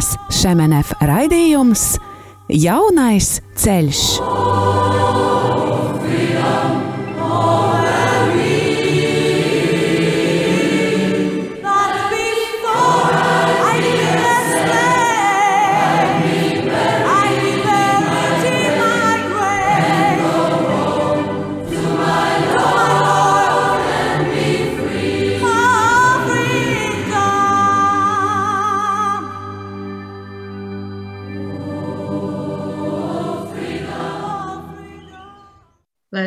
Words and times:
Kristinas 0.00 0.16
Šemenef 0.32 0.94
raidījums 1.04 1.98
Jaunais 2.48 3.34
ceļš. 3.60 4.29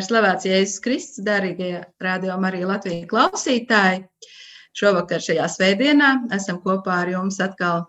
Ir 0.04 0.10
slavēts 0.10 0.44
Jēzus 0.44 0.80
Kristus, 0.84 1.24
dārgie 1.24 1.84
radio 2.02 2.36
Marija 2.40 2.68
Latvijas 2.68 3.08
klausītāji. 3.08 4.04
Šovakar 4.76 5.22
šajā 5.22 5.46
svētdienā 5.48 6.10
esam 6.34 6.58
kopā 6.60 7.04
ar 7.04 7.12
jums 7.12 7.38
atkal 7.40 7.86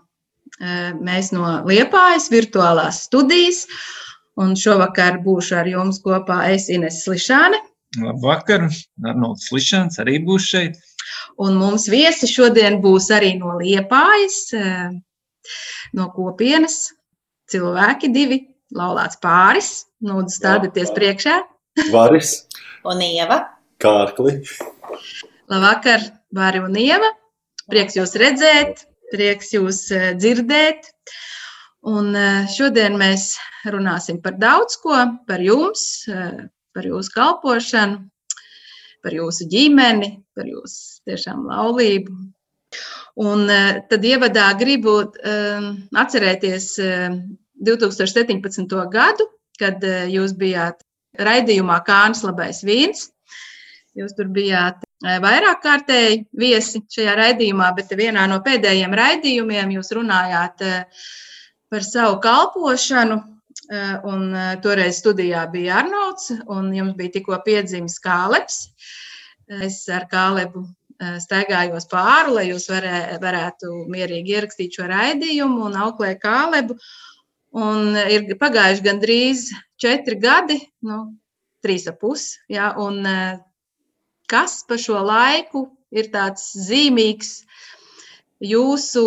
mēs 1.04 1.34
no 1.36 1.64
Liepājas 1.68 2.30
virtuālās 2.32 3.04
studijas. 3.10 3.66
Un 4.40 4.54
šovakar 4.60 5.22
būšu 5.24 5.56
ar 5.60 5.68
jums 5.68 6.02
kopā 6.04 6.44
es 6.54 6.70
Ines 6.70 7.02
Slišāne. 7.06 7.60
Labvakar, 8.04 8.68
Arnolds 9.08 9.48
Slišāns 9.50 10.00
arī 10.04 10.20
būs 10.24 10.48
šeit. 10.52 10.78
Un 11.40 11.58
mums 11.60 11.88
viesi 11.92 12.28
šodien 12.28 12.82
būs 12.84 13.10
arī 13.16 13.34
no 13.40 13.58
Liepājas, 13.60 14.54
no 15.96 16.08
kopienas 16.16 16.94
cilvēki 17.52 18.12
divi, 18.12 18.40
laulāts 18.76 19.20
pāris. 19.24 19.74
Lūdzu, 20.06 20.36
stādieties 20.38 20.92
priekšā. 20.96 21.40
Varis 21.92 22.46
un 22.88 23.02
Ieva. 23.04 23.42
Kārkli. 23.84 24.40
Labvakar, 25.52 26.04
Vāri 26.36 26.62
un 26.64 26.76
Ieva. 26.80 27.10
Prieks 27.70 27.98
jūs 27.98 28.16
redzēt, 28.22 28.86
prieks 29.12 29.52
jūs 29.56 29.82
dzirdēt. 30.22 30.88
Un 31.86 32.16
šodien 32.50 32.96
mēs 32.98 33.36
runāsim 33.70 34.22
par 34.24 34.38
daudz 34.42 34.78
ko, 34.82 34.96
par 35.28 35.44
jums, 35.44 36.06
par 36.74 36.88
jūsu 36.88 37.14
kalpošanu, 37.14 38.00
par 39.06 39.18
jūsu 39.18 39.50
ģimeni, 39.52 40.16
par 40.38 40.50
jūsu 40.50 41.04
tiešām 41.10 41.46
laulību. 41.52 42.16
Un 43.26 43.46
tad 43.92 44.08
ievadā 44.08 44.48
gribu 44.60 44.98
atcerēties 45.96 46.72
2017. 47.70 48.76
gadu, 48.92 49.30
kad 49.60 49.86
jūs 50.12 50.34
bijāt 50.40 50.85
raidījumā 51.20 51.80
Kānas 51.88 52.24
labais 52.26 52.64
vīns. 52.66 53.10
Jūs 53.96 54.16
tur 54.18 54.28
bijāt 54.36 54.82
vairāk 55.04 55.62
kārtēji 55.64 56.26
viesi 56.36 56.82
šajā 56.92 57.16
raidījumā, 57.20 57.70
bet 57.78 57.94
vienā 57.96 58.26
no 58.28 58.42
pēdējiem 58.44 58.94
raidījumiem 58.96 59.72
jūs 59.78 59.94
runājāt 59.96 60.66
par 61.72 61.88
savu 61.88 62.20
kalpošanu. 62.24 63.22
Un 64.06 64.26
toreiz 64.62 65.00
studijā 65.00 65.46
bija 65.50 65.80
Arnolds, 65.80 66.28
un 66.52 66.68
jums 66.76 66.94
bija 67.00 67.16
tikko 67.16 67.40
piedzimis 67.46 67.96
Kāleps. 68.04 68.68
Es 69.48 69.80
ar 69.90 70.06
Kālebu 70.12 70.68
staigājos 71.24 71.88
pāri, 71.92 72.34
lai 72.36 72.46
jūs 72.52 72.68
varē, 72.70 73.18
varētu 73.24 73.72
mierīgi 73.92 74.36
ierakstīt 74.36 74.78
šo 74.78 74.88
raidījumu 74.92 75.66
un 75.70 75.80
auklēt 75.82 76.22
Kālebu. 76.22 76.78
Un 77.56 77.96
ir 77.96 78.26
pagājuši 78.36 78.84
gandrīz 78.84 79.46
četri 79.80 80.18
gadi, 80.20 80.58
nu, 80.84 81.06
trīs 81.64 81.88
ap 81.88 82.02
pusi. 82.02 82.36
Ja, 82.52 82.74
un 82.76 83.00
kas 84.28 84.60
pa 84.68 84.78
šo 84.82 85.00
laiku 85.06 85.70
ir 85.96 86.12
tāds 86.12 86.50
zīmīgs 86.68 87.38
jūsu 88.44 89.06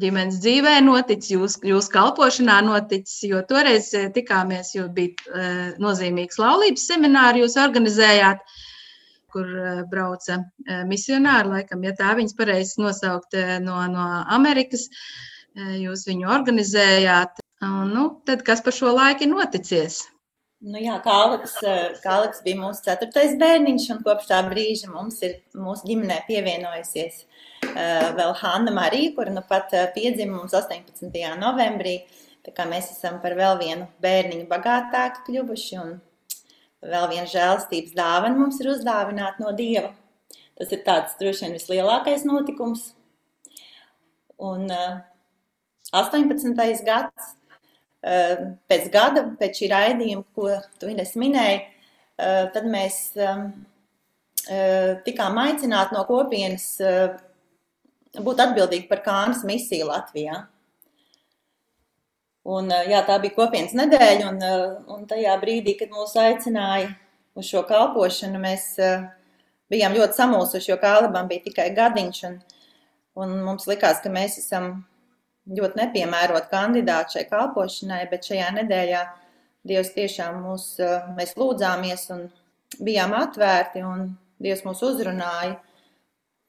ģimenes 0.00 0.38
dzīvē 0.44 0.76
noticis, 0.84 1.32
jūsu 1.32 1.66
jūs 1.70 1.88
kalpošanā 1.92 2.60
noticis, 2.66 3.18
jo 3.30 3.40
toreiz 3.48 3.90
tikāmies, 4.14 4.74
jo 4.76 4.86
bija 4.92 5.74
nozīmīgs 5.82 6.38
laulības 6.40 6.84
seminārs, 6.90 7.40
jūs 7.40 7.56
organizējāt, 7.60 8.42
kur 9.32 9.48
brauca 9.90 10.42
misionāri, 10.88 11.56
laikam, 11.56 11.82
ja 11.84 11.94
tā 11.96 12.12
viņas 12.16 12.36
pareizi 12.36 12.80
nosaukt 12.80 13.36
no, 13.64 13.80
no 13.92 14.04
Amerikas, 14.36 14.86
jūs 15.56 16.06
viņu 16.08 16.28
organizējāt. 16.32 17.40
Un, 17.64 17.94
nu, 17.94 18.04
tad 18.28 18.44
kas 18.44 18.60
par 18.64 18.76
šo 18.76 18.92
laiku 18.92 19.24
ir 19.24 19.32
noticies? 19.32 20.02
Nu 20.66 20.80
jā, 20.80 20.96
Kālaks, 21.04 21.58
Kālaks 22.02 22.42
bija 22.44 22.58
mūsu 22.58 22.84
ceturtais 22.84 23.34
bērniņš, 23.40 23.88
un 23.92 24.02
kopš 24.04 24.28
tā 24.30 24.40
brīža 24.48 24.88
mums 24.92 25.20
ir 25.24 25.38
mūsu 25.56 25.88
ģimenē 25.88 26.22
pievienojusies 26.28 27.24
vēl 28.16 28.32
Hanna 28.40 28.72
Marija, 28.72 29.12
kura 29.16 29.32
nu 29.32 29.42
pat 29.48 29.72
piedzima 29.94 30.38
mums 30.38 30.54
18. 30.56 31.12
novembrī. 31.40 31.98
Tā 32.46 32.54
kā 32.54 32.66
mēs 32.68 32.92
esam 32.92 33.18
par 33.22 33.34
vēl 33.34 33.58
vienu 33.58 33.88
bērniņu 34.02 34.46
bagātāki 34.48 35.24
kļuvuši, 35.26 35.78
un 35.82 35.96
vēl 36.86 37.08
viena 37.10 37.26
žēlastības 37.30 37.96
dāvana 37.96 38.38
mums 38.38 38.60
ir 38.62 38.70
uzdāvināta 38.70 39.42
no 39.42 39.52
Dieva. 39.56 39.90
Tas 40.56 40.70
ir 40.72 40.84
tāds 40.86 41.18
droši 41.20 41.44
vien 41.44 41.56
vislielākais 41.56 42.22
notikums. 42.24 42.92
Un 44.36 44.70
uh, 44.70 45.00
18. 46.02 46.84
gads 46.86 47.32
pēc 48.70 48.90
gada, 48.94 49.24
pēc 49.40 49.62
šī 49.62 49.70
raidījuma, 49.72 50.24
ko 50.36 50.52
tu 50.80 50.90
minēji, 50.90 51.62
tad 52.54 52.68
mēs 52.70 53.00
tikām 55.06 55.40
aicināti 55.42 55.96
no 55.96 56.04
kopienas 56.06 56.68
būt 58.16 58.42
atbildīgi 58.44 58.86
par 58.90 59.02
Kānas 59.04 59.42
misiju 59.48 59.88
Latvijā. 59.90 60.44
Un, 62.46 62.70
jā, 62.70 63.00
tā 63.08 63.16
bija 63.18 63.34
kopienas 63.34 63.74
nedēļa, 63.74 64.28
un, 64.30 64.84
un 64.94 65.06
tajā 65.10 65.34
brīdī, 65.42 65.74
kad 65.80 65.90
mūs 65.90 66.14
aicināja 66.20 66.92
uz 67.36 67.48
šo 67.50 67.64
kalpošanu, 67.66 68.38
mēs 68.38 68.68
bijām 69.72 69.96
ļoti 69.98 70.20
samulsuši, 70.20 70.70
jo 70.70 70.76
Kālabam 70.78 71.26
bija 71.26 71.42
tikai 71.48 71.72
gadiņš, 71.74 72.20
un, 72.28 72.36
un 73.18 73.34
mums 73.48 73.66
likās, 73.66 73.98
ka 74.04 74.12
mēs 74.14 74.38
esam 74.44 74.84
ļoti 75.46 75.80
nepiemērot 75.80 76.48
kandidāti 76.50 77.18
šai 77.18 77.24
kalpošanai, 77.30 78.02
bet 78.10 78.26
šajā 78.28 78.50
nedēļā 78.60 79.04
Dievs 79.66 79.88
tiešām 79.96 80.36
mūs, 80.44 80.66
eh, 80.78 81.06
mēs 81.16 81.34
lūdzāmies 81.34 82.04
un 82.14 82.28
bijām 82.78 83.14
atvērti, 83.18 83.82
un 83.82 84.12
Dievs 84.42 84.62
mūs 84.62 84.82
uzrunāja, 84.86 85.56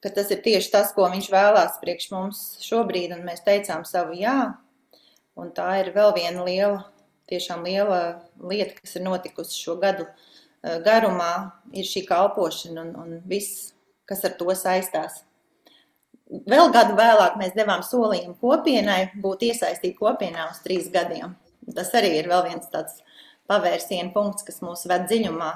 ka 0.04 0.12
tas 0.14 0.30
ir 0.32 0.44
tieši 0.46 0.72
tas, 0.72 0.92
ko 0.94 1.08
Viņš 1.10 1.30
vēlās 1.34 1.80
priekš 1.82 2.12
mums 2.12 2.42
šobrīd, 2.62 3.16
un 3.16 3.26
mēs 3.26 3.42
teicām 3.42 3.86
savu 3.86 4.14
jā, 4.14 4.58
un 5.36 5.50
tā 5.52 5.80
ir 5.82 5.94
vēl 5.96 6.14
viena 6.14 6.44
liela, 6.44 6.86
tiešām 7.28 7.64
liela 7.66 8.22
lieta, 8.38 8.76
kas 8.82 8.96
ir 8.96 9.02
notikusi 9.02 9.58
šo 9.58 9.78
gadu 9.82 10.06
eh, 10.06 10.78
garumā, 10.86 11.54
ir 11.74 11.86
šī 11.86 12.06
kalpošana 12.06 12.82
un, 12.86 12.94
un 12.96 13.22
viss, 13.26 13.74
kas 14.06 14.26
ar 14.26 14.38
to 14.38 14.54
saistās. 14.54 15.27
Vēl 16.28 16.72
gadu 16.76 16.98
vēlāk 16.98 17.38
mēs 17.40 17.54
devām 17.56 17.84
solījumu 17.88 18.36
kopienai 18.42 19.14
būt 19.24 19.46
iesaistīt 19.48 19.96
kopienā 20.00 20.50
uz 20.52 20.60
trīs 20.66 20.90
gadiem. 20.92 21.38
Tas 21.76 21.94
arī 21.96 22.18
ir 22.18 22.28
vēl 22.28 22.44
viens 22.50 22.68
tāds 22.72 23.00
pavērsienu 23.48 24.12
punkts, 24.16 24.44
kas 24.48 24.60
mūs 24.64 24.84
ved 24.92 25.08
dziļumā, 25.08 25.52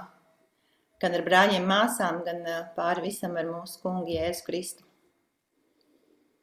gan 1.04 1.18
ar 1.18 1.25
brāļiem, 1.25 1.68
māsām, 1.68 2.22
gan 2.28 2.40
pāri 2.78 3.10
visam 3.10 3.36
ar 3.40 3.50
mūsu 3.50 3.81
kungu 3.84 4.13
Jēzu 4.13 4.45
Kristu. 4.48 4.88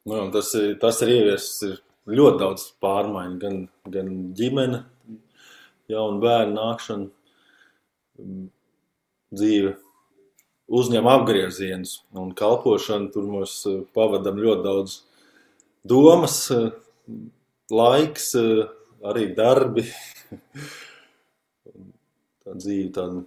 Nu, 0.09 0.21
tas, 0.33 0.53
tas 0.81 1.01
ir 1.05 1.13
ieviesis 1.15 1.81
ļoti 2.09 2.41
daudz 2.41 2.69
pārmaiņu, 2.81 3.35
gan, 3.41 3.59
gan 3.93 4.13
ģimene, 4.37 4.83
jaunu 5.89 6.21
bērnu 6.21 6.57
nākšanu, 6.57 7.09
dzīve 9.33 9.75
uzņem 10.69 11.07
apgriezienus 11.09 11.99
un 12.17 12.33
kalpošanu. 12.37 13.09
Tur 13.13 13.27
mēs 13.33 13.55
eh, 13.69 13.81
pavadām 13.95 14.39
ļoti 14.41 14.65
daudz 14.65 14.99
domas, 15.87 16.37
eh, 16.53 16.69
laiks, 17.73 18.31
eh, 18.39 18.63
arī 19.09 19.29
darbi. 19.37 19.85
Tā 22.45 22.55
dzīve 22.55 22.89
tāda 22.95 23.23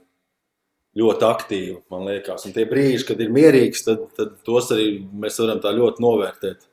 ļoti 0.98 1.26
aktīva, 1.28 1.78
man 1.92 2.06
liekas. 2.08 2.46
Un 2.48 2.54
tie 2.56 2.64
brīži, 2.68 3.06
kad 3.08 3.20
ir 3.22 3.32
mierīgs, 3.32 3.84
tad, 3.86 4.08
tad 4.16 4.34
tos 4.46 4.70
arī 4.74 4.98
mēs 5.06 5.38
varam 5.40 5.60
tā 5.62 5.72
ļoti 5.76 6.04
novērtēt. 6.04 6.66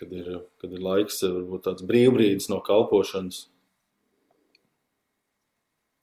Kad 0.00 0.12
ir, 0.16 0.28
kad 0.60 0.72
ir 0.72 0.82
laiks, 0.84 1.20
varbūt 1.22 1.66
tāds 1.68 1.84
brīvbrīdis 1.86 2.48
no 2.52 2.58
kalpošanas. 2.64 3.44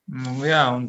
Nu, 0.07 0.37
jā, 0.47 0.63
un 0.77 0.87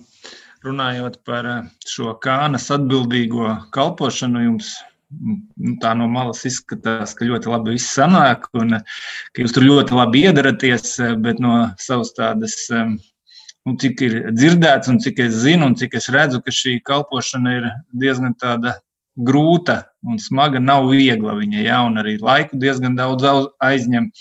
runājot 0.66 1.20
par 1.26 1.48
eh, 1.48 1.66
šo 1.86 2.14
kānas 2.22 2.68
atbildīgo 2.74 3.50
kalpošanu, 3.74 4.44
jums 4.46 4.72
nu, 5.10 5.74
tā 5.82 5.94
no 5.98 6.08
malas 6.10 6.44
izskatās, 6.48 7.14
ka 7.16 7.28
ļoti 7.28 7.52
labi 7.52 7.76
viss 7.76 7.94
sanāk 7.96 8.48
un 8.58 8.78
ka 8.78 9.44
jūs 9.44 9.54
tur 9.56 9.66
ļoti 9.66 9.96
labi 9.96 10.24
iedaraties, 10.28 10.98
bet 11.22 11.40
no 11.42 11.70
savas 11.80 12.12
tādas, 12.16 12.56
nu, 12.72 13.76
cik 13.80 14.04
ir 14.04 14.18
dzirdēts 14.36 14.90
un 14.92 15.00
cik 15.04 15.22
es 15.28 15.38
zinu 15.44 15.70
un 15.70 15.78
cik 15.78 15.96
es 16.00 16.10
redzu, 16.12 16.42
ka 16.44 16.54
šī 16.54 16.78
kalpošana 16.84 17.56
ir 17.56 17.70
diezgan 18.04 18.36
tāda 18.38 18.76
grūta 19.18 19.82
un 20.06 20.20
smaga, 20.22 20.60
nav 20.62 20.90
viegla 20.92 21.34
viņa, 21.38 21.62
ja, 21.64 21.80
un 21.86 21.98
arī 21.98 22.18
laiku 22.22 22.60
diezgan 22.60 22.98
daudz 22.98 23.26
aizņem. 23.64 24.12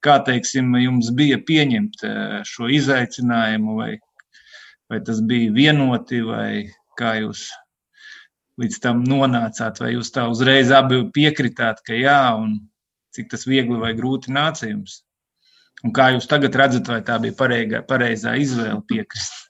Kā, 0.00 0.14
teiksim, 0.24 0.70
jums 0.80 1.10
bija 1.12 1.36
pieņemt 1.44 2.06
šo 2.48 2.70
izaicinājumu, 2.72 3.74
vai, 3.76 3.90
vai 4.90 5.00
tas 5.06 5.20
bija 5.22 5.52
vienoti, 5.54 6.20
vai 6.26 6.70
kā 6.98 7.14
jūs 7.22 7.46
līdz 8.60 8.80
tam 8.82 9.04
nonācāt, 9.06 9.78
vai 9.80 9.94
jūs 9.94 10.10
tā 10.12 10.26
uzreiz 10.30 10.72
abi 10.74 11.04
piekritāt, 11.14 11.80
ka 11.86 11.96
jā, 11.96 12.34
un 12.36 12.58
cik 13.14 13.30
tas 13.32 13.46
viegli 13.48 13.78
vai 13.80 13.94
grūti 13.96 14.34
nāca 14.34 14.68
jums? 14.68 15.00
Un 15.80 15.94
kā 15.96 16.10
jūs 16.12 16.28
tagad 16.28 16.56
redzat, 16.60 16.90
vai 16.92 17.00
tā 17.06 17.16
bija 17.22 17.36
pareigā, 17.38 17.80
pareizā 17.88 18.34
izvēle 18.36 18.82
piekrist? 18.88 19.46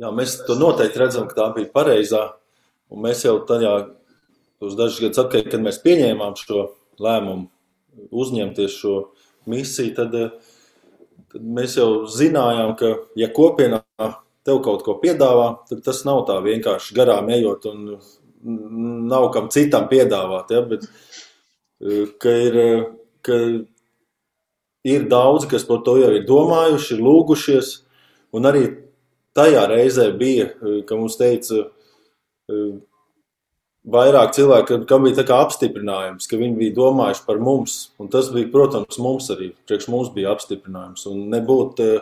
Jā, 0.00 0.08
mēs 0.16 0.38
to 0.46 0.56
noteikti 0.56 1.02
redzam, 1.02 1.26
ka 1.28 1.36
tā 1.36 1.48
bija 1.58 1.68
pareizā. 1.74 2.22
Un 2.90 3.04
mēs 3.04 3.26
jau 3.26 3.34
tajā, 3.46 3.74
dažus 4.62 5.02
gadus 5.02 5.20
atpakaļ, 5.20 5.50
kad 5.52 5.66
mēs 5.66 5.82
pieņēmām 5.84 6.38
šo 6.40 6.70
lēmumu 7.04 7.50
uzņemties 8.22 8.78
šo 8.80 8.94
misiju, 9.50 9.92
tad, 9.98 10.16
tad 11.30 11.44
mēs 11.58 11.76
jau 11.78 12.06
zinājām, 12.10 12.74
ka 12.78 12.94
ja 13.18 13.30
kopienā 13.34 13.82
tev 14.46 14.60
kaut 14.64 14.84
ko 14.86 14.96
piedāvā, 15.02 15.52
tad 15.68 15.82
tas 15.86 16.02
nav 16.08 16.24
tā 16.28 16.38
vienkārši 16.44 16.96
garām 16.96 17.30
ejot 17.32 17.66
un 17.70 17.84
nav 19.10 19.28
kam 19.34 19.50
citam 19.52 19.88
piedāvāt. 19.90 20.52
Ja, 20.54 20.62
bet, 20.66 20.86
e, 21.80 22.06
ka 22.20 22.34
ir, 22.46 22.58
ka 23.26 23.38
ir 24.88 25.08
daudzi, 25.10 25.50
kas 25.50 25.66
par 25.68 25.82
to 25.84 25.98
jau 26.00 26.12
ir 26.16 26.24
domājuši, 26.28 26.96
ir 26.96 27.04
lūgušies. 27.04 27.74
Un 28.36 28.48
arī 28.48 28.64
tajā 29.36 29.66
reizē 29.70 30.08
bija, 30.16 30.48
e, 30.56 30.80
ka 30.88 30.96
mums 30.96 31.18
teica, 31.20 31.66
vairāk 33.88 34.34
cilvēku, 34.36 34.82
kam 34.88 35.06
bija 35.06 35.24
apstiprinājums, 35.38 36.28
ka 36.28 36.40
viņi 36.40 36.58
bija 36.58 36.76
domājuši 36.76 37.24
par 37.26 37.40
mums. 37.40 37.78
Un 38.00 38.10
tas 38.12 38.28
bija, 38.34 38.50
protams, 38.52 39.00
mums 39.00 39.30
arī. 39.32 39.52
Priekš 39.68 39.88
mums 39.92 40.12
bija 40.14 40.34
apstiprinājums. 40.34 41.06
Un 41.10 41.28
nebūtu 41.32 41.92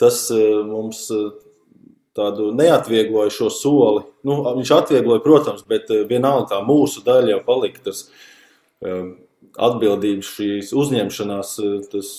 tas 0.00 0.26
mums 0.68 1.06
tādu 2.14 2.50
neatviegloja 2.54 3.32
šo 3.34 3.50
soli. 3.52 4.04
Nu, 4.26 4.40
viņš 4.46 4.72
atviegloja, 4.76 5.22
protams, 5.24 5.64
bet 5.68 5.90
eh, 5.92 6.04
vienalga 6.08 6.54
tā 6.54 6.60
mūsu 6.66 7.02
daļa 7.06 7.34
jau 7.34 7.40
palika 7.46 7.88
tas 7.90 8.04
atbildības, 9.64 10.30
šīs 10.36 10.74
uzņemšanās, 10.76 11.56
eh, 11.62 11.80
tas 11.90 12.12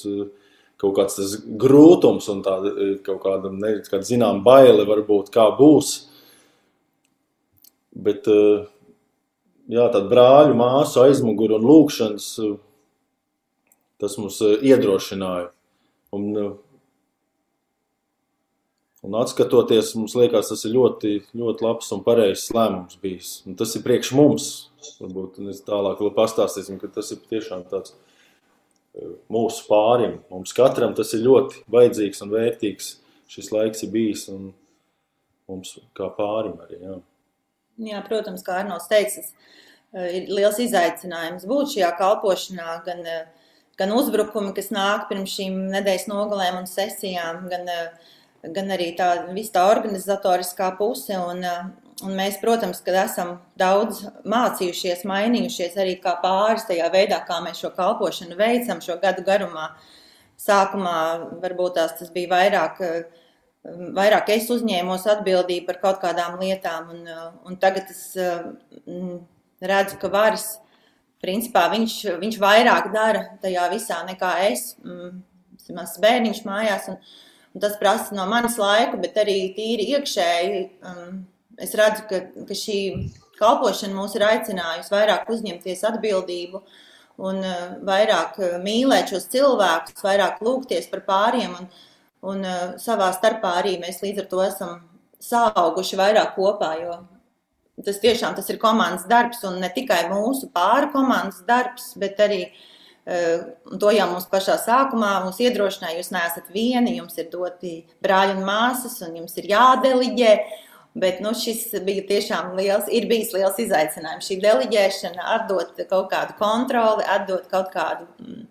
kaut 0.81 0.97
kāds 0.97 1.15
tas 1.15 1.37
grūtums 1.63 2.27
un 2.33 2.43
tāda 2.43 2.73
kaut 3.05 3.21
kāda, 3.23 3.51
ne, 3.55 3.77
kāda 3.87 4.03
zinām, 4.07 4.43
baile 4.43 4.83
varbūt 4.87 5.31
kā 5.33 5.47
būs. 5.55 5.95
Bet, 7.95 8.27
jā, 9.71 9.87
tāda 9.93 10.05
brāļu, 10.11 10.55
māsu 10.59 11.03
aizmuguru 11.05 11.59
un 11.59 11.67
lūkšanas, 11.69 12.29
tas 14.01 14.19
mums 14.21 14.41
iedrošināja. 14.43 15.49
Un 16.15 16.29
Un 19.05 19.13
atskatoties, 19.19 19.91
mums 19.99 20.15
liekas, 20.17 20.47
tas 20.49 20.63
ir 20.65 20.71
ļoti, 20.73 21.09
ļoti 21.37 21.61
labs 21.61 21.91
un 21.93 22.01
pareizs 22.05 22.47
lēmums 22.55 22.97
bijis. 23.03 23.35
Un 23.45 23.57
tas 23.59 23.75
ir 23.77 23.83
priekš 23.85 24.09
mums. 24.17 24.47
Varbūt 24.97 25.37
mēs 25.45 25.61
tālāk 25.67 26.01
vēl 26.01 26.09
pastāstīsim, 26.15 26.79
ka 26.81 26.89
tas 26.95 27.11
ir 27.13 27.19
tiešām 27.29 27.67
tāds 27.69 27.93
mūsu 29.29 29.67
pārim. 29.69 30.19
Mums 30.33 30.55
katram 30.57 30.95
tas 30.97 31.13
ir 31.13 31.21
ļoti 31.25 31.65
vajadzīgs 31.75 32.23
un 32.25 32.33
vērtīgs. 32.33 32.87
Šis 33.29 33.51
laiks 33.53 33.85
ir 33.85 33.93
bijis 33.93 34.25
un 34.33 34.49
mums 35.51 35.75
kā 35.97 36.09
pārim 36.17 36.57
arī. 36.65 36.81
Jā, 36.81 36.97
jā 37.77 38.01
protams, 38.07 38.43
kā 38.45 38.61
Arnolds 38.61 38.89
teicis, 38.91 39.31
e, 39.93 40.09
ir 40.19 40.29
liels 40.31 40.59
izaicinājums 40.63 41.47
būt 41.49 41.75
šajā 41.75 41.93
kalpošanā, 41.99 42.81
gan, 42.85 43.05
e, 43.05 43.21
gan 43.79 43.95
uzbrukumi, 43.95 44.53
kas 44.55 44.71
nāk 44.71 45.09
pirms 45.09 45.33
šīm 45.35 45.65
nedēļas 45.73 46.09
nogalēm 46.11 46.61
un 46.61 46.69
sesijām, 46.69 47.47
gan 47.51 47.67
uh, 47.71 48.13
gan 48.53 48.71
arī 48.73 48.91
tā 48.97 49.09
visa 49.33 49.57
tā 49.57 49.65
organizatoriskā 49.71 50.71
puse. 50.77 51.15
Un, 51.17 51.43
eh, 51.43 51.65
un 52.03 52.15
mēs, 52.17 52.39
protams, 52.41 52.81
kad 52.83 52.97
esam 53.05 53.39
daudz 53.57 54.03
mācījušies, 54.27 55.05
mainījušies 55.07 55.77
arī 55.81 55.99
kā 56.01 56.17
pāris 56.21 56.67
tajā 56.67 56.89
veidā, 56.91 57.21
kā 57.27 57.41
mēs 57.43 57.61
šo 57.63 57.71
kalpošanu 57.75 58.35
veicam 58.35 58.81
šo 58.81 58.99
gadu 59.01 59.23
garumā. 59.23 59.69
Sākumā 60.37 61.39
varbūt 61.41 61.75
tās 61.75 61.97
tas 61.99 62.09
bija 62.09 62.29
vairāk, 62.29 62.81
eh, 62.81 63.03
vairāk 63.95 64.29
es 64.35 64.49
uzņēmos 64.53 65.07
atbildību 65.15 65.65
par 65.69 65.81
kaut 65.81 66.01
kādām 66.03 66.39
lietām, 66.41 66.91
un, 66.93 67.05
un 67.49 67.59
tagad 67.61 67.89
es 67.89 68.03
redzu, 69.61 69.99
ka 70.01 70.11
varas, 70.13 70.49
principā 71.23 71.65
viņš, 71.73 71.95
viņš 72.21 72.41
vairāk 72.41 72.91
dara 72.93 73.23
tajā 73.41 73.69
visā 73.73 74.01
nekā 74.07 74.35
es. 74.49 74.73
Mm, 74.85 75.23
Mazs 75.73 75.97
bērniņš 75.97 76.43
mājās, 76.45 76.83
un, 76.91 76.99
Un 77.55 77.61
tas 77.61 77.77
prasa 77.79 78.11
no 78.15 78.25
manas 78.27 78.57
laika, 78.59 78.97
bet 78.99 79.15
arī 79.15 79.37
tīri 79.55 79.85
iekšēji. 79.95 80.57
Um, 80.89 81.21
es 81.55 81.71
redzu, 81.79 82.03
ka, 82.09 82.17
ka 82.49 82.57
šī 82.59 82.79
kalpošana 83.39 83.95
mūs 83.95 84.17
ir 84.17 84.25
aicinājusi 84.27 84.91
vairāk 84.91 85.29
uzņemties 85.31 85.85
atbildību 85.87 86.59
un 87.23 87.39
vairāk 87.87 88.41
mīlēt 88.59 89.13
šos 89.13 89.29
cilvēkus, 89.31 90.03
vairāk 90.03 90.43
lūgties 90.43 90.91
par 90.91 91.05
pāriem. 91.07 91.55
Un, 91.55 91.69
un 92.31 92.45
uh, 92.45 92.75
savā 92.81 93.11
starpā 93.15 93.55
arī 93.61 93.77
mēs 93.81 94.01
līdz 94.03 94.23
ar 94.23 94.29
to 94.31 94.43
esam 94.45 94.77
sauguši 95.23 95.99
vairāk 95.99 96.35
kopā, 96.37 96.71
jo 96.81 96.99
tas 97.85 97.99
tiešām 97.99 98.35
tas 98.37 98.47
ir 98.51 98.59
komandas 98.61 99.07
darbs 99.09 99.43
un 99.47 99.59
ne 99.59 99.69
tikai 99.73 100.05
mūsu 100.11 100.49
pāri 100.53 100.91
komandas 100.93 101.41
darbs, 101.47 101.91
bet 101.99 102.19
arī 102.23 102.41
uh, 102.47 103.47
to 103.81 103.93
jau 103.95 104.09
mums 104.11 104.27
pašā 104.31 104.57
sākumā 104.63 105.15
mums 105.25 105.41
iedrošināja, 105.43 105.99
jūs 105.99 106.13
neesat 106.15 106.53
vieni, 106.53 106.97
jums 106.99 107.17
ir 107.21 107.31
doti 107.33 107.79
brāļi 108.05 108.37
un 108.39 108.45
māsas, 108.47 109.01
un 109.05 109.19
jums 109.21 109.35
ir 109.41 109.51
jādeliģē. 109.55 110.37
Bet 110.95 111.17
nu, 111.19 111.33
šis 111.35 111.73
bija 111.83 112.05
tiešām 112.07 112.53
liels, 112.55 112.85
ir 112.87 113.09
bijis 113.09 113.33
liels 113.35 113.57
izaicinājums. 113.59 114.29
Šī 114.29 114.37
deliģēšana, 114.39 115.25
atdot 115.33 115.81
kaut 115.89 116.07
kādu 116.13 116.37
kontroli, 116.39 117.03
atdot 117.11 117.49
kaut 117.51 117.67
kādu 117.73 118.07
mm, 118.23 118.45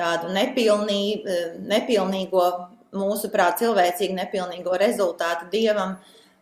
tādu 0.00 0.32
nepilnī, 0.34 1.04
eh, 1.22 1.52
nepilnīgo, 1.70 2.48
mūsuprāt, 2.96 3.60
cilvēcīgi 3.62 4.16
nepilnīgo 4.16 4.74
rezultātu 4.80 5.48
dievam 5.52 5.96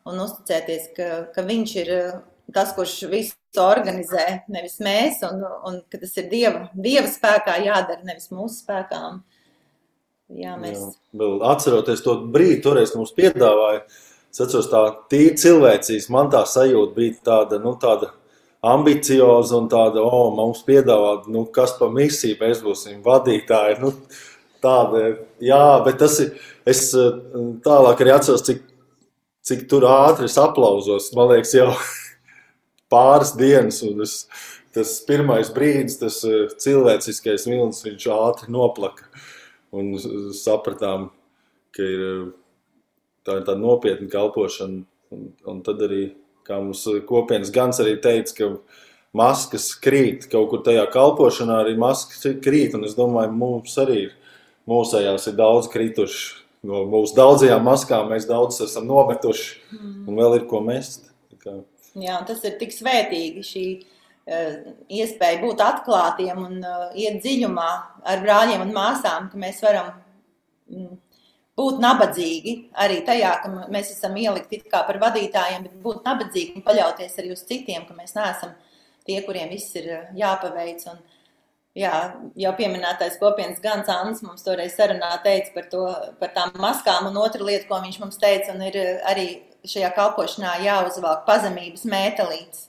un 0.08 0.20
uzticēties, 0.24 0.90
ka, 0.96 1.08
ka 1.34 1.44
viņš 1.44 1.74
ir 1.82 1.94
tas, 2.54 2.72
kurš 2.76 3.00
visu 3.12 3.62
organizē, 3.62 4.44
nevis 4.52 4.78
mēs, 4.84 5.22
un, 5.28 5.42
un 5.68 5.80
ka 5.90 6.00
tas 6.00 6.14
ir 6.20 6.28
Dieva, 6.32 6.68
dieva 6.74 7.08
spēkā 7.10 7.58
jādara, 7.64 8.04
nevis 8.06 8.30
mūsu 8.32 8.62
spēkām. 8.62 9.22
Jā, 10.38 10.58
mēs. 10.60 10.84
Jā, 11.16 11.30
atceroties 11.48 12.04
to 12.04 12.18
brīdi, 12.32 12.60
toreiz 12.64 12.92
mums 12.96 13.14
piedāvāja, 13.16 13.86
es 14.28 14.40
atceros 14.44 14.68
tā 14.68 14.82
tīri 15.12 15.36
cilvēcīs, 15.40 16.10
man 16.12 16.28
tā 16.32 16.42
sajūta 16.48 16.96
bija 16.96 17.16
tāda, 17.30 17.60
nu, 17.64 17.72
tāda 17.80 18.10
ambicioza 18.68 19.56
un 19.56 19.70
tāda, 19.72 20.02
o, 20.04 20.10
oh, 20.10 20.34
mums 20.36 20.60
piedāvā, 20.66 21.14
nu, 21.32 21.46
kas 21.54 21.76
pa 21.78 21.88
misiju, 21.92 22.36
mēs 22.42 22.60
būsim 22.64 23.00
vadītāji, 23.06 23.78
nu, 23.84 23.94
tāda, 24.64 25.04
jā, 25.42 25.62
bet 25.86 26.00
tas 26.02 26.18
ir, 26.24 26.34
es 26.68 26.90
tālāk 27.64 28.04
arī 28.04 28.14
atceros, 28.14 28.44
cik, 28.46 28.62
cik 29.46 29.66
tur 29.70 29.86
ātri 29.88 30.28
es 30.28 30.38
aplauzos, 30.40 31.10
man 31.16 31.32
liekas, 31.32 31.54
jau 31.56 31.72
pāris 32.92 33.34
dienas, 33.38 33.82
un 33.86 34.04
es, 34.04 34.22
tas 34.74 34.98
pirmais 35.08 35.50
brīdis, 35.54 35.98
tas 36.00 36.20
eh, 36.26 36.48
cilvēciskais 36.62 37.46
vilnis, 37.48 37.84
viņš 37.86 38.08
ātri 38.14 38.52
noplaka. 38.54 39.08
Un 39.74 39.92
sapratām, 40.36 41.10
ka 41.76 41.84
ir 41.84 42.04
eh, 42.06 42.28
tā, 43.26 43.40
tā 43.46 43.56
nopietna 43.58 44.10
kalpošana. 44.12 44.84
Un, 45.14 45.30
un 45.48 45.62
tad 45.64 45.80
arī, 45.86 46.02
kā 46.44 46.58
mums 46.60 46.84
kopienas 47.08 47.52
gans 47.52 47.80
arī 47.80 47.96
teica, 48.04 48.34
ka 48.36 48.48
maskas 49.16 49.70
krīt 49.80 50.26
kaut 50.32 50.50
kur 50.52 50.60
tajā 50.64 50.84
kalpošanā, 50.92 51.62
arī 51.62 51.76
maskas 51.80 52.26
krīt. 52.44 52.76
Un 52.76 52.84
es 52.88 52.96
domāju, 52.98 53.32
mums 53.36 53.76
arī 53.80 54.02
ir, 54.06 54.17
mūsējās 54.68 55.30
ir 55.30 55.38
daudz 55.38 55.70
krituši. 55.72 56.44
No 56.68 56.82
mūsu 56.90 57.14
daudzajām 57.14 57.62
maskām 57.62 58.08
mēs 58.10 58.26
daudz 58.26 58.58
esam 58.64 58.88
nometuši, 58.88 59.60
un 59.78 60.16
vēl 60.18 60.40
ir 60.40 60.48
ko 60.50 60.58
mest. 60.64 61.06
Jā, 61.98 62.18
tas 62.26 62.42
ir 62.46 62.56
tik 62.58 62.74
svētīgi 62.74 63.44
šī 63.46 63.64
uh, 63.78 64.72
iespēja 64.90 65.38
būt 65.42 65.62
atklātiem 65.64 66.40
un 66.42 66.58
uh, 66.58 66.88
iet 66.98 67.20
dziļumā 67.22 67.68
ar 68.10 68.24
brāļiem 68.24 68.64
un 68.66 68.74
māsām, 68.74 69.30
ka 69.30 69.40
mēs 69.40 69.62
varam 69.64 69.92
mm, 70.70 70.96
būt 71.58 71.80
nabadzīgi 71.82 72.54
arī 72.84 73.00
tajā, 73.06 73.32
ka 73.42 73.52
mēs 73.72 73.92
esam 73.94 74.18
ielikti 74.20 74.60
kā 74.66 74.82
par 74.86 75.00
vadītājiem, 75.02 75.66
bet 75.66 75.78
būt 75.84 76.06
nabadzīgi 76.06 76.58
un 76.58 76.66
paļauties 76.66 77.18
arī 77.22 77.32
uz 77.34 77.46
citiem, 77.48 77.86
ka 77.88 77.96
mēs 77.98 78.14
neesam 78.18 78.54
tie, 79.06 79.20
kuriem 79.26 79.50
viss 79.54 79.74
ir 79.78 79.88
jāpaveic. 80.18 80.84
Un, 80.92 81.00
jā, 81.78 81.96
jau 82.38 82.52
pieminētais 82.58 83.18
kopienas 83.20 83.60
Gans 83.62 83.90
Ans 83.92 84.22
mums 84.24 84.44
toreiz 84.46 84.74
sarunā 84.76 85.12
teica 85.24 85.54
par, 85.54 85.68
to, 85.72 85.84
par 86.20 86.32
tām 86.34 86.54
maskām, 86.62 87.08
un 87.10 87.20
otra 87.20 87.44
lieta, 87.46 87.68
ko 87.68 87.80
viņš 87.84 88.00
mums 88.02 88.18
teica, 88.20 88.54
un 88.54 88.64
ir 88.66 88.78
arī 89.08 89.28
šajā 89.68 89.90
kalpošanā 89.96 90.58
jāuzvelk 90.64 91.24
pazemības 91.28 91.86
mētelītes. 91.88 92.66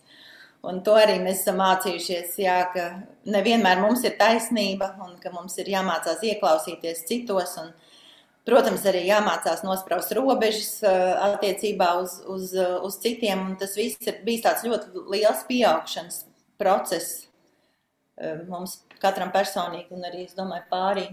Un 0.70 0.82
to 0.84 0.98
arī 1.00 1.16
mēs 1.24 1.46
esam 1.46 1.62
mācījušies, 1.62 2.34
jā, 2.44 2.58
ka 2.74 2.90
nevienmēr 3.32 3.80
mums 3.80 4.04
ir 4.04 4.18
taisnība 4.20 4.92
un 5.06 5.14
ka 5.22 5.32
mums 5.32 5.56
ir 5.62 5.70
jāmācās 5.72 6.20
ieklausīties 6.34 7.06
citos. 7.08 7.54
Un, 7.62 7.70
protams, 8.50 8.84
arī 8.90 9.06
jāmācās 9.08 9.64
nospraust 9.64 10.12
robežas 10.18 10.82
attiecībā 10.84 11.94
uz, 12.02 12.18
uz, 12.28 12.52
uz 12.60 13.00
citiem. 13.00 13.46
Un 13.48 13.56
tas 13.62 13.78
viss 13.80 14.04
ir 14.04 14.20
bijis 14.26 14.44
tāds 14.50 14.68
ļoti 14.68 15.06
liels 15.14 15.48
pieaugšanas 15.48 16.26
process 16.60 17.30
mums 18.50 18.82
katram 19.02 19.34
personīgi 19.36 19.96
un 19.96 20.08
arī, 20.08 20.26
es 20.30 20.38
domāju, 20.38 20.66
pārī 20.72 21.06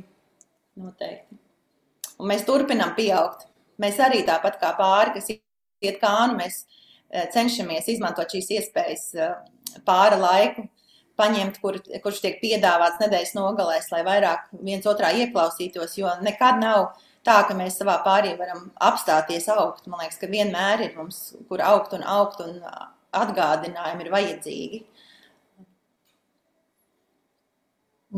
noteikti. 0.77 1.39
Un 2.17 2.33
mēs 2.33 2.47
turpinām 2.49 2.95
pieaugt. 2.97 3.47
Mēs 3.83 4.01
arī 4.01 4.23
tāpat 4.25 4.57
kā 4.61 4.73
pāri, 4.79 5.19
kas 5.19 5.29
iet 5.33 5.99
kānu, 6.01 6.39
mēs 6.39 6.65
Eh, 7.07 7.29
cenšamies 7.31 7.87
izmantot 7.93 8.33
šīs 8.35 8.49
iespējas 8.57 9.05
eh, 9.15 9.35
pāri 9.87 10.19
laiku, 10.19 10.65
paņemt, 11.17 11.61
kur, 11.63 11.79
kurš 12.03 12.19
tiek 12.25 12.41
piedāvāts 12.41 12.99
nedēļas 13.01 13.37
nogalēs, 13.37 13.87
lai 13.95 14.03
vairāk 14.07 14.49
viens 14.59 14.87
otrā 14.91 15.13
ieklausītos, 15.23 15.95
jo 16.01 16.11
nekad 16.27 16.59
nav 16.61 16.89
tā, 17.27 17.39
ka 17.47 17.55
mēs 17.57 17.79
savā 17.79 18.01
pārī 18.05 18.35
varam 18.41 18.67
apstāties 18.89 19.47
augt. 19.55 19.87
Man 19.87 20.03
liekas, 20.03 20.19
ka 20.19 20.29
vienmēr 20.31 20.83
ir 20.89 20.99
mums, 20.99 21.21
kur 21.49 21.63
augt 21.63 21.95
un 21.95 22.03
augt, 22.03 22.43
un 22.43 22.59
atgādinājumi 23.17 24.05
ir 24.05 24.13
vajadzīgi. 24.13 24.83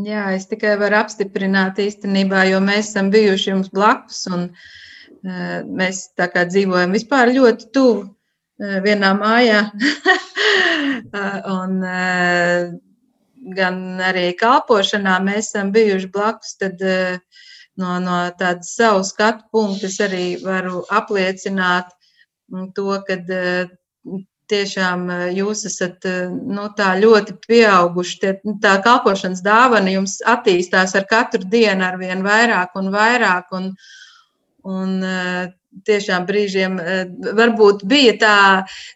Jā, 0.05 0.27
es 0.37 0.45
tikai 0.51 0.77
varu 0.79 0.99
apstiprināt 0.99 1.81
īstenībā, 1.81 2.45
jo 2.51 2.61
mēs 2.61 2.91
esam 2.91 3.09
bijuši 3.11 3.51
jums 3.51 3.71
blakus, 3.73 4.21
un 4.29 4.51
uh, 4.51 5.65
mēs 5.65 6.11
tā 6.19 6.29
kā 6.33 6.45
dzīvojam 6.47 6.93
vispār 6.95 7.33
ļoti 7.33 7.71
tuvu 7.73 8.07
Eh, 8.59 8.81
vienā 8.83 9.15
mājā. 9.19 9.63
Eh, 11.09 11.37
un, 11.49 11.79
gan 13.57 13.77
arī 14.05 14.25
kalpošanā 14.37 15.15
mēs 15.25 15.49
esam 15.51 15.71
bijuši 15.73 16.09
blakus, 16.13 16.57
tad 16.61 16.83
no, 17.81 17.95
no 18.03 18.17
tādas 18.41 18.75
savu 18.77 19.05
skatu 19.09 19.47
punktu 19.55 19.89
es 19.89 19.97
arī 20.05 20.25
varu 20.43 20.83
apliecināt 20.93 21.95
mm, 22.53 22.67
to, 22.77 22.99
ka 23.09 23.19
tiešām 24.51 25.07
jūs 25.37 25.67
esat 25.69 26.07
nu, 26.33 26.69
tā 26.79 26.95
ļoti 27.01 27.37
pieauguši. 27.47 28.19
Tie, 28.23 28.33
tā 28.63 28.79
kalpošanas 28.85 29.45
dāvana 29.45 29.93
jums 29.93 30.19
attīstās 30.27 30.97
ar 30.99 31.07
katru 31.11 31.45
dienu 31.45 31.87
ar 31.87 32.01
vien 32.01 32.25
vairāk 32.27 32.77
un 32.81 32.93
vairāk. 32.95 33.55
Un, 33.59 33.73
un 34.69 34.99
tiešām 35.87 36.27
brīžiem 36.29 36.79
eh, 36.81 37.05
varbūt 37.39 37.85
bija 37.89 38.15
tā 38.21 38.37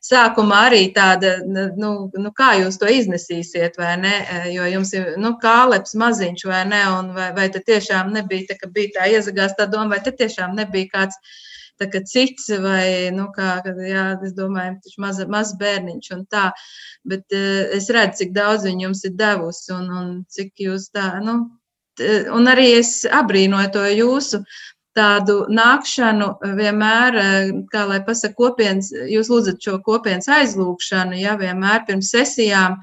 sākumā 0.04 0.64
arī 0.68 0.82
tāda, 0.94 1.36
nu, 1.46 1.92
nu 2.14 2.32
kā 2.36 2.52
jūs 2.60 2.78
to 2.80 2.90
iznesīsiet, 2.90 3.78
vai 3.80 3.94
ne? 4.00 4.14
Eh, 4.22 4.48
jo 4.56 4.68
jums 4.76 4.92
ir, 4.96 5.14
nu, 5.22 5.34
kāleps 5.42 5.96
maziņš, 5.98 6.46
vai 6.48 6.64
ne? 6.70 6.82
Un 6.98 7.12
vai, 7.16 7.30
vai 7.36 7.48
tad 7.54 7.66
tiešām 7.68 8.12
nebija 8.16 8.50
tā, 8.50 8.58
ka 8.60 8.70
bija 8.72 8.98
tā 8.98 9.08
iezagās 9.12 9.56
tā 9.58 9.68
doma, 9.70 9.96
vai 9.96 10.02
tad 10.04 10.18
tiešām 10.20 10.56
nebija 10.58 10.92
kāds 10.96 11.18
tā 11.82 11.88
kā 11.92 12.02
cits, 12.08 12.48
vai, 12.62 13.10
nu, 13.14 13.28
kā, 13.36 13.58
jā, 13.86 14.06
es 14.24 14.36
domāju, 14.38 14.78
taču 14.84 15.02
maz, 15.04 15.22
maz 15.30 15.54
bērniņš 15.60 16.12
un 16.16 16.26
tā. 16.30 16.48
Bet 17.04 17.26
uh, 17.34 17.74
es 17.76 17.90
redzu, 17.92 18.22
cik 18.22 18.36
daudz 18.36 18.68
viņa 18.68 18.88
jums 18.88 19.02
ir 19.08 19.18
devusi 19.18 19.74
un, 19.74 19.90
un 19.90 20.14
cik 20.30 20.66
jūs 20.68 20.88
tā, 20.94 21.16
nu, 21.24 21.40
un 22.32 22.48
arī 22.48 22.70
es 22.78 23.02
abrīnoju 23.04 23.72
to 23.74 23.82
jūsu 23.92 24.40
tādu 24.96 25.42
nākšanu 25.48 26.28
vienmēr, 26.58 27.16
eh, 27.16 27.52
kā 27.72 27.86
lai 27.88 28.00
pasaka, 28.04 28.36
kopienas, 28.36 28.92
jūs 28.92 29.30
lūdzat 29.32 29.62
šo 29.64 29.78
kopienas 29.84 30.28
aizlūgšanu, 30.28 31.16
ja 31.20 31.36
vienmēr 31.40 31.86
pirms 31.88 32.12
sesijām. 32.12 32.78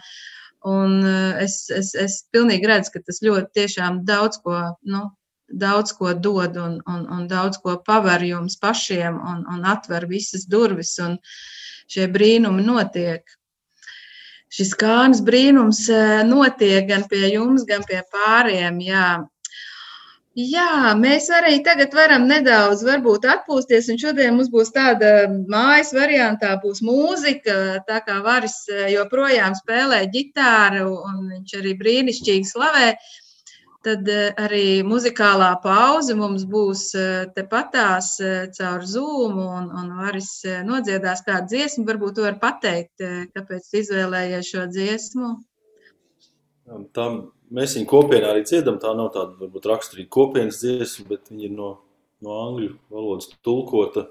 Un 0.65 0.97
eh, 1.05 1.45
es, 1.45 1.61
es, 1.69 1.93
es 1.95 2.23
pilnīgi 2.33 2.67
redzu, 2.67 2.95
ka 2.95 3.03
tas 3.05 3.21
ļoti 3.23 3.53
tiešām 3.61 4.03
daudz 4.09 4.41
ko, 4.43 4.57
nu, 4.83 5.05
daudz 5.51 5.93
ko 5.97 6.13
dod 6.13 6.57
un, 6.57 6.77
un, 6.87 7.07
un 7.09 7.27
daudz 7.27 7.59
ko 7.63 7.77
paver 7.85 8.23
jums 8.27 8.57
pašiem 8.61 9.17
un, 9.17 9.43
un 9.49 9.65
atver 9.65 10.07
visas 10.09 10.45
durvis 10.49 10.97
un 11.03 11.17
šie 11.89 12.07
brīnumi 12.13 12.65
notiek. 12.65 13.25
Šis 14.49 14.73
kāns 14.77 15.19
brīnums 15.25 15.83
eh, 15.93 16.21
notiek 16.25 16.87
gan 16.89 17.05
pie 17.09 17.27
jums, 17.35 17.65
gan 17.69 17.85
pie 17.85 18.01
pāriem. 18.13 18.79
Jā. 18.81 19.09
Jā, 20.39 20.93
mēs 20.95 21.27
arī 21.33 21.57
tagad 21.65 21.93
varam 21.97 22.27
nedaudz 22.29 22.83
varbūt 22.85 23.25
atpūsties, 23.27 23.89
šodien 23.99 24.37
mums 24.37 24.51
būs 24.53 24.69
tāda 24.71 25.27
mājas 25.51 25.89
variantā, 25.91 26.53
būs 26.61 26.79
mūzika, 26.85 27.81
tā 27.89 27.97
kā 28.05 28.19
Varis 28.25 28.61
eh, 28.71 28.87
joprojām 28.93 29.57
spēlē 29.57 30.05
ģitāru, 30.13 30.93
un 31.09 31.25
viņš 31.33 31.57
arī 31.59 31.73
brīnišķīgi 31.81 32.49
slavē. 32.53 32.93
Tad 33.85 34.09
eh, 34.11 34.29
arī 34.35 34.81
muzikālā 34.83 35.53
pauze 35.63 36.15
mums 36.19 36.43
būs 36.49 36.85
eh, 36.99 37.27
tepatās 37.35 38.15
caur 38.57 38.85
Zoom, 38.85 39.37
un, 39.39 39.69
un 39.71 39.91
Varis 40.01 40.31
nodziedās 40.67 41.23
kādu 41.27 41.53
dziesmu. 41.53 41.85
Varbūt 41.87 42.17
tu 42.17 42.27
vari 42.27 42.41
pateikt, 42.41 43.05
kāpēc 43.35 43.69
izvēlējies 43.83 44.51
šo 44.51 44.65
dziesmu? 44.71 45.35
Tam 46.93 47.21
mēs 47.55 47.75
viņu 47.77 47.89
kopienā 47.89 48.33
arī 48.33 48.43
dziedam. 48.45 48.77
Tā 48.81 48.93
nav 48.97 49.11
tāda 49.15 49.37
varbūt 49.39 49.67
raksturīga 49.71 50.11
kopienas 50.13 50.61
dziesma, 50.61 51.07
bet 51.13 51.31
viņa 51.31 51.47
ir 51.47 51.53
no, 51.55 51.69
no 52.25 52.41
angļu 52.45 52.73
valodas 52.93 53.31
tulkota. 53.45 54.09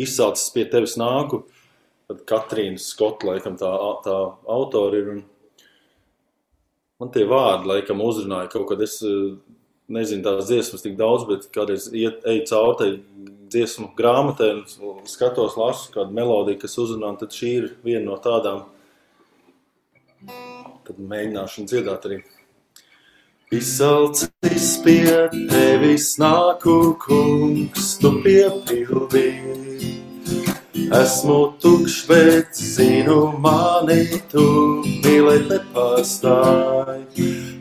Izsācis 0.00 0.50
pie 0.54 0.64
tevis 0.72 0.96
nāku. 1.00 1.44
Tad 2.10 2.24
Katrīna 2.28 2.80
Skota, 2.82 3.28
laikam, 3.30 3.58
tā, 3.60 3.70
tā 4.04 4.16
autora 4.56 4.98
ir. 4.98 5.12
Man 7.02 7.10
tie 7.10 7.24
vārdi, 7.26 7.66
laikam, 7.66 7.98
uzrunāja 8.06 8.46
kaut 8.52 8.68
kad. 8.70 8.82
Es 8.84 9.00
nezinu 9.90 10.22
tās 10.22 10.46
dziesmas 10.46 10.84
tik 10.84 10.94
daudz, 11.00 11.24
bet 11.26 11.48
kādreiz 11.50 11.88
iet, 11.90 12.20
eju 12.30 12.44
cauri 12.46 12.76
tai 12.78 12.90
dziesmu 13.50 13.88
grāmatai 13.98 14.52
un 14.54 15.00
skatos, 15.10 15.56
lasu 15.58 15.90
kādu 15.96 16.14
melodiju, 16.14 16.60
kas 16.62 16.78
uzrunā, 16.78 17.10
tad 17.18 17.34
šī 17.34 17.50
ir 17.56 17.66
viena 17.82 18.04
no 18.06 18.20
tādām. 18.22 18.62
Tad 20.86 21.02
mēģināšu 21.10 21.66
dziedāt 21.72 22.06
arī. 22.06 22.20
Izsalcis 23.52 24.70
pie 24.86 25.26
tevis 25.50 26.14
nāku, 26.22 26.78
kungs, 27.02 27.96
tu 28.00 28.14
piepildīji. 28.22 29.61
Esmu 30.92 31.54
tukšs, 31.62 32.06
bet 32.08 32.58
zinu 32.58 33.32
mani, 33.40 34.04
tu 34.32 34.44
mīlēt 34.84 35.48
nepārstāj. 35.50 37.00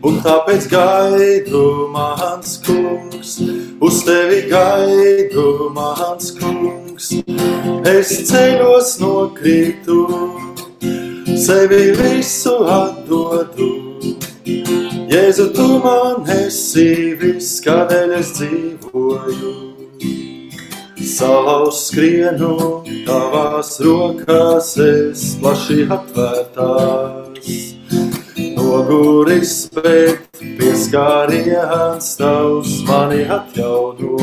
Un 0.03 0.19
tāpēc 0.25 0.67
gaidu, 0.71 1.63
mans 1.93 2.57
kungs, 2.65 3.37
uz 3.79 4.01
tevi 4.07 4.43
gaidu, 4.51 5.45
mans 5.75 6.33
kungs. 6.39 7.13
Es 7.87 8.15
ceļos 8.31 8.97
nokrītu, 9.03 10.01
sevi 11.39 11.85
visu 12.01 12.57
atdodu 12.67 13.71
Jēzu, 15.11 15.49
tu 15.55 15.65
man 15.83 16.23
esi 16.31 16.85
viss, 17.19 17.59
kādēļ 17.65 18.15
es 18.21 18.31
dzīvoju. 18.37 19.70
Salauz 21.11 21.77
skrienu, 21.89 22.53
tavās 23.03 23.73
rokās 23.83 24.69
es 24.79 25.23
plaši 25.41 25.83
atvērtās. 25.91 27.57
Noguris, 28.55 29.51
bet 29.75 30.39
pieskāriens 30.39 32.13
tavs 32.21 32.77
mani 32.87 33.25
atjauno. 33.37 34.15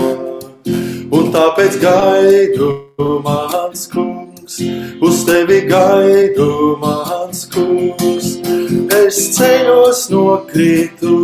Un 1.19 1.31
tāpēc 1.35 1.77
gaidu 1.85 2.71
mans 3.27 3.85
kungs, 3.93 4.59
uz 5.05 5.23
tevi 5.29 5.61
gaidu 5.69 6.51
mans 6.81 7.45
kungs 7.53 8.33
es 9.05 9.23
ceļos 9.37 10.07
nokrītu, 10.15 11.17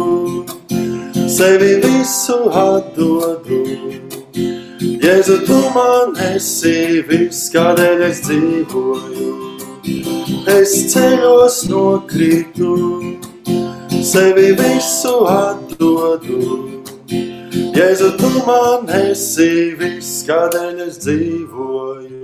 sevi 1.41 1.77
visu 1.89 2.43
atdodu. 2.53 4.04
Jēzu, 4.81 5.39
tu 5.47 5.59
man 5.75 6.17
esi 6.31 7.03
viss, 7.09 7.51
kādēļ 7.55 8.05
es 8.09 8.23
dzīvoju. 8.27 9.31
Es 10.55 10.75
ceļos 10.95 11.61
nokrītu, 11.71 12.73
sevi 14.03 14.51
visu 14.59 15.15
atdodu. 15.31 16.41
Jēzu, 17.75 18.15
tu 18.19 18.35
man 18.49 18.91
esi 19.05 19.73
viss, 19.79 20.23
kādēļ 20.29 20.87
es 20.89 21.01
dzīvoju. 21.05 22.15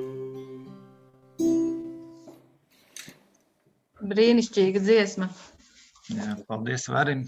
brīnišķīga 4.10 4.82
dziesma. 4.82 5.28
Jā, 6.10 6.34
paldies, 6.48 6.88
Varim. 6.90 7.24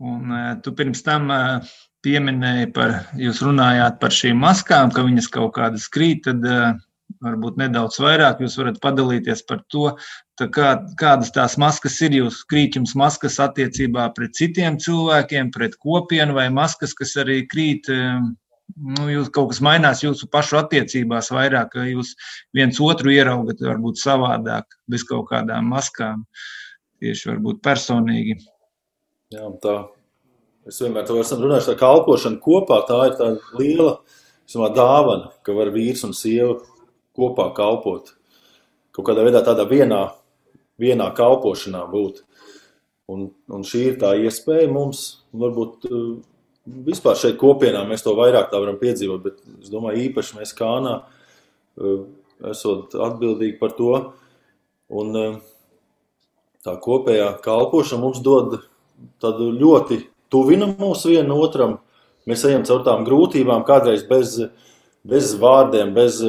Un 0.00 0.32
uh, 0.32 0.54
tu 0.64 0.72
pirms 0.76 1.02
tam 1.06 1.30
uh, 1.30 1.74
pieminēji 2.04 2.70
par, 2.76 2.94
jūs 3.18 3.42
runājāt 3.44 3.98
par 4.00 4.14
šīm 4.14 4.40
maskām, 4.40 4.92
ka 4.94 5.04
viņas 5.06 5.28
kaut 5.32 5.54
kādas 5.58 5.88
krīt, 5.92 6.24
tad 6.28 6.46
uh, 6.48 6.72
varbūt 7.24 7.58
nedaudz 7.60 7.98
vairāk 8.02 8.42
jūs 8.44 8.56
varat 8.60 8.78
padalīties 8.82 9.42
par 9.48 9.62
to, 9.72 9.90
kā, 10.40 10.70
kādas 11.00 11.32
tās 11.34 11.56
maskas 11.60 11.98
ir. 12.06 12.16
Jūs 12.20 12.42
krīt 12.50 12.78
jums 12.78 12.94
maskas 12.98 13.40
attiecībā 13.42 14.10
pret 14.16 14.36
citiem 14.38 14.78
cilvēkiem, 14.80 15.50
pret 15.54 15.76
kopienu 15.80 16.36
vai 16.38 16.48
maskas, 16.54 16.94
kas 16.96 17.16
arī 17.20 17.42
krīt. 17.50 17.90
Nu, 17.90 19.08
jūs 19.10 19.32
kaut 19.34 19.50
kas 19.50 19.62
mainās 19.66 20.04
jūsu 20.04 20.28
pašu 20.30 20.60
attiecībās 20.60 21.32
vairāk, 21.34 21.74
jūs 21.90 22.14
viens 22.54 22.78
otru 22.80 23.10
ieraugat 23.10 23.62
varbūt 23.66 23.98
savādāk, 23.98 24.78
bez 24.86 25.02
kaut 25.08 25.26
kādām 25.32 25.72
maskām, 25.74 26.22
tieši 27.02 27.32
varbūt 27.32 27.64
personīgi. 27.66 28.38
Jā, 29.34 29.50
tā. 29.62 29.80
Es 30.70 30.78
vienmēr 30.78 31.02
to 31.02 31.16
esmu 31.18 31.40
runājis, 31.42 31.66
tā 31.66 31.74
kalpošana 31.78 32.38
kopā, 32.44 32.76
tā 32.86 33.00
ir 33.08 33.14
tā 33.18 33.30
liela 33.58 33.96
dāvana, 34.76 35.32
ka 35.42 35.54
var 35.56 35.72
vīrs 35.74 36.04
un 36.06 36.12
sieva 36.14 36.60
kopā 37.18 37.48
kalpot. 37.56 38.12
Kaut 38.94 39.08
kādā 39.08 39.24
veidā 39.26 39.42
tādā 39.42 39.64
vienā, 39.66 40.04
vienā 40.78 41.08
kalpošanā 41.16 41.82
būt. 41.90 42.20
Un, 43.10 43.32
un 43.50 43.66
šī 43.66 43.80
ir 43.88 43.96
tā 43.98 44.12
iespēja 44.22 44.68
mums, 44.70 45.24
varbūt 45.34 45.88
eh, 45.88 46.04
vispār 46.86 47.18
šeit 47.18 47.40
kopienā 47.40 47.82
mēs 47.88 48.06
to 48.06 48.14
vairāk 48.14 48.52
tā 48.52 48.60
varam 48.62 48.78
piedzīvot, 48.78 49.24
bet 49.24 49.40
es 49.64 49.72
domāju 49.72 50.04
īpaši 50.04 50.38
mēs 50.38 50.54
kānā 50.54 51.00
eh, 51.00 52.04
esot 52.52 52.94
atbildīgi 52.94 53.58
par 53.58 53.74
to. 53.74 53.96
Un 55.02 55.18
eh, 55.18 55.36
tā 56.62 56.78
kopējā 56.78 57.32
kalpošana 57.42 58.06
mums 58.06 58.22
dod 58.22 58.60
tādu 59.18 59.50
ļoti 59.58 60.04
tuvina 60.32 60.70
mūs 60.72 61.06
vienam 61.10 61.38
otram. 61.38 61.78
Mēs 62.28 62.44
ejam 62.46 62.66
caur 62.68 62.84
tām 62.86 63.06
grūtībām, 63.06 63.64
kādreiz 63.66 64.04
bez, 64.08 64.36
bez 65.08 65.32
vārdiem, 65.40 65.94
bez 65.96 66.20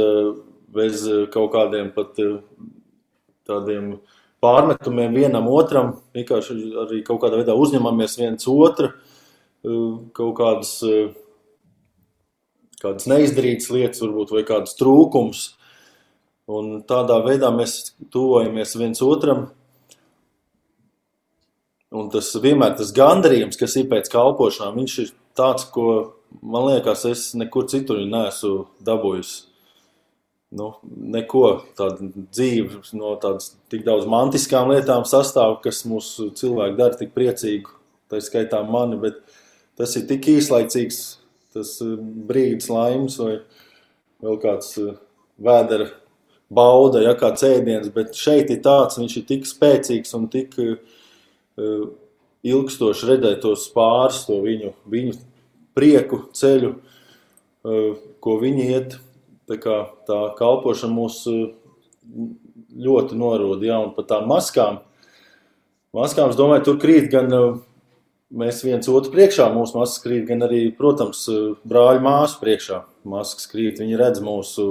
bez 0.74 1.03
kaut 1.34 1.51
kādiem 1.55 1.91
pat 1.96 2.17
tādiem 3.48 3.96
pārmetumiem 4.43 5.15
vienam 5.15 5.50
otram. 5.51 5.96
Vienkārši 6.15 6.58
arī 6.86 7.01
kaut 7.08 7.22
kādā 7.24 7.41
veidā 7.41 7.55
uzņemamies 7.58 8.17
viens 8.22 8.48
otru, 8.51 8.91
kaut 10.17 10.36
kādas, 10.39 10.75
kādas 12.81 13.10
neizdarītas 13.12 13.72
lietas, 13.74 14.03
varbūt, 14.03 14.36
vai 14.38 14.46
kādas 14.48 14.77
trūkums. 14.79 15.50
Un 16.51 16.81
tādā 16.88 17.20
veidā 17.24 17.51
mēs 17.53 17.93
tuvojamies 18.12 18.75
viens 18.79 19.03
otram. 19.05 19.50
Un 21.92 22.08
tas 22.12 22.30
vienmēr 22.40 22.78
tas 22.80 22.94
gandarījums, 22.96 23.60
kas 23.60 23.76
ir 23.80 23.90
pēc 23.92 24.08
kalpošanām, 24.14 24.78
viņš 24.80 24.98
ir 25.04 25.10
tāds, 25.36 25.66
ko 25.74 25.88
man 26.40 26.70
liekas, 26.70 27.04
es 27.10 27.24
nekur 27.36 27.68
citur 27.72 28.00
neesmu 28.08 28.68
dabūjis 28.88 29.34
nu, 30.56 30.72
neko 31.16 31.46
tādu 31.80 32.10
dzīvi, 32.32 32.82
no 33.00 33.14
tādas 33.22 33.54
tik 33.72 33.86
daudz 33.88 34.08
mantiskām 34.12 34.72
lietām 34.72 35.06
sastāv, 35.08 35.58
kas 35.64 35.84
mūsu 35.88 36.30
cilvēku 36.38 36.80
dara 36.80 37.00
tik 37.00 37.14
priecīgu. 37.16 37.72
Tā 38.12 38.20
skaitā 38.24 38.60
mani, 38.68 38.98
bet 39.00 39.22
tas 39.80 39.96
ir 39.96 40.04
tik 40.10 40.28
īslaicīgs, 40.34 41.00
tas 41.56 41.78
eh, 41.84 41.96
brīdis 42.28 42.68
laimes 42.72 43.16
vai 43.22 43.38
vēl 44.24 44.40
kāds 44.44 44.74
eh, 44.82 44.98
vēdera 45.40 45.88
bauda, 46.51 47.04
ja 47.06 47.16
kāds 47.20 47.48
ēdiens, 47.48 47.88
bet 47.96 48.16
šeit 48.20 48.51
ir 48.51 48.60
tāds, 48.64 49.00
viņš 49.00 49.16
ir 49.22 49.27
tik 49.30 49.48
spēcīgs 49.48 50.12
un 50.18 50.27
tik 50.32 50.58
uh, 50.60 50.74
ilgstoši 52.42 53.10
redzēt 53.12 53.44
tos 53.44 53.68
pāris, 53.76 54.24
to 54.28 54.40
viņu, 54.44 54.74
viņu 54.90 55.16
prieku 55.78 56.24
ceļu, 56.38 56.74
uh, 56.76 58.04
ko 58.22 58.38
viņi 58.42 58.68
iet 58.74 59.00
Tā, 59.52 59.58
kā, 59.60 59.78
tā 60.08 60.20
kalpošana 60.38 60.96
mūs 60.96 61.18
eh, 61.28 61.42
ļoti 62.86 63.18
norūda. 63.20 63.68
Ja, 63.68 63.82
un 63.84 63.92
par 63.98 64.08
tām 64.08 64.30
maskām. 64.32 64.80
Maskām, 65.98 66.32
es 66.32 66.40
domāju, 66.40 66.64
tur 66.70 66.78
krīt 66.80 67.10
gan 67.12 67.28
eh, 67.36 67.48
mēs 68.32 68.62
viens 68.64 68.88
otru 68.88 69.12
priekšā, 69.12 69.50
mūsu 69.52 69.76
maskas 69.76 70.04
krīt, 70.06 70.24
gan 70.30 70.46
arī, 70.48 70.64
protams, 70.78 71.26
eh, 71.28 71.52
brāļu 71.68 72.04
māsu 72.06 72.40
priekšā. 72.44 72.84
Maskas 73.12 73.50
krīt, 73.52 73.82
viņi 73.84 74.00
redz 74.00 74.24
mūsu 74.24 74.70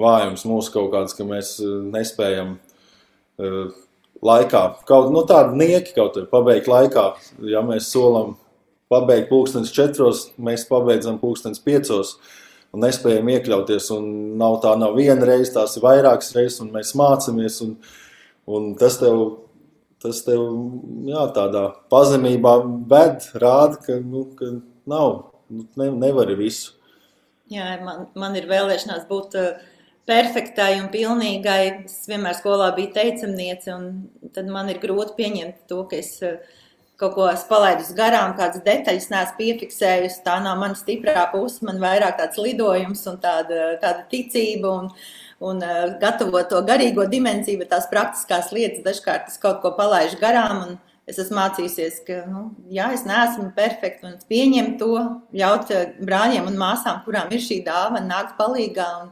vājums, 0.00 0.46
mūsu 0.48 0.72
kaut 0.72 0.92
kādas, 0.94 1.16
ka 1.18 1.26
mēs 1.26 1.56
nespējam 1.60 2.56
laikā, 4.24 4.62
kaut 4.88 5.12
nu, 5.12 5.24
tādu 5.28 5.58
nieki 5.60 5.94
kaut 5.96 6.16
kur 6.16 6.26
pabeigt 6.30 6.70
laikā. 6.70 7.10
Ja 7.50 7.62
mēs 7.66 7.90
solam 7.92 8.34
pabeigt 8.92 9.30
pulkstenis 9.30 9.72
četros, 9.74 10.28
mēs 10.38 10.66
pabeidzam 10.70 11.20
pulkstenis 11.22 11.62
piecos. 11.64 12.16
Un 12.74 12.82
nespējam 12.82 13.28
iekļauties. 13.30 13.90
Un 13.94 14.06
nav 14.40 14.58
tā, 14.64 14.74
nav 14.80 14.96
viena 14.98 15.28
reize, 15.28 15.52
tās 15.54 15.76
ir 15.78 15.84
vairākas 15.84 16.32
reizes, 16.34 16.60
un 16.64 16.72
mēs 16.74 16.94
mācāmies. 16.98 17.60
Un, 17.62 17.76
un 18.50 18.72
tas 18.80 18.98
tev, 18.98 19.20
tas 20.02 20.24
tev 20.26 20.42
jā, 21.06 21.28
tādā 21.36 21.68
pazemībā 21.92 22.56
ved, 22.90 23.28
rāda, 23.38 23.78
ka, 23.84 24.00
nu, 24.02 24.26
ka 24.38 24.56
nav, 24.90 25.20
nu, 25.52 25.68
ne, 25.78 25.92
nevar 26.02 26.34
visu. 26.38 26.74
Jā, 27.52 27.76
man, 27.84 28.08
man 28.18 28.34
ir 28.40 28.48
vēlēšanās 28.50 29.04
būt 29.06 29.38
uh, 29.38 29.70
perfektai 30.08 30.78
un 30.82 30.90
pilnīgai. 30.92 31.62
Es 31.88 32.04
vienmēr 32.10 32.36
skolā 32.38 32.70
biju 32.76 32.92
teicamniece, 32.96 33.72
un 33.74 34.30
tad 34.34 34.50
man 34.52 34.70
ir 34.72 34.80
grūti 34.82 35.16
pieņemt 35.18 35.64
to, 35.70 35.82
ka 35.90 35.98
es 36.00 36.16
uh, 36.24 36.36
kaut 37.00 37.16
ko 37.16 37.28
palaidus 37.48 37.92
garām, 37.96 38.36
kādas 38.38 38.62
detaļas 38.66 39.10
neesmu 39.12 39.38
piefiksējusi. 39.40 40.22
Tā 40.26 40.38
nav 40.44 40.60
mana 40.60 40.78
stiprā 40.78 41.26
puse, 41.32 41.64
man 41.66 41.80
vairāk 41.82 42.18
tāds 42.20 42.40
lidojums 42.40 43.04
un 43.10 43.20
tāda, 43.22 43.74
tāda 43.82 44.06
ticība. 44.12 44.78
Un, 44.82 44.90
un 45.44 45.62
uh, 45.64 45.94
gatavot 46.00 46.48
to 46.50 46.60
garīgo 46.66 47.06
dimensiju, 47.10 47.62
bet 47.62 47.72
tās 47.72 47.88
praktiskās 47.90 48.52
lietas 48.54 48.84
dažkārt 48.84 49.32
es 49.32 49.40
kaut 49.40 49.62
ko 49.64 49.74
palaidu 49.78 50.20
garām. 50.20 50.76
Es 51.04 51.18
esmu 51.20 51.36
mācījusies, 51.36 51.98
ka 52.06 52.22
nu, 52.24 52.46
jā, 52.72 52.86
es 52.96 53.02
neesmu 53.04 53.50
perfekta 53.52 54.06
un 54.08 54.14
pieņemt 54.24 54.78
to, 54.80 54.94
ļaut 55.36 55.72
uh, 55.74 55.96
brāļiem 56.00 56.48
un 56.48 56.60
māsām, 56.60 57.02
kurām 57.04 57.32
ir 57.34 57.42
šī 57.44 57.58
dāvana, 57.66 58.06
nākt 58.08 58.38
palīdzīgā 58.38 58.86
un 59.02 59.10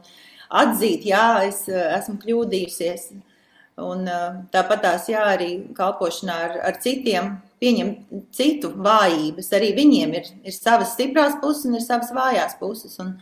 atzīt, 0.61 1.07
jā, 1.09 1.27
es 1.49 1.63
uh, 1.71 1.79
esmu 1.97 2.19
kļūdījusies. 2.23 3.11
Un, 3.81 4.05
tāpat 4.53 4.83
tās 4.83 5.07
jā, 5.09 5.23
arī 5.33 5.49
kalpošanā 5.73 6.33
ar, 6.45 6.51
ar 6.69 6.75
citiem, 6.81 7.31
pieņem 7.63 7.93
citu 8.35 8.69
vājības. 8.85 9.49
Arī 9.57 9.71
viņiem 9.77 10.13
ir, 10.19 10.27
ir 10.45 10.53
savas 10.53 10.93
stiprās 10.93 11.39
puses 11.41 11.65
un 11.69 11.79
ir 11.79 11.85
savas 11.85 12.11
vājās 12.13 12.53
puses. 12.59 12.93
Un, 13.01 13.15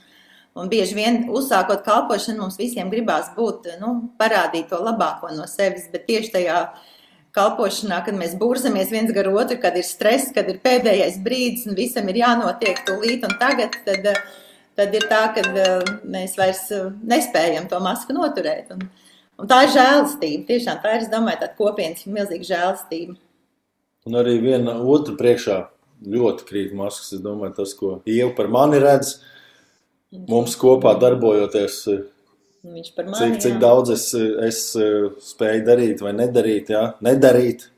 un 0.60 0.72
bieži 0.72 0.98
vien 0.98 1.22
uzsākot 1.32 1.86
kalpošanu, 1.86 2.42
mums 2.44 2.60
visiem 2.60 2.92
gribās 2.92 3.32
būt, 3.38 3.72
nu, 3.80 3.94
parādīt 4.20 4.68
to 4.74 4.82
labāko 4.84 5.32
no 5.38 5.48
sevis, 5.48 5.88
bet 5.94 6.04
tieši 6.10 6.34
tajā 6.36 6.60
kalpošanā, 7.36 8.02
kad 8.04 8.18
mēs 8.20 8.36
burzamies 8.40 8.92
viens 8.92 9.14
gar 9.16 9.30
otru, 9.32 9.56
kad 9.62 9.78
ir 9.80 9.88
stress, 9.88 10.34
kad 10.36 10.50
ir 10.52 10.60
pēdējais 10.64 11.22
brīdis 11.24 11.70
un 11.70 11.80
visam 11.80 12.10
ir 12.12 12.20
jānotiek 12.26 12.84
tūlīt 12.88 13.24
un 13.24 13.38
tagad, 13.40 13.78
tad, 13.88 14.10
tad 14.80 14.96
ir 14.96 15.08
tā, 15.12 15.22
ka 15.36 15.44
eh, 15.50 15.92
mēs 16.08 16.38
vairs 16.40 16.64
eh, 16.76 16.88
nespējam 17.14 17.68
to 17.72 17.80
masku 17.84 18.16
noturēt. 18.16 18.72
Un, 18.76 18.86
un 19.42 19.50
tā 19.50 19.64
ir 19.66 19.76
žēlastība. 19.76 20.46
Tiešām 20.50 20.80
tā 20.84 20.96
ir, 20.96 21.06
es 21.06 21.12
domāju, 21.12 21.42
tāda 21.44 21.58
kopienas 21.58 22.08
milzīga 22.08 22.50
žēlastība. 22.54 23.18
Un 24.10 24.18
arī 24.18 24.40
viena 24.42 24.80
otru 24.82 25.18
priekšā 25.20 25.60
ļoti 26.12 26.48
krīt 26.48 26.72
maskas. 26.78 27.12
Es 27.18 27.22
domāju, 27.24 27.58
tas, 27.60 27.76
ko 27.78 28.00
Ieva 28.10 28.32
par 28.38 28.50
mani 28.54 28.82
redz, 28.82 29.20
mums 30.30 30.58
kopā 30.60 30.96
darbojoties. 31.02 31.84
Mani, 32.62 32.86
cik, 32.86 33.38
cik 33.42 33.56
daudz 33.62 33.90
es, 33.96 34.08
es 34.46 34.64
spēju 35.32 35.64
darīt 35.66 36.02
vai 36.06 36.14
nedarīt, 36.14 36.70
jā, 36.74 36.84
nedarīt. 37.06 37.70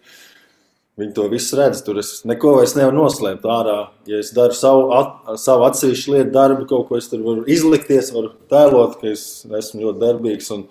Viņi 0.99 1.15
to 1.17 1.25
visu 1.31 1.57
redz. 1.57 1.81
Tur 1.85 1.97
es 2.01 2.11
neko 2.29 2.57
vairs 2.59 2.75
nevaru 2.77 2.99
noslēpt 2.99 3.47
ārā. 3.49 3.77
Ja 4.09 4.19
es 4.21 4.29
daru 4.35 4.53
savu, 4.57 4.85
at, 4.93 5.15
savu 5.41 5.65
atsevišķu 5.65 6.13
lietu, 6.13 6.33
darbu, 6.35 6.67
kaut 6.69 6.85
ko 6.89 6.99
es 6.99 7.09
tur 7.09 7.23
varu 7.25 7.47
izlikties, 7.49 8.11
varu 8.13 8.29
tēlot, 8.51 8.99
ka 9.01 9.09
es 9.09 9.23
esmu 9.49 9.87
ļoti 9.87 10.03
darbīgs 10.03 10.51
un 10.53 10.67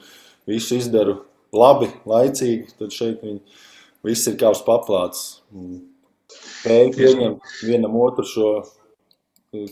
visu 0.50 0.78
izdaru 0.78 1.18
labi, 1.54 1.90
laicīgi. 2.06 2.70
Tad 2.78 2.94
šeit 2.94 3.24
viņi 3.26 3.40
viss 4.06 4.30
ir 4.30 4.38
kā 4.38 4.52
uz 4.54 4.62
paplātes. 4.66 5.42
Spēj 6.32 6.94
pieņemt 6.94 7.58
vienam 7.66 7.98
otru 8.00 8.26
šo 8.28 8.54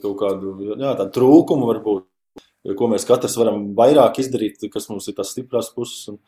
kaut 0.03 0.17
kādu 0.21 0.75
jā, 0.77 0.93
trūkumu, 1.15 1.71
varbūt, 1.71 2.05
ko 2.77 2.89
mēs 2.91 3.07
katrs 3.09 3.39
varam 3.41 3.71
vairāk 3.79 4.19
izdarīt, 4.21 4.67
kas 4.73 4.91
mums 4.91 5.07
ir 5.09 5.17
tās 5.17 5.31
stiprās 5.33 5.71
puses. 5.73 6.11
Un, 6.13 6.19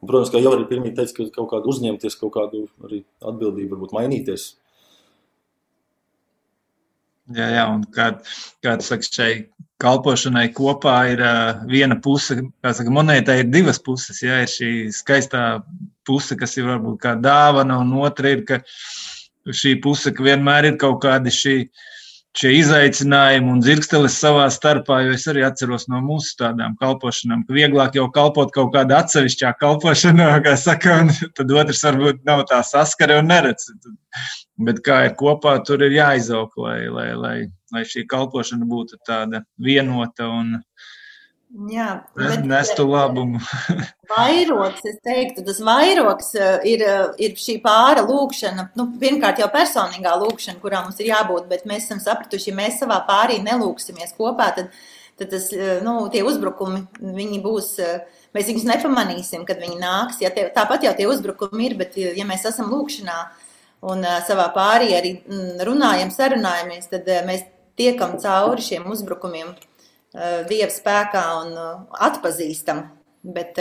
un, 0.00 0.06
protams, 0.06 0.32
kā 0.32 0.40
jau 0.42 0.54
arī 0.54 0.64
pirmie 0.70 0.94
teica, 0.94 1.14
ka 1.16 1.28
kaut 1.40 1.50
kādu 1.52 1.74
uzņemties, 1.74 2.18
kaut 2.20 2.34
kādu 2.36 2.64
arī 2.86 3.02
atbildību, 3.20 3.74
varbūt 3.74 3.94
mainīties. 3.96 4.48
Jā, 7.36 7.46
jā, 7.52 7.64
un 7.68 7.82
kā, 7.92 8.08
kā 8.64 8.78
tu 8.80 8.86
saki, 8.86 9.08
šai 9.12 9.32
kalpošanai 9.82 10.46
kopā 10.56 10.94
ir 11.12 11.20
uh, 11.22 11.60
viena 11.68 11.98
puse, 12.02 12.38
kā 12.64 12.72
saka, 12.74 12.92
monētai 12.94 13.42
ir 13.42 13.50
divas 13.52 13.78
puses. 13.84 14.22
Ja, 14.24 14.40
ir 14.42 14.48
šī 14.50 14.70
skaistā 14.96 15.42
puse, 16.08 16.38
kas 16.40 16.56
ir 16.56 16.70
varbūt 16.70 16.96
kā 17.02 17.12
dāvana, 17.20 17.76
un 17.84 17.92
otra 18.00 18.32
ir, 18.32 18.46
ka 18.48 18.62
šī 19.44 19.76
puse, 19.84 20.14
ka 20.14 20.24
vienmēr 20.24 20.72
ir 20.72 20.80
kaut 20.80 21.02
kādi 21.04 21.34
šī, 21.34 21.56
šie 22.38 22.52
izaicinājumi 22.60 23.50
un 23.50 23.62
dzirkstelis 23.62 24.18
savā 24.22 24.46
starpā, 24.52 25.00
jo 25.04 25.14
es 25.16 25.26
arī 25.30 25.42
atceros 25.46 25.88
no 25.90 26.00
mūsu 26.04 26.36
tādām 26.38 26.76
kalpošanām, 26.78 27.42
ka 27.48 27.56
vieglāk 27.56 27.98
jau 27.98 28.06
kalpot 28.14 28.52
kaut 28.54 28.70
kādā 28.76 29.00
atsevišķā 29.02 29.54
kalpošanā, 29.58 30.30
kā 30.46 30.54
saka, 30.60 31.00
un 31.02 31.12
tad 31.38 31.54
otrs 31.54 31.82
varbūt 31.88 32.22
nav 32.28 32.44
tā 32.50 32.60
saskare 32.66 33.18
un 33.22 33.30
neredz. 33.32 33.70
Bet 34.68 34.82
kā 34.86 35.04
ir 35.08 35.16
kopā, 35.18 35.56
tur 35.66 35.82
ir 35.86 35.94
jāizauk, 35.94 36.54
lai, 36.62 36.78
lai, 36.90 37.10
lai, 37.18 37.36
lai 37.74 37.84
šī 37.86 38.06
kalpošana 38.10 38.66
būtu 38.70 38.98
tāda 39.06 39.42
vienota 39.62 40.30
un 40.30 40.56
Jā, 41.48 42.02
nestu 42.44 42.84
labumu. 42.84 43.40
vairoks, 44.12 44.82
es 44.84 44.98
teiktu, 45.04 45.40
tas 45.46 45.60
vairoks 45.64 46.34
eh, 46.36 46.66
ir, 46.74 46.82
eh, 46.84 47.06
ir 47.24 47.38
šī 47.40 47.56
pāra 47.64 48.02
lūkšana. 48.04 48.66
Nu, 48.76 48.90
pirmkārt, 49.00 49.40
jau 49.40 49.48
personīgā 49.52 50.12
lūkšana, 50.20 50.60
kurā 50.60 50.82
mums 50.84 51.00
ir 51.00 51.08
jābūt, 51.08 51.46
bet 51.48 51.64
mēs 51.68 51.86
esam 51.86 52.02
sapratuši, 52.04 52.50
ja 52.50 52.58
mēs 52.58 52.80
savā 52.82 52.98
pārī 53.08 53.38
nelūksimies 53.46 54.12
kopā, 54.18 54.50
tad, 54.58 54.74
tad 55.16 55.32
tas, 55.32 55.48
eh, 55.56 55.78
nu, 55.84 55.96
tie 56.12 56.20
uzbrukumi, 56.28 56.82
viņi 57.16 57.40
būs, 57.44 57.70
mēs 58.36 58.50
viņus 58.52 58.68
nepamanīsim, 58.68 59.46
kad 59.48 59.62
viņi 59.64 59.80
nāks. 59.80 60.20
Ja 60.24 60.28
tie, 60.34 60.50
tāpat 60.52 60.84
jau 60.84 60.92
tie 60.98 61.08
uzbrukumi 61.08 61.70
ir, 61.70 61.78
bet 61.80 61.96
ja 61.96 62.28
mēs 62.28 62.44
esam 62.52 62.68
lūkšanā, 62.74 63.22
un 63.88 64.04
savā 64.26 64.50
pārī 64.52 64.92
arī 64.98 65.14
mm, 65.22 65.64
runājam, 65.64 66.12
sarunājamies, 66.12 66.92
tad 66.92 67.08
mēs 67.24 67.48
tiekam 67.78 68.18
cauri 68.20 68.64
šiem 68.68 68.88
uzbrukumiem 68.90 69.54
Dieva 70.14 70.70
spēkā 70.72 71.24
un 71.42 71.56
atpazīstam. 72.08 72.86
Bet 73.28 73.58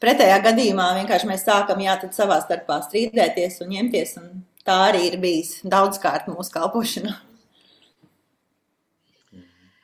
pretējā 0.00 0.38
gadījumā 0.46 0.90
vienkārši 1.00 1.28
mēs 1.28 1.44
sākam 1.44 1.80
jā, 1.84 1.98
savā 2.14 2.38
starpā 2.44 2.78
strīdēties 2.86 3.60
un 3.64 3.74
ņemties, 3.74 4.14
un 4.22 4.28
tā 4.64 4.76
arī 4.88 5.08
ir 5.10 5.18
bijis 5.22 5.58
daudzkārt 5.68 6.30
mūsu 6.30 6.54
kalpošanā. 6.54 7.16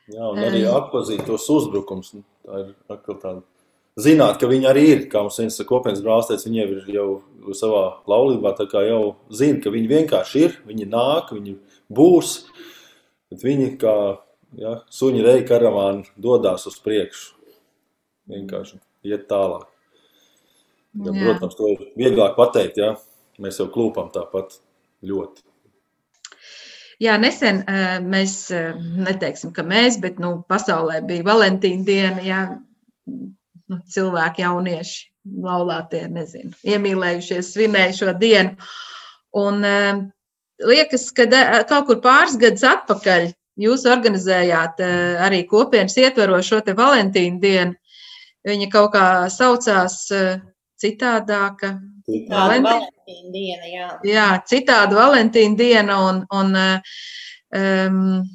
Jā, 0.05 0.21
un 0.29 0.39
arī 0.45 0.63
atpazīt 0.69 1.25
tos 1.25 1.47
uzbrukums. 1.49 2.13
Tā 2.45 2.59
ir 2.61 2.67
atkal 2.93 3.17
tāda 3.21 3.41
zināt, 3.97 4.37
ka 4.37 4.49
viņi 4.49 4.67
arī 4.69 4.83
ir. 4.91 4.99
Kā 5.09 5.23
mums 5.25 5.39
viens 5.41 5.57
kopienas 5.65 6.03
brālis 6.05 6.29
teica, 6.29 6.45
viņi 6.45 6.61
jau 6.61 6.67
ir 6.75 6.91
jau 6.93 7.07
savā 7.57 7.83
laulībā, 8.09 8.53
tā 8.57 8.67
kā 8.69 8.83
jau 8.85 9.15
zina, 9.33 9.61
ka 9.63 9.73
viņi 9.73 9.89
vienkārši 9.89 10.43
ir, 10.45 10.59
viņi 10.69 10.89
nāk, 10.91 11.33
viņi 11.33 11.57
būs, 11.93 12.35
bet 13.33 13.45
viņi 13.45 13.71
kā 13.81 13.95
ja, 14.59 14.75
suņi 14.91 15.23
reji 15.25 15.47
karavāni 15.49 16.05
dodās 16.21 16.67
uz 16.69 16.77
priekšu. 16.83 17.33
Vienkārši 18.31 18.79
iet 19.05 19.27
tālāk. 19.29 19.67
Ja, 20.95 21.11
protams, 21.11 21.57
to 21.57 21.73
ir 21.73 21.83
vieglāk 21.99 22.37
pateikt, 22.37 22.79
ja 22.79 22.93
mēs 23.43 23.59
jau 23.59 23.67
klūpam 23.71 24.07
tāpat 24.15 24.57
ļoti. 25.05 25.43
Jā, 27.03 27.17
nesen 27.19 27.59
mēs 28.07 28.37
neteiksim, 28.79 29.51
ka 29.55 29.65
mēs, 29.67 29.99
bet 30.01 30.21
nu, 30.23 30.37
pasaulē 30.47 31.01
bija 31.07 31.25
Valentīna 31.27 31.83
diena. 31.83 32.23
Jā, 32.23 32.41
nu, 33.05 33.79
cilvēki, 33.91 34.45
jaunieši, 34.45 35.01
laulātie, 35.43 36.05
nezinu, 36.15 36.55
iemīlējušies, 36.63 37.51
svinēja 37.51 37.97
šo 37.99 38.13
dienu. 38.21 38.55
Un 39.35 39.67
uh, 39.67 40.05
liekas, 40.63 41.09
ka 41.15 41.27
kaut 41.67 41.89
kur 41.89 41.99
pāris 42.03 42.37
gadus 42.39 42.63
atpakaļ 42.69 43.33
jūs 43.61 43.85
organizējāt 43.89 44.83
uh, 44.83 45.23
arī 45.25 45.43
kopienas 45.49 45.97
ietverošo 46.01 46.47
šo 46.49 46.61
te 46.65 46.75
Valentīnu 46.77 47.41
dienu. 47.41 47.75
Viņa 48.45 48.69
kaut 48.73 48.91
kā 48.93 49.05
saucās 49.33 49.99
uh, 50.13 50.37
citādāka. 50.81 51.75
Citāda 52.05 52.61
Valentīna 52.61 53.33
diena, 53.33 53.69
jā. 53.71 53.89
Jā, 54.05 54.29
citāda 54.45 54.97
Valentīna 54.99 55.57
diena 55.57 55.99
un, 56.09 56.23
un 56.35 56.57
um, 56.61 58.25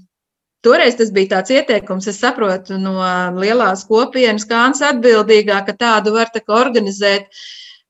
Toreiz 0.60 0.98
tas 0.98 1.08
bija 1.16 1.38
tāds 1.38 1.54
ieteikums, 1.54 2.08
es 2.10 2.18
saprotu, 2.20 2.76
no 2.76 2.98
lielās 3.40 3.86
kopienas 3.88 4.44
kāns 4.48 4.82
atbildīgā, 4.84 5.62
ka 5.64 5.72
tādu 5.72 6.12
var 6.18 6.28
tā 6.34 6.42
organizēt. 6.52 7.30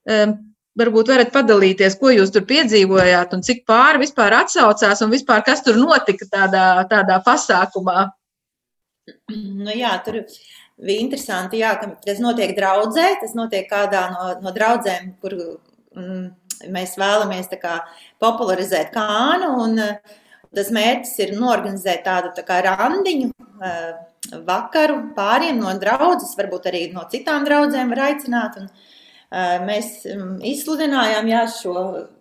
Um, 0.06 0.36
varbūt 0.80 1.12
varat 1.12 1.32
padalīties, 1.34 1.98
ko 2.00 2.12
jūs 2.14 2.32
tur 2.34 2.46
piedzīvojāt 2.48 3.34
un 3.36 3.44
cik 3.46 3.62
pāri 3.68 4.02
vispār 4.04 4.36
atsaucās 4.40 5.04
un 5.04 5.12
vispār 5.12 5.44
kas 5.46 5.62
tur 5.66 5.78
notika 5.80 6.28
tādā, 6.30 6.66
tādā 6.90 7.20
pasākumā. 7.26 8.08
Nu 9.30 9.74
jā, 9.74 9.92
tur 10.04 10.22
bija 10.80 11.04
interesanti, 11.04 11.60
jā, 11.60 11.74
ka 11.80 11.92
tas 12.04 12.22
notiek 12.22 12.54
draudzē, 12.56 13.12
tas 13.22 13.36
notiek 13.36 13.68
kādā 13.70 14.06
no, 14.14 14.30
no 14.44 14.54
draudzēm, 14.56 15.14
kur 15.22 15.36
mm, 15.96 16.24
mēs 16.72 16.96
vēlamies 17.00 17.52
kā, 17.60 17.80
popularizēt 18.22 18.92
kānu. 18.94 19.54
Un, 19.66 19.78
uh, 19.84 20.18
Tas 20.50 20.70
mērķis 20.74 21.12
ir 21.22 21.36
norganizēt 21.38 22.02
tādu 22.06 22.32
tā 22.34 22.42
kā 22.46 22.58
randiņu 22.66 23.28
eh, 23.30 23.90
vakaru 24.46 24.96
pāriem 25.14 25.60
no 25.62 25.70
draudzes, 25.78 26.34
varbūt 26.38 26.66
arī 26.72 26.80
no 26.94 27.04
citām 27.12 27.46
draudzēm 27.46 27.92
var 27.94 28.02
aicināt. 28.08 28.58
Un, 28.58 28.66
eh, 28.66 28.98
Mēs 29.30 30.00
mm, 30.10 30.40
izsludinājām 30.50 31.28
jā, 31.30 31.44
šo, 31.54 31.74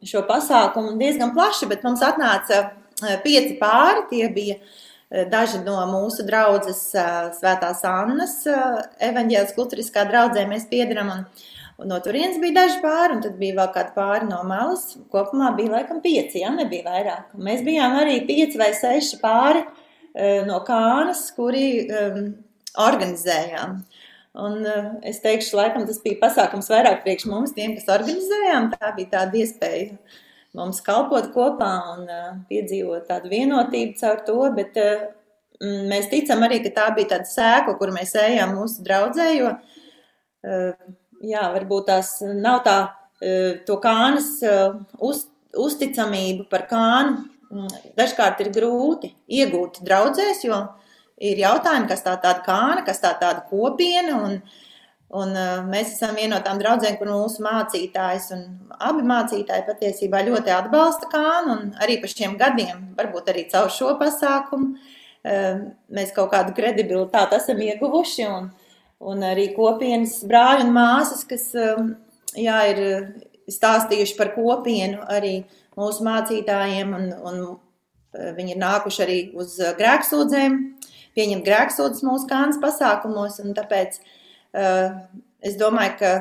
šo 0.05 0.21
pasākumu 0.29 0.93
diezgan 0.99 1.33
plaši, 1.33 1.65
bet 1.71 1.81
mums 1.85 2.03
atnāca 2.05 2.59
eh, 2.61 3.15
pieci 3.23 3.55
pāri. 3.61 4.05
Tie 4.11 4.27
bija 4.33 4.59
daži 5.31 5.63
no 5.63 5.79
mūsu 5.89 6.21
draugas 6.21 6.83
Svētās 6.93 7.79
Annas 7.89 8.43
evaņģēlas 8.45 9.55
kultūriskā 9.55 10.03
draudzē 10.05 10.43
mēs 10.45 10.67
piedaram. 10.69 11.09
Un, 11.15 11.87
no 11.89 11.97
turienes 12.05 12.37
bija 12.37 12.59
daži 12.59 12.77
pāri, 12.83 13.15
un 13.15 13.23
tad 13.23 13.39
bija 13.39 13.57
vēl 13.57 13.71
kādi 13.73 13.95
pāri 13.95 14.29
no 14.29 14.43
malas. 14.45 14.91
Kopumā 15.09 15.49
bija 15.57 15.79
laikam 15.79 16.03
pieci, 16.05 16.43
ja 16.43 16.53
nebija 16.53 16.85
vairāk. 16.91 17.33
Mēs 17.41 17.65
bijām 17.65 17.97
arī 18.03 18.19
pieci 18.29 18.61
vai 18.61 18.69
seši 18.77 19.17
pāri 19.23 19.65
no 20.45 20.61
kānas, 20.67 21.25
kuri 21.33 21.65
um, 21.89 22.21
organizējām. 22.77 23.79
Un 24.37 24.59
uh, 24.61 24.89
es 25.09 25.21
teikšu, 25.23 25.55
laikam 25.57 25.87
tas 25.89 26.01
bija 26.03 26.19
pasākums 26.21 26.69
vairāk 26.69 27.01
priekš 27.05 27.25
mums, 27.31 27.55
tiem, 27.55 27.73
kas 27.77 27.89
organizējām. 27.95 28.69
Tā 28.75 28.91
bija 28.97 29.13
tāda 29.15 29.41
iespēja 29.41 29.97
mums 30.57 30.83
kalpot 30.85 31.31
kopā 31.33 31.71
un 31.95 32.05
uh, 32.05 32.29
piedzīvot 32.51 33.09
tādu 33.09 33.31
vienotību 33.33 33.97
caur 33.99 34.21
to. 34.27 34.37
Bet 34.55 34.77
uh, 34.79 35.09
mēs 35.89 36.11
ticam 36.13 36.45
arī, 36.45 36.61
ka 36.65 36.75
tā 36.77 36.87
bija 36.95 37.15
tāda 37.15 37.29
sēkla, 37.31 37.75
kur 37.81 37.93
mēs 37.95 38.13
ejam 38.21 38.53
mūsu 38.59 38.85
draudzē, 38.85 39.29
jo 39.39 39.51
uh, 39.57 40.89
jā, 41.25 41.43
varbūt 41.55 41.89
tās 41.89 42.13
nav 42.23 42.61
tā, 42.65 42.77
e, 43.21 43.59
to 43.67 43.77
kānas 43.83 44.31
e, 44.43 44.55
uz, 45.05 45.25
uzticamību 45.57 46.47
par 46.51 46.67
kānu. 46.69 47.25
Mm, 47.49 47.69
dažkārt 47.97 48.43
ir 48.43 48.51
grūti 48.53 49.13
iegūt 49.39 49.81
draudzēs, 49.85 50.43
jo 50.45 50.59
ir 51.19 51.41
jautājumi, 51.43 51.89
kas 51.91 52.05
tā 52.05 52.15
tāda 52.21 52.43
kāna, 52.45 52.83
kas 52.87 53.01
tā 53.03 53.13
tāda 53.21 53.43
kopiena. 53.49 54.19
Un, 54.27 54.37
un 55.19 55.33
e, 55.35 55.47
mēs 55.69 55.95
esam 55.95 56.15
viena 56.17 56.37
no 56.37 56.43
tām 56.45 56.61
draudzēm, 56.61 56.95
kur 56.99 57.11
mūsu 57.11 57.43
mācītājs 57.45 58.29
un 58.37 58.45
abi 58.79 59.03
mācītāji 59.07 59.67
patiesībā 59.67 60.23
ļoti 60.27 60.55
atbalsta 60.55 61.11
kānu. 61.11 61.59
Arī 61.83 61.99
par 62.01 62.13
šiem 62.13 62.37
gadiem, 62.39 62.89
varbūt 62.97 63.33
arī 63.33 63.45
caur 63.51 63.71
šo 63.73 63.95
pasākumu, 63.99 64.73
mēs 65.91 66.13
kaut 66.15 66.29
kādu 66.31 66.53
kredibilitāti 66.55 67.35
esam 67.35 67.59
ieguvuši. 67.65 68.27
Un, 68.31 68.51
un 68.99 69.23
arī 69.23 69.49
kopienas 69.55 70.19
brāļi 70.27 70.67
un 70.67 70.75
māsas, 70.75 71.23
kas 71.27 71.49
um, 71.57 71.93
jā, 72.37 72.59
ir 72.73 72.81
uh, 72.83 73.09
stāstījuši 73.49 74.17
par 74.19 74.33
kopienu 74.35 75.03
arī 75.09 75.39
mūsu 75.79 76.05
mācītājiem, 76.07 76.93
un, 76.97 77.09
un 77.29 77.39
uh, 77.47 78.31
viņi 78.37 78.55
ir 78.55 78.61
nākuši 78.61 79.05
arī 79.05 79.19
uz 79.39 79.55
uh, 79.63 79.73
grēksūdzēm, 79.79 80.59
pieņemt 81.19 81.45
grēksūdzes 81.45 82.05
mūsu 82.07 82.29
kānas 82.31 82.61
pasākumos, 82.63 83.41
un 83.43 83.53
tāpēc 83.57 83.99
uh, 83.99 84.95
es 85.43 85.59
domāju, 85.59 85.97
ka, 85.99 86.15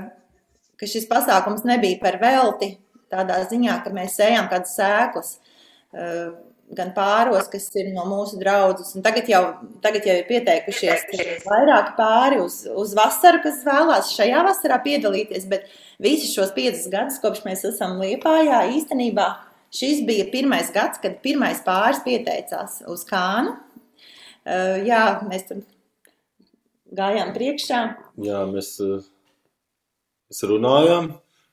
ka 0.81 0.91
šis 0.91 1.09
pasākums 1.11 1.65
nebija 1.69 2.03
par 2.03 2.19
velti 2.23 2.75
tādā 3.09 3.41
ziņā, 3.49 3.81
ka 3.87 3.95
mēs 3.95 4.19
ejam 4.27 4.51
kādas 4.51 4.77
sēklas. 4.77 5.39
Uh, 5.89 6.37
gan 6.77 6.91
pāros, 6.97 7.49
kas 7.51 7.69
ir 7.79 7.91
no 7.95 8.05
mūsu 8.09 8.39
draudzes. 8.41 8.93
Un 8.97 9.05
tagad 9.05 9.29
jau, 9.31 9.43
tagad 9.85 10.07
jau 10.09 10.17
ir 10.19 10.27
pieteikušies 10.29 11.07
vairāki 11.47 11.95
pāri 11.99 12.41
uz, 12.43 12.61
uz 12.69 12.95
vasaru, 12.97 13.41
kas 13.45 13.63
vēlās 13.67 14.13
šajā 14.17 14.43
vasarā 14.47 14.81
piedalīties. 14.85 15.47
Bet 15.51 15.69
visus 16.03 16.35
šos 16.37 16.53
piecus 16.57 16.89
gadus, 16.93 17.21
kopš 17.23 17.45
mēs 17.47 17.65
esam 17.71 17.97
Liepājā, 18.03 18.67
īstenībā 18.77 19.31
šis 19.75 20.05
bija 20.09 20.29
pirmais 20.33 20.73
gads, 20.75 21.01
kad 21.03 21.21
pirmais 21.25 21.63
pāris 21.65 22.03
pieteicās 22.05 22.83
uz 22.89 23.07
Kānu. 23.09 23.57
Uh, 24.49 24.79
jā, 24.89 25.03
mēs 25.29 25.49
tur 25.51 25.63
gājām 26.97 27.35
priekšā. 27.35 27.81
Jā, 28.25 28.45
mēs, 28.49 28.75
mēs 28.81 30.45
runājām, 30.49 31.11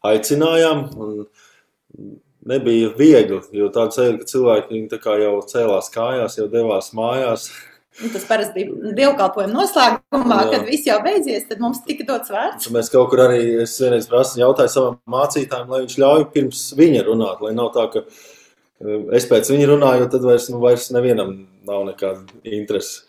aicinājām. 0.08 0.86
Un 0.96 2.14
nebija 2.46 2.92
viegli. 2.98 3.40
Jo 3.56 3.70
tāda 3.74 3.94
ceļa, 3.96 4.18
ka 4.20 4.30
cilvēki 4.30 4.84
tā 4.92 5.16
jau 5.22 5.38
cēlās 5.50 5.90
kājās, 5.94 6.38
jau 6.40 6.50
devās 6.52 6.92
mājās. 6.98 7.50
Nu, 7.96 8.10
tas 8.12 8.26
parasti 8.28 8.66
bija 8.66 8.92
dievkalpojuma 8.98 9.56
noslēgumā, 9.56 10.38
Jā. 10.42 10.48
kad 10.52 10.66
viss 10.68 10.88
jau 10.88 10.98
beidzies, 11.04 11.46
tad 11.48 11.62
mums 11.64 11.80
tika 11.88 12.04
dots 12.10 12.32
vārds. 12.34 12.68
Mēs 12.76 12.92
kaut 12.92 13.08
kur 13.14 13.24
arī, 13.24 13.40
es 13.64 13.78
vienreiz 13.80 14.10
prasu, 14.12 14.42
jautāju 14.42 14.74
savam 14.74 14.98
mācītājam, 15.14 15.70
lai 15.72 15.86
viņš 15.86 15.96
ļauj 16.04 16.26
pirms 16.34 16.66
viņa 16.76 17.06
runāt, 17.08 17.46
lai 17.46 17.54
nav 17.56 17.72
tā, 17.78 17.86
ka 17.94 18.04
eh, 18.04 19.06
es 19.16 19.30
pēc 19.32 19.54
viņa 19.54 19.70
runāju, 19.72 20.10
tad 20.12 20.28
vairs, 20.28 20.50
nu, 20.52 20.60
vairs 20.66 20.90
nevienam 20.92 21.38
nav 21.68 21.84
nekāda 21.90 22.24
interese. 22.44 23.04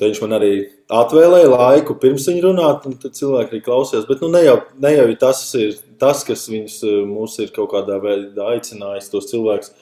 Tad 0.00 0.08
viņš 0.08 0.20
man 0.24 0.36
arī 0.38 0.52
atvēlēja 0.90 1.50
laiku 1.52 1.94
pirms 2.00 2.26
viņa 2.26 2.44
runāt, 2.46 2.86
un 2.88 2.96
tad 2.98 3.14
cilvēki 3.18 3.54
arī 3.54 3.62
klausījās. 3.64 4.06
Bet 4.08 4.22
nu, 4.24 4.30
ne, 4.32 4.40
jau, 4.46 4.56
ne 4.82 4.94
jau 4.96 5.08
tas 5.20 5.42
ir 5.60 5.76
tas, 6.00 6.24
kas 6.26 6.48
viņus, 6.50 6.78
eh, 6.88 7.02
mūs 7.06 7.38
ir 7.44 7.52
kaut 7.54 7.70
kādā 7.74 8.00
veidā 8.02 8.54
aicinājis, 8.56 9.10
tos 9.12 9.30
cilvēkus. 9.30 9.74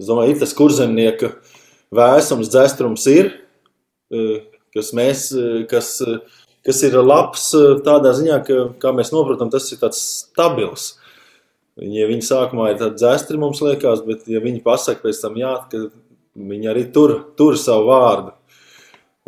Es 0.00 0.08
domāju, 0.08 0.34
ir 0.34 0.42
tas 0.42 0.56
kurzemnieka 0.56 1.34
vēsums, 1.94 2.50
dzestrums 2.52 3.06
ir, 3.06 3.32
Eh, 4.12 4.40
kas, 4.74 4.90
mēs, 4.92 5.30
eh, 5.32 5.62
kas, 5.68 5.96
kas 6.66 6.82
ir 6.84 6.98
labs 7.00 7.46
tādā 7.86 8.12
ziņā, 8.12 8.42
ka, 8.44 8.58
kā 8.82 8.92
mēs 8.92 9.08
saprotam, 9.08 9.50
tas 9.50 9.70
ir 9.72 9.80
tāds 9.80 10.02
stabils. 10.20 10.98
Ja 11.80 12.04
viņi 12.10 12.26
sākumā 12.26 12.72
ir 12.72 12.80
tādi 12.82 13.00
dzēstri, 13.00 13.40
mums 13.40 13.62
liekas, 13.64 14.02
bet 14.04 14.28
ja 14.28 14.42
viņi 14.44 14.60
pasaka 14.62 15.00
pēc 15.06 15.22
tam, 15.22 15.38
jā, 15.40 15.54
ka 15.72 15.86
viņi 16.38 16.70
arī 16.72 16.86
tur, 16.92 17.18
tur 17.36 17.58
savu 17.60 17.90
vārdu. 17.90 18.32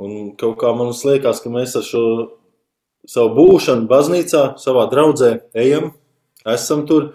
Un 0.01 0.33
kaut 0.39 0.57
kā 0.59 0.73
man 0.75 0.91
liekas, 0.91 1.43
ka 1.43 1.53
mēs 1.53 1.77
ar 1.79 1.85
šo 1.87 2.05
savu 3.07 3.35
būšanu 3.37 3.87
baznīcā, 3.91 4.55
savā 4.59 4.89
draudzē 4.91 5.37
ejam, 5.55 5.93
esam 6.49 6.87
tur, 6.89 7.13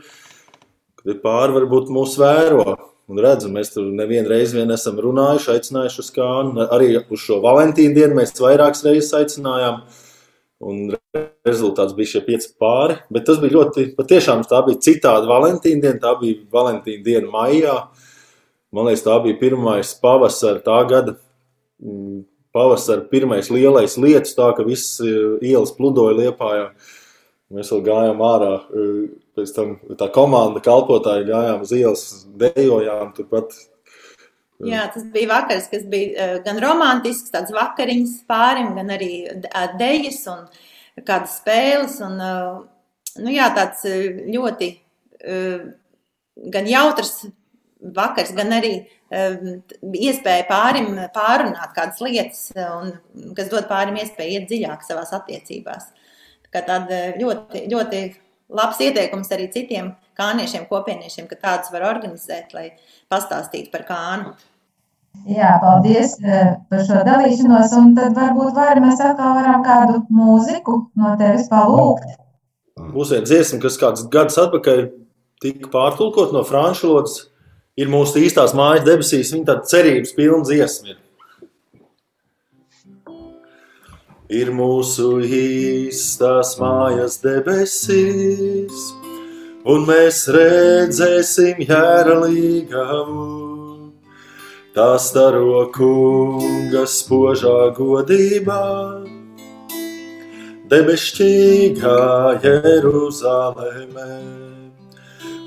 kad 1.02 1.20
pāri 1.24 1.58
varbūt 1.58 1.92
mūs 1.94 2.16
vēro. 2.22 2.78
Un 3.10 3.18
redzam, 3.26 3.56
mēs 3.58 3.72
tur 3.74 3.88
nevienu 3.90 4.30
reizi 4.30 4.60
vien 4.60 4.70
esam 4.70 5.00
runājuši, 5.02 5.50
aicinājuši 5.56 6.02
uz 6.04 6.10
kānu. 6.14 6.68
Arī 6.70 6.92
uz 7.00 7.24
šo 7.24 7.40
Valentīnu 7.42 7.96
dienu 7.96 8.20
mēs 8.20 8.36
vairākas 8.38 8.84
reizes 8.86 9.16
aicinājām. 9.18 9.80
Un 10.62 10.92
rezultāts 11.48 11.96
bija 11.98 12.12
šie 12.12 12.22
pieci 12.28 12.52
pāri. 12.62 13.00
Bet 13.10 13.26
tas 13.26 13.42
bija 13.42 13.56
ļoti, 13.56 13.88
patiešām 13.98 14.44
tā 14.46 14.62
bija 14.68 14.84
citāda 14.86 15.26
Valentīna 15.26 15.88
diena. 15.88 15.98
Tā 16.04 16.14
bija 16.22 16.38
Valentīna 16.54 17.02
diena 17.08 17.34
maijā. 17.34 17.80
Man 18.76 18.86
liekas, 18.86 19.06
tā 19.06 19.16
bija 19.24 19.40
pirmais 19.40 19.96
pavasara 20.02 20.62
tā 20.66 20.78
gada. 20.90 21.16
Mm, 21.82 22.24
pavasara 22.54 23.08
pirmais 23.10 23.50
lielais 23.54 23.98
lietus, 23.98 24.36
tā 24.38 24.52
ka 24.58 24.66
viss 24.68 25.00
e, 25.02 25.14
ielas 25.50 25.74
pludoja 25.78 26.18
liepājā. 26.18 26.70
Mēs 27.54 27.72
vēl 27.74 27.82
gājām 27.88 28.22
ārā 28.22 28.54
e, 28.70 28.86
Pēc 29.40 29.52
tam 29.56 29.76
tā 30.00 30.10
komanda 30.12 30.60
kalpotāji 30.64 31.28
gājām 31.30 31.62
uz 31.64 31.72
ielas, 31.76 32.02
dejojām 32.40 33.14
turpat. 33.16 33.54
Jā, 34.68 34.84
tas 34.92 35.06
bija 35.14 35.30
vakars, 35.30 35.70
kas 35.72 35.86
bija 35.88 36.26
eh, 36.26 36.34
gan 36.44 36.60
romantisks, 36.60 37.32
tāds 37.32 37.54
vakariņas 37.56 38.18
pārim, 38.28 38.74
gan 38.76 38.92
arī 38.92 39.14
dejas 39.80 40.26
un 40.28 40.44
kādas 41.08 41.38
spēles. 41.40 41.96
Un, 42.04 42.20
eh, 42.20 43.22
nu 43.24 43.36
jā, 43.38 43.48
tāds 43.56 43.86
eh, 43.88 44.26
ļoti 44.36 44.74
gan 46.50 46.68
jautrs 46.72 47.26
vakars, 47.80 48.34
gan 48.36 48.54
arī 48.58 48.74
iespēja 49.10 50.46
pārim 50.50 50.92
pārunāt 51.16 51.74
kādas 51.76 52.02
lietas, 52.04 52.42
un, 52.56 52.94
kas 53.38 53.50
dod 53.52 53.70
pārim 53.70 53.98
iespēju 54.02 54.36
iet 54.36 54.50
dziļāk 54.50 54.84
savās 54.86 55.14
attiecībās. 55.18 55.90
Tā 56.46 56.54
kā 56.54 56.66
tāda 56.68 57.00
ļoti, 57.18 57.66
ļoti 57.72 58.04
labs 58.50 58.82
ieteikums 58.84 59.32
arī 59.34 59.50
citiem 59.54 59.94
kāniešiem, 60.20 60.68
kopieniešiem, 60.70 61.28
ka 61.30 61.40
tādus 61.40 61.74
var 61.74 61.88
organizēt, 61.90 62.54
lai 62.58 62.72
pastāstītu 63.12 63.72
par 63.74 63.86
kānu. 63.88 64.34
Jā, 65.30 65.56
paldies 65.62 66.16
eh, 66.22 66.56
par 66.70 66.84
šo 66.86 67.02
dalīšanos. 67.08 67.74
Un 67.80 67.94
tad 67.98 68.16
varbūt 68.18 68.54
varam 68.56 68.86
mēs 68.86 69.02
atkal 69.04 69.36
varam 69.40 69.64
kādu 69.66 70.04
mūziku 70.14 70.84
no 71.00 71.16
tevis 71.20 71.50
palūgt. 71.52 72.14
Būs 72.94 73.12
viena 73.14 73.28
dziesma, 73.28 73.60
kas 73.64 73.78
kādus 73.82 74.06
gadus 74.14 74.38
atpakaļ 74.40 74.86
tika 75.44 75.72
pārtulkot 75.74 76.32
no 76.36 76.46
franču 76.48 76.88
valodas. 76.88 77.26
Ir 77.80 77.88
mūsu 77.88 78.20
īstās 78.20 78.52
mājas 78.58 78.84
debesīs, 78.88 79.32
viņa 79.32 79.46
tāda 79.48 79.70
cerības 79.72 80.12
pilna 80.18 80.44
dziesma. 80.48 80.96
Ir. 84.30 84.52
mūsu 84.54 85.22
īstās 85.24 86.58
mājas 86.60 87.16
debesīs, 87.24 88.82
un 89.66 89.88
mēs 89.88 90.28
redzēsim 90.36 91.64
jēralīgavu. 91.64 93.24
Tā 94.76 94.92
staro 95.02 95.64
kunga 95.74 96.84
spožā 96.86 97.72
godībā, 97.80 98.62
debesšķīgā 100.70 101.98
Jeruzaleme, 102.44 104.12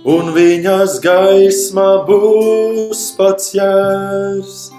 un 0.08 0.32
viņas 0.34 1.00
gaisma 1.02 2.04
būs 2.06 3.16
pats 3.18 3.54
jērs. 3.56 4.70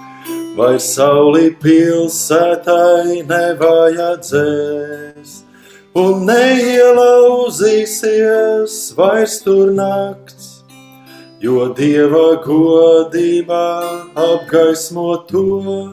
Vai 0.54 0.78
sauli 0.78 1.50
pilsētai 1.58 3.26
nevajadzēs, 3.26 5.42
un 5.98 6.22
neielauzīsies 6.28 8.94
vairs 8.94 9.42
tur 9.42 9.74
nakts, 9.74 10.62
jo 11.42 11.74
dieva 11.74 12.38
godībā 12.46 13.66
apgaismo 14.14 15.26
to. 15.26 15.90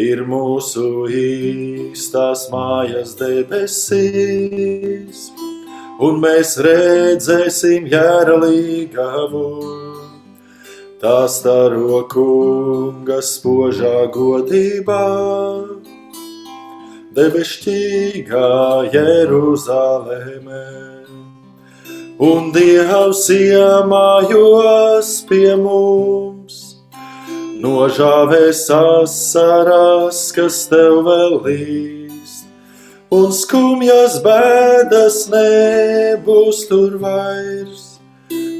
Ir 0.00 0.24
mūsu 0.28 1.08
īstās 1.08 2.48
mājas 2.52 3.16
debesīs, 3.20 5.30
un 6.02 6.20
mēs 6.20 6.56
redzēsim 6.60 7.86
jēralīgavu 7.88 9.44
tā 11.00 11.16
staro 11.28 12.02
kunga 12.12 13.18
spožā 13.24 14.06
godībā, 14.12 15.04
debesšķīgā 17.16 18.52
Jeruzaleme. 18.94 20.64
Un 22.26 22.48
Dievs 22.54 23.26
iemājos 23.32 25.10
pie 25.28 25.52
mums, 25.60 26.56
nožāvēs 27.60 28.64
asarās, 28.72 30.22
kas 30.32 30.64
tev 30.72 31.02
vēl 31.04 31.38
līst, 31.44 31.95
un 33.14 33.28
skumjas 33.34 34.20
bēdas 34.24 35.26
nebūs 35.34 36.64
tur 36.70 36.96
vairs 37.02 37.96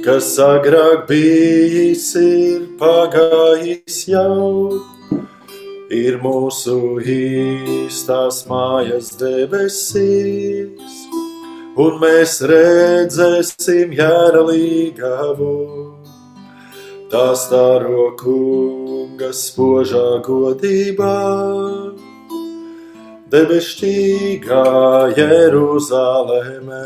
kas 0.07 0.37
agrāk 0.39 1.09
bijis, 1.09 2.13
ir 2.21 2.67
pagājis 2.79 4.05
jau. 4.13 4.79
Ir 5.97 6.19
mūsu 6.23 6.77
īstās 7.03 8.45
mājas 8.51 9.13
debesīs, 9.19 10.97
un 11.83 11.99
mēs 12.03 12.39
redzēsim 12.53 13.95
jēralīgavu. 13.99 15.53
Tā 17.11 17.27
staro 17.39 18.09
kunga 18.19 19.31
spožā 19.35 20.09
godībā, 20.27 21.15
debesšķīgā 23.33 24.65
Jeruzaleme 25.17 26.85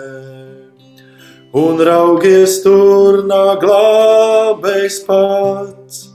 un 1.52 1.82
raugies 1.82 2.60
tur 2.62 3.24
nāk 3.26 3.64
glābējs 3.64 5.02
pats. 5.06 6.06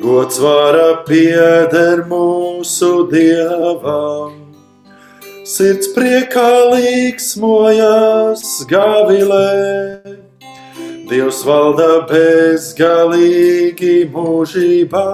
Gods 0.00 0.40
vara 0.40 1.02
pieder 1.06 2.06
mūsu 2.08 3.04
dievam, 3.10 4.32
sirds 5.44 5.90
priekā 5.92 6.72
līksmojas 6.72 8.64
gavilē. 8.70 10.16
Dievs 11.10 11.42
valda 11.44 12.06
bezgalīgi 12.08 14.06
mūžībā, 14.14 15.06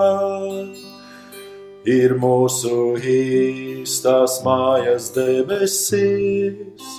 ir 1.86 2.16
mūsu 2.18 2.96
īstās 2.98 4.40
mājas 4.42 5.12
debesīs 5.14 6.94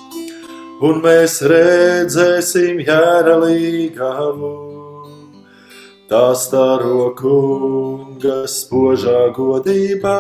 un 0.88 1.02
mēs 1.04 1.40
redzēsim 1.52 2.82
jēralīgavu. 2.86 4.54
Tā 6.08 6.28
staro 6.40 7.10
kunga 7.20 8.46
spožā 8.48 9.28
godībā, 9.36 10.20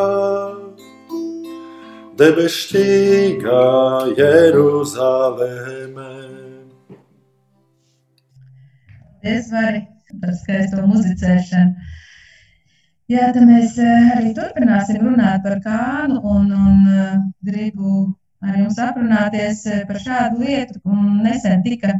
debesšķīgā 2.19 3.61
Jeruzaleme. 4.17 6.09
Es 9.23 9.47
varu 9.53 9.85
par 10.19 10.35
skaisto 10.41 10.83
muzicēšanu. 10.91 11.86
Jā, 13.07 13.29
tad 13.31 13.45
mēs 13.47 13.77
arī 13.79 14.33
turpināsim 14.35 14.97
runāt 14.99 15.45
par 15.45 15.61
kānu 15.63 16.17
un, 16.27 16.49
un 16.51 16.79
gribu 17.47 17.91
ar 18.43 18.57
jums 18.59 18.79
aprunāties 18.83 19.61
par 19.87 19.99
šādu 20.03 20.41
lietu. 20.41 20.81
Nesen 21.23 21.63
tika 21.63 21.93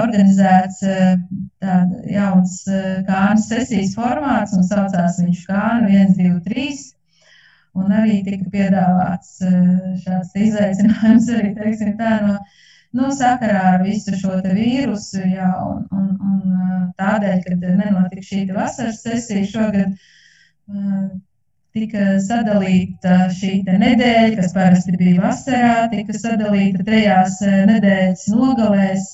organizēts 0.00 0.82
tāds 1.62 2.10
jauns 2.12 2.58
kānu 3.06 3.44
sesijas 3.46 3.94
formāts 3.96 4.52
un 4.58 4.66
saucās 4.68 5.16
viņš 5.22 5.40
kānu 5.48 5.88
1, 5.94 6.12
2, 6.18 6.34
3. 6.50 6.84
Un 7.80 7.96
arī 8.02 8.18
tika 8.26 8.50
piedāvāts 8.52 9.38
šāds 10.04 10.36
izaicinājums 10.36 11.30
arī, 11.32 11.54
teiksim, 11.56 11.96
tā 11.96 12.12
no 12.26 12.36
nu, 12.96 13.08
sakarā 13.22 13.64
ar 13.72 13.86
visu 13.88 14.12
šo 14.20 14.36
vīrusu. 14.44 15.24
Jā, 15.32 15.48
un, 15.64 15.82
un, 15.96 16.12
un 16.28 16.92
tādēļ, 17.00 17.42
kad 17.48 17.66
nenotika 17.80 18.28
šī 18.30 18.44
vasaras 18.52 19.00
sesija 19.04 19.48
šogad, 19.54 19.96
tika 21.76 22.16
sadalīta 22.24 23.18
šī 23.36 23.52
nedēļa, 23.66 24.36
kas 24.38 24.54
parasti 24.56 24.96
bija 24.96 25.22
vasarā, 25.26 25.74
tika 25.92 26.16
sadalīta 26.16 26.86
trijās 26.86 27.38
nedēļas 27.72 28.26
nogalēs. 28.32 29.12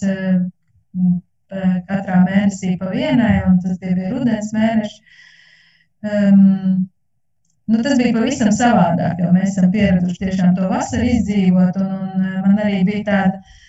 Katrā 1.53 2.23
mēnesī 2.25 2.79
pa 2.81 2.89
vienai, 2.95 3.43
un 3.45 3.59
tas 3.61 3.77
bija 3.81 4.09
rudens 4.15 4.55
mēneši. 4.57 5.19
Um, 6.03 6.89
Nu, 7.73 7.79
tas 7.83 7.95
bija 7.97 8.13
pavisam 8.17 8.51
savādāk, 8.53 9.21
jo 9.23 9.31
mēs 9.33 9.53
esam 9.53 9.71
pieraduši 9.73 10.19
tiešām 10.25 10.55
to 10.57 10.67
vasaru 10.71 11.07
izdzīvot. 11.09 11.79
Un, 11.79 11.93
un 12.19 12.41
man 12.47 12.59
arī 12.65 12.83
bija 12.89 13.05
tāda 13.07 13.61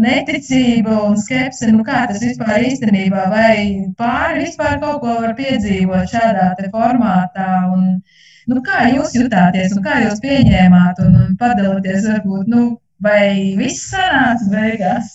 neticība 0.00 0.94
un 1.04 1.16
skepse, 1.20 1.68
nu 1.72 1.84
kā 1.84 2.06
tas 2.08 2.22
vispār 2.22 2.64
īstenībā, 2.64 3.26
vai 3.28 3.92
pāri 3.98 4.46
vispār 4.46 4.80
kaut 4.80 5.02
ko 5.02 5.20
var 5.20 5.34
piedzīvot 5.36 6.08
šādā 6.08 6.54
formātā. 6.72 7.48
Un, 7.74 8.00
nu, 8.48 8.62
kā 8.64 8.88
jūs 8.94 9.12
jutāties 9.18 9.76
un 9.76 9.84
kā 9.84 10.00
jūs 10.06 10.22
pieņēmāt 10.24 11.02
un, 11.04 11.18
un 11.26 11.36
padalīties, 11.40 12.08
varbūt, 12.08 12.48
nu, 12.48 12.80
vai 13.04 13.52
viss 13.60 13.90
sanāca 13.92 14.48
beigās? 14.48 15.12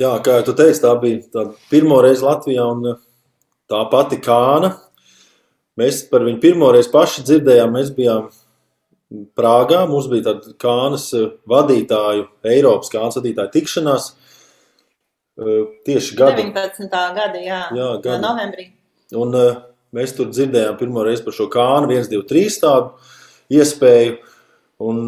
Jā, 0.00 0.12
kā 0.24 0.40
jau 0.40 0.54
teici, 0.56 0.82
tā 0.82 0.92
bija 1.00 1.22
tā 1.32 1.48
pirmo 1.70 2.00
reizi 2.04 2.24
Latvijā 2.26 2.64
un 2.74 2.94
tā 3.70 3.82
pati 3.92 4.20
kāna. 4.20 4.74
Mēs 5.80 6.02
par 6.10 6.26
viņu 6.26 6.40
pirmo 6.42 6.68
reizi 6.74 6.92
paši 6.92 7.24
dzirdējām, 7.24 7.72
mēs 7.72 7.92
bijām 7.96 8.28
Prāgā. 9.36 9.82
Mums 9.90 10.08
bija 10.10 10.30
tāda 10.30 10.54
kānas 10.60 11.08
eh, 11.16 11.32
vadītāju, 11.50 12.28
Eiropas 12.48 12.92
kānas 12.92 13.18
vadītāju 13.18 13.52
tikšanās. 13.56 14.12
Eh, 15.40 15.58
tieši 15.88 16.16
gada 16.18 16.38
19. 16.40 16.88
gada, 17.18 17.42
jā, 17.42 17.62
jā 17.76 17.90
gada. 18.04 18.20
novembrī. 18.22 18.70
Un 19.18 19.36
uh, 19.36 19.58
mēs 19.92 20.14
tur 20.16 20.30
dzirdējām 20.30 20.78
pirmo 20.80 21.04
reizi 21.04 21.24
par 21.26 21.36
šo 21.36 21.48
kānu, 21.52 21.90
1, 21.92 22.08
2, 22.12 22.22
3 22.30 22.58
tādu 22.62 23.58
iespēju. 23.60 24.16
Un 24.82 25.02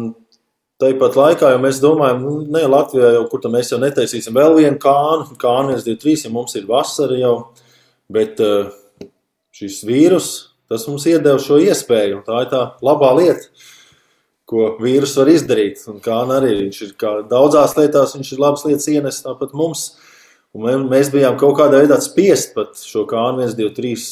tāpat 0.81 1.17
laikā, 1.17 1.55
jo 1.55 1.61
mēs 1.63 1.81
domājam, 1.81 2.21
nu, 2.21 2.35
ne 2.53 2.65
Latvijā 2.69 3.15
jau, 3.15 3.23
kur 3.31 3.47
mēs 3.49 3.73
jau 3.73 3.81
netaisīsim 3.81 4.35
vēl 4.37 4.59
vienu 4.59 4.77
kānu, 4.81 5.31
kānu 5.41 5.73
1, 5.73 5.85
2, 5.87 5.97
3, 6.03 6.27
ja 6.27 6.33
mums 6.35 6.53
ir 6.59 6.67
vasara 6.69 7.17
jau, 7.17 7.35
bet 8.13 8.37
šis 9.55 9.81
vīrus, 9.87 10.29
tas 10.69 10.85
mums 10.89 11.07
iedeva 11.09 11.41
šo 11.41 11.57
iespēju, 11.63 12.21
tā 12.27 12.43
ir 12.45 12.51
tā 12.53 12.67
labā 12.85 13.15
lieta 13.17 13.49
ko 14.49 14.75
vīrus 14.81 15.15
var 15.19 15.31
izdarīt. 15.33 15.81
Un 15.91 16.01
kā 16.03 16.19
arī 16.37 16.53
viņš 16.63 16.81
ir 16.85 16.93
kā 17.01 17.17
daudzās 17.29 17.75
lietās, 17.77 18.15
viņš 18.17 18.33
ir 18.33 18.43
labas 18.43 18.65
lietas 18.67 18.89
ienes 18.93 19.23
tāpat 19.25 19.55
mums. 19.57 19.87
Un 20.55 20.87
mēs 20.87 21.11
bijām 21.11 21.35
kaut 21.39 21.57
kādā 21.59 21.81
veidā 21.83 21.97
spiest 22.03 22.53
pat 22.55 22.79
šo 22.79 23.03
kānu 23.09 23.43
1, 23.43 23.57
2, 23.59 23.73
3 23.75 24.05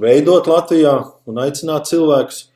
veidot 0.00 0.48
Latvijā 0.48 0.94
un 1.28 1.42
aicināt 1.42 1.90
cilvēkus. 1.90 2.46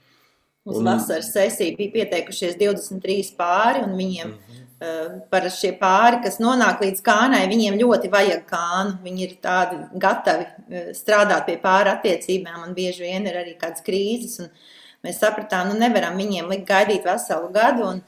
Uz 0.70 0.78
un... 0.78 0.86
vasaras 0.86 1.30
sesiju 1.34 1.76
bija 1.76 1.98
pieteikušies 1.98 2.56
23 2.60 3.34
pāri, 3.36 3.84
un 3.84 3.94
viņiem 3.98 4.28
mm 4.28 4.56
-hmm. 4.56 5.20
par 5.32 5.50
šie 5.52 5.72
pāri, 5.80 6.22
kas 6.24 6.40
nonāk 6.40 6.80
līdz 6.84 7.04
kānai, 7.04 7.44
viņiem 7.48 7.78
ļoti 7.80 8.10
vajag 8.12 8.44
kānu. 8.48 8.98
Viņi 9.04 9.24
ir 9.26 9.36
tādi 9.42 9.80
gatavi 10.00 10.46
eh, 10.46 10.90
strādāt 10.96 11.46
pie 11.46 11.56
pāri 11.60 11.92
attiecībām, 11.92 12.68
un 12.68 12.74
bieži 12.74 13.02
vien 13.02 13.26
ir 13.26 13.40
arī 13.44 13.56
kādas 13.58 13.84
krīzes. 13.84 14.40
Un, 14.40 14.46
uh, 14.46 14.80
Mēs 15.06 15.20
sapratām, 15.22 15.70
nu 15.70 15.78
nevaram 15.80 16.18
viņiem 16.20 16.50
likt 16.52 16.66
gaidīt 16.68 17.06
veselu 17.08 17.48
gadu, 17.54 17.86
un 17.94 18.00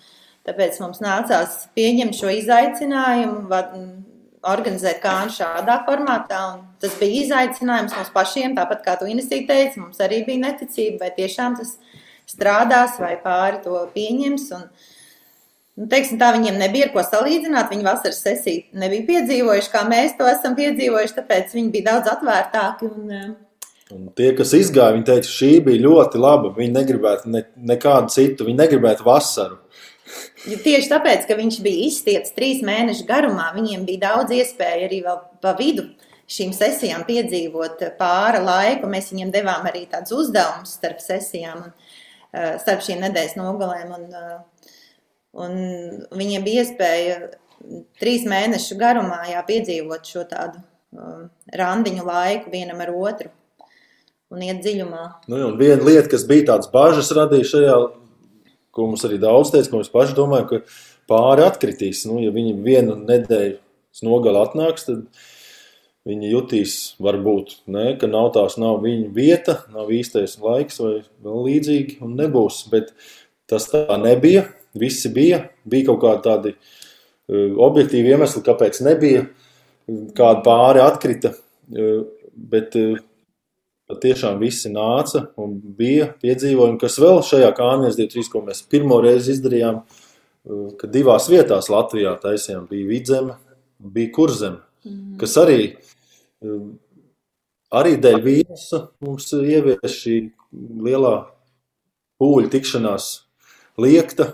tāpēc 0.49 0.79
mums 0.83 1.01
nācās 1.05 1.63
pieņemt 1.77 2.19
šo 2.19 2.33
izaicinājumu, 2.37 3.47
organizēt 4.53 5.01
kānu 5.03 5.33
šādā 5.33 5.79
formātā. 5.87 6.43
Tas 6.83 6.97
bija 7.01 7.23
izaicinājums 7.23 7.95
mums 7.97 8.11
pašiem, 8.15 8.57
tāpat 8.59 8.83
kā 8.85 8.97
tu 9.01 9.09
Inesī 9.09 9.45
teici, 9.49 9.81
mums 9.81 10.03
arī 10.03 10.25
bija 10.27 10.49
neticība, 10.49 11.05
vai 11.05 11.13
tiešām 11.17 11.57
tas 11.61 11.77
strādās, 12.29 12.99
vai 13.01 13.15
pāri 13.23 13.63
to 13.65 13.79
pieņems. 13.95 14.51
Un, 14.59 14.67
Nu, 15.73 15.87
teiksim, 15.89 16.19
tā 16.21 16.29
viņiem 16.35 16.59
nebija 16.61 16.91
ko 16.93 17.01
salīdzināt. 17.01 17.71
Viņi 17.73 17.87
vasaras 17.87 18.19
sesiju 18.21 18.77
nebija 18.77 19.07
piedzīvojuši, 19.09 19.71
kā 19.73 19.87
mēs 19.89 20.19
to 20.19 20.27
esam 20.29 20.53
piedzīvojuši, 20.59 21.15
tāpēc 21.17 21.55
viņi 21.57 21.73
bija 21.73 21.87
daudz 21.87 22.11
atvērtāki. 22.13 22.91
Un, 22.93 23.15
Un 23.93 24.09
tie, 24.17 24.31
kas 24.37 24.55
izgāja, 24.57 24.95
viņi 24.97 25.07
teica, 25.09 25.29
šī 25.29 25.51
bija 25.67 25.83
ļoti 25.85 26.21
laba. 26.21 26.53
Viņi 26.57 26.75
negribētu 26.77 27.33
ne, 27.33 27.43
nekādu 27.73 28.13
citu, 28.15 28.47
viņi 28.49 28.61
negribētu 28.63 29.05
vasaru. 29.07 29.59
Ja 30.49 30.59
tieši 30.61 30.91
tāpēc, 30.91 31.27
ka 31.29 31.37
viņš 31.39 31.59
bija 31.65 31.89
izstieps 31.89 32.35
trīs 32.37 32.63
mēnešu 32.67 33.07
garumā, 33.09 33.51
viņiem 33.57 33.85
bija 33.89 34.09
daudz 34.09 34.35
iespēju 34.37 34.89
arī 34.89 35.03
vēl 35.05 35.21
pa 35.45 35.55
vidu 35.59 35.87
šīm 36.33 36.53
sesijām 36.57 37.05
piedzīvot 37.09 37.85
pāri 38.01 38.41
laiku. 38.45 38.91
Mēs 38.91 39.13
viņiem 39.13 39.33
devām 39.35 39.69
arī 39.69 39.85
tādus 39.91 40.17
uzdevumus 40.23 40.77
starp 40.79 41.03
sesijām 41.05 41.67
un 41.67 41.71
uh, 41.73 42.57
starp 42.63 42.85
šīm 42.87 43.05
nedēļas 43.05 43.37
nogalēm. 43.41 43.93
Un, 43.99 44.09
uh, 44.17 44.73
un 45.45 45.61
viņiem 46.17 46.49
bija 46.49 46.65
iespēja 46.65 47.21
trīs 48.01 48.25
mēnešu 48.29 48.81
garumā 48.81 49.23
jā, 49.31 49.45
piedzīvot 49.49 50.09
šo 50.15 50.27
tādu 50.33 50.65
um, 50.97 51.29
randiņu 51.61 52.09
laiku 52.09 52.53
vienam 52.53 52.83
ar 52.83 52.93
otru 52.97 53.31
un 54.33 54.45
iet 54.45 54.63
dziļumā. 54.65 55.03
Nu, 55.31 55.43
un 55.51 55.59
viena 55.61 55.83
lieta, 55.85 56.09
kas 56.15 56.25
bija 56.29 56.53
tādas 56.53 56.71
bažas 56.73 57.13
radīja 57.17 57.51
šajā, 57.53 57.77
ko 58.73 58.89
mums 58.89 59.05
arī 59.07 59.19
daudz 59.21 59.53
teica, 59.53 59.71
ko 59.71 59.83
mēs 59.83 59.93
paši 59.93 60.17
domājam, 60.17 60.49
ka 60.49 60.63
pāri 61.11 61.45
atkritīs. 61.45 62.07
Nu, 62.09 62.19
ja 62.23 62.33
viņi 62.35 62.57
vienu 62.65 62.97
nedēļu 63.01 64.07
nogali 64.09 64.41
atnāks, 64.41 64.87
tad 64.89 65.05
viņi 66.09 66.33
jutīs, 66.33 66.77
varbūt, 67.03 67.59
ne, 67.71 67.93
ka 68.01 68.09
nav 68.11 68.33
tās 68.35 68.57
nav 68.59 68.81
viņa 68.83 69.13
vieta, 69.15 69.59
nav 69.75 69.93
īstais 69.95 70.39
laiks 70.43 70.81
vai 70.83 70.95
vēl 71.23 71.47
līdzīgi, 71.49 72.01
un 72.03 72.17
nebūs. 72.19 72.65
Bet 72.73 72.95
tas 73.51 73.69
tā 73.71 73.85
nebija. 74.01 74.49
Visi 74.79 75.11
bija, 75.13 75.43
bija 75.69 75.91
kaut 75.91 76.01
kādi 76.01 76.23
tādi 76.25 76.53
uh, 76.57 77.59
objektīvi 77.61 78.15
iemesli, 78.15 78.41
kāpēc 78.47 78.81
nebija. 78.87 79.27
Kāda 80.17 80.41
pāri 80.47 80.81
atkrita, 80.81 81.35
uh, 81.37 82.07
bet 82.33 82.79
uh, 82.81 82.97
Tiešām 84.03 84.39
visi 84.41 84.71
nāca 84.73 85.27
un 85.41 85.57
bija 85.79 86.09
piedzīvojumi, 86.23 86.79
kas 86.81 86.99
vēl 87.03 87.21
šajā 87.27 87.51
kānijas 87.57 87.99
23, 87.99 88.31
ko 88.33 88.43
mēs 88.47 88.63
pirmo 88.71 89.01
reizi 89.05 89.35
izdarījām, 89.37 89.83
uh, 89.83 90.69
ka 90.79 90.91
divās 90.93 91.29
vietās 91.33 91.71
Latvijā 91.73 92.15
taisījām, 92.23 92.69
bija 92.71 92.89
vidzeme, 92.89 93.37
bija 93.79 94.13
kurzeme, 94.15 94.63
mm. 94.87 95.17
kas 95.21 95.37
arī, 95.43 95.59
uh, 96.47 96.69
arī 97.81 97.97
dēļ 98.03 98.21
vīrusa 98.27 98.85
mums 99.05 99.33
ievies 99.39 99.99
šī 99.99 100.19
lielā 100.87 101.17
pūļu 102.23 102.53
tikšanās 102.53 103.09
liekta, 103.83 104.33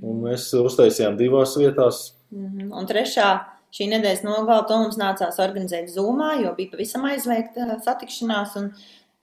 un 0.00 0.24
mēs 0.26 0.48
uztaisījām 0.56 1.18
divās 1.20 1.56
vietās. 1.60 2.06
Mm. 2.34 2.72
Un 2.74 2.88
trešā 2.88 3.30
Šī 3.74 3.88
nedēļas 3.90 4.22
nogalē 4.24 4.62
to 4.68 4.78
mums 4.80 4.98
nācās 5.00 5.40
organizēt 5.42 5.90
Zoomā, 5.92 6.36
jo 6.40 6.52
bija 6.56 6.72
pavisam 6.72 7.04
aizliegta 7.08 7.66
satikšanās. 7.84 8.54
Un, 8.60 8.70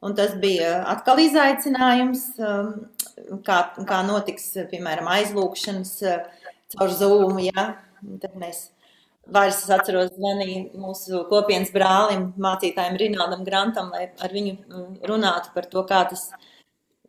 un 0.03 0.15
tas 0.17 0.35
bija 0.41 0.75
atkal 0.91 1.21
izaicinājums, 1.23 2.25
um, 2.43 3.39
kā, 3.47 3.59
kā 3.89 4.01
notiks, 4.05 4.51
piemēram, 4.71 5.07
aizlūkšanas 5.15 5.93
uh, 6.05 6.47
caur 6.75 6.93
Zoom. 6.99 7.39
Ja? 7.47 7.73
Tad 8.23 8.39
mēs 8.39 8.69
Vairs 9.33 9.61
es 9.63 9.69
atceros, 9.71 10.09
zvanīju 10.17 10.81
mūsu 10.83 11.21
kopienas 11.29 11.69
brālim, 11.71 12.25
mācītājiem 12.43 12.97
Rinaldam 12.99 13.45
Grantam, 13.47 13.87
lai 13.95 14.09
ar 14.19 14.35
viņu 14.35 14.57
uh, 14.59 14.89
runātu 15.07 15.53
par 15.55 15.69
to, 15.71 15.85
kā 15.87 16.01
tas, 16.11 16.25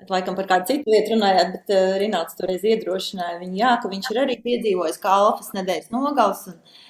laikam 0.07 0.39
par 0.39 0.47
kādu 0.53 0.71
citu 0.71 0.95
lietu 0.95 1.17
runājāt, 1.17 1.51
bet 1.57 1.75
uh, 1.75 1.97
Rinalds 1.99 2.39
toreiz 2.39 2.63
iedrošināja 2.71 3.41
viņu, 3.43 3.59
jā, 3.59 3.75
ka 3.83 3.91
viņš 3.91 4.13
ir 4.15 4.23
arī 4.23 4.39
piedzīvojis 4.47 5.03
kā 5.03 5.19
alfas 5.25 5.51
nedēļas 5.59 5.91
nogals, 5.91 6.47
un 6.55 6.63
Eh, 6.63 6.84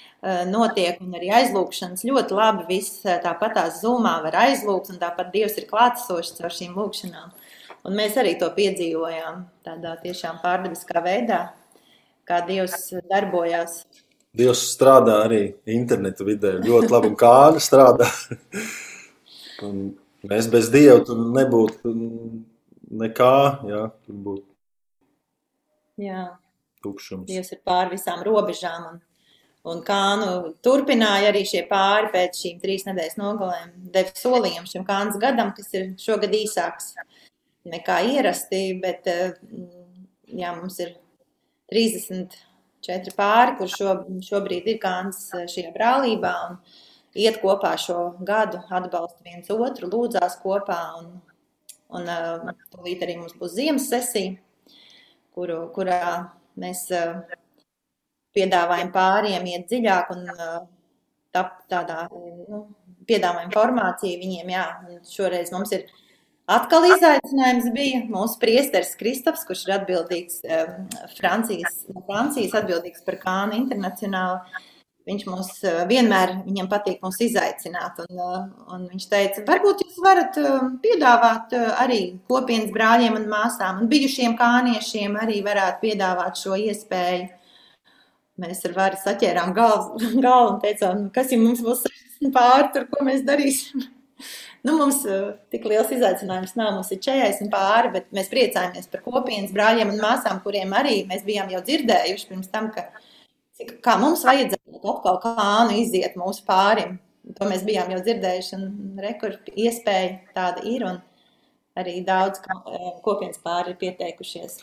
notiek, 0.48 1.00
un 1.04 1.16
arī 1.18 1.30
aizlūgšanas 1.38 2.04
ļoti 2.08 2.36
labi. 2.36 2.66
Viss 2.68 3.02
eh, 3.06 3.18
tāpat 3.24 3.56
tās 3.58 3.80
zumā 3.82 4.16
var 4.24 4.38
aizlūgt, 4.44 4.92
un 4.92 5.00
tāpat 5.02 5.32
Dievs 5.34 5.58
ir 5.60 5.68
klātesošs 5.70 6.40
ar 6.44 6.54
šīm 6.54 6.78
lūgšanām. 6.78 7.34
Un 7.84 7.98
mēs 7.98 8.16
arī 8.20 8.36
to 8.40 8.48
piedzīvojām 8.56 9.42
tādā 9.66 9.98
tiešām 10.04 10.40
pārdabiskā 10.44 11.02
veidā, 11.04 11.42
kā 12.28 12.40
Dievs 12.48 12.88
darbojās. 13.10 13.82
Dievs 14.34 14.64
strādā 14.72 15.20
arī 15.26 15.42
internetu 15.70 16.26
vidē. 16.26 16.56
Ļoti 16.64 16.90
labi, 16.90 17.12
un 17.12 17.20
kāda 17.20 17.60
strādā. 17.62 18.08
un 19.66 19.92
mēs 20.26 20.48
bez 20.50 20.72
Dieva 20.72 21.04
tur 21.06 21.20
nebūtu 21.36 21.94
nekā, 23.04 23.36
jā, 23.68 23.86
tur 24.06 24.26
būtu 24.26 24.48
Jā, 26.00 26.32
tukšums. 26.82 27.28
Dievs 27.28 27.52
ir 27.54 27.60
pāri 27.66 27.94
visām 27.94 28.22
robežām. 28.26 28.86
Un, 28.90 29.02
un 29.70 29.82
Kānu 29.86 30.30
turpināja 30.64 31.30
arī 31.32 31.44
šie 31.48 31.64
pāri 31.70 32.10
pēc 32.12 32.40
šīm 32.42 32.60
trīs 32.62 32.86
nedēļas 32.88 33.18
nogalēm. 33.20 33.72
Deva 33.94 34.14
solījumu 34.18 34.70
šim 34.70 34.86
Kānas 34.88 35.18
gadam, 35.20 35.52
kas 35.56 35.70
ir 35.76 35.92
šogad 36.00 36.34
īsāks 36.36 36.92
nekā 37.68 38.00
ierasti, 38.12 38.64
bet 38.82 39.08
jā, 39.08 40.54
mums 40.56 40.80
ir 40.84 40.94
34 41.72 43.14
pāri, 43.16 43.56
kur 43.60 43.72
šo, 43.72 43.98
šobrīd 44.28 44.68
ir 44.74 44.80
Kānas 44.82 45.26
šajā 45.32 45.72
brālībā 45.76 46.34
un 46.50 46.58
iet 47.16 47.40
kopā 47.40 47.74
šo 47.80 48.10
gadu, 48.26 48.60
atbalsta 48.68 49.24
viens 49.24 49.52
otru, 49.54 49.88
lūdzās 49.88 50.40
kopā 50.42 50.80
un, 51.00 51.12
un 51.94 52.10
tūlīt 52.74 53.06
arī 53.06 53.20
mums 53.20 53.36
būs 53.38 53.56
ziemas 53.56 53.88
sesija 53.88 54.36
kuru, 55.34 55.58
kurā 55.74 56.30
mēs 56.60 56.86
piedāvājam 58.36 58.92
pāriem 58.94 59.46
iet 59.50 59.68
dziļāk 59.70 60.10
un 60.14 60.24
tap, 61.34 61.60
tādā 61.70 62.04
nu, 62.12 62.64
piedāvājam 63.08 63.50
informāciju 63.50 64.20
viņiem. 64.22 64.52
Jā, 64.54 64.64
šoreiz 65.10 65.52
mums 65.54 65.74
ir 65.76 65.86
atkal 66.50 66.86
izaicinājums 66.90 67.70
bija 67.74 68.04
mūsu 68.10 68.38
priesteris 68.42 68.94
Kristofs, 69.00 69.46
kurš 69.48 69.66
ir 69.68 69.74
atbildīgs 69.78 70.44
Francijas, 71.16 71.82
no 71.90 72.04
Francijas 72.08 72.56
atbildīgs 72.60 73.04
par 73.06 73.20
Kānu 73.22 73.58
internacionālu 73.62 74.42
Viņš 75.04 75.24
mums 75.28 75.50
vienmēr 75.88 76.30
patīk 76.70 77.02
mūs 77.04 77.18
izaicināt. 77.26 77.98
Un, 78.06 78.20
un 78.72 78.86
viņš 78.88 79.06
teica, 79.10 79.42
varbūt 79.50 79.82
jūs 79.84 79.98
varat 80.00 80.38
piedāvāt 80.80 81.52
arī 81.76 81.98
kopienas 82.30 82.72
brāļiem 82.72 83.18
un 83.18 83.26
māsām 83.28 83.82
un 83.82 83.90
bijušiem 83.90 84.38
kāniešiem 84.38 85.18
arī 85.20 85.42
varētu 85.44 85.82
piedāvāt 85.84 86.40
šo 86.40 86.56
iespēju. 86.56 87.28
Mēs 88.40 88.64
ar 88.66 88.72
varu 88.74 88.98
saķērām 88.98 89.52
galvu, 89.54 90.00
galvu 90.24 90.54
un 90.54 90.62
teicām, 90.62 91.04
nu, 91.04 91.10
kas 91.14 91.30
ja 91.30 91.38
mums 91.38 91.62
būs 91.64 91.84
60 91.86 92.34
pāri, 92.34 92.70
tur 92.74 92.88
ko 92.90 93.06
mēs 93.06 93.26
darīsim. 93.26 93.84
Nu, 94.64 94.78
mums 94.78 95.02
tik 95.52 95.66
liels 95.68 95.90
izaicinājums 95.92 96.54
nav. 96.56 96.70
Mums 96.72 96.88
ir 96.94 97.00
40 97.04 97.50
pāri, 97.52 97.90
bet 97.92 98.06
mēs 98.16 98.30
priecājamies 98.30 98.86
par 98.88 99.02
kopienas 99.04 99.50
brāļiem 99.52 99.90
un 99.92 99.98
māsām, 100.00 100.38
kuriem 100.40 100.72
arī 100.72 101.02
mēs 101.10 101.20
bijām 101.26 101.50
jau 101.52 101.60
dzirdējuši 101.66 102.30
pirms 102.30 102.48
tam, 102.48 102.70
ka 102.72 102.86
kā 103.84 103.96
mums 104.00 104.24
vajadzētu 104.24 104.80
atkal 104.80 105.18
kānu 105.22 105.76
iziet 105.82 106.16
mūsu 106.16 106.46
pārim. 106.48 106.96
To 107.36 107.48
mēs 107.48 107.64
bijām 107.64 107.92
jau 107.92 108.00
dzirdējuši, 108.04 108.56
un 108.56 109.02
rekords 109.04 109.52
iespēja 109.52 110.16
tāda 110.36 110.64
ir, 110.68 110.84
un 110.88 111.02
arī 111.78 111.98
daudz 112.06 112.40
eh, 112.40 112.90
kopienas 113.04 113.40
pāri 113.44 113.72
ir 113.72 113.80
pieteikušies. 113.80 114.58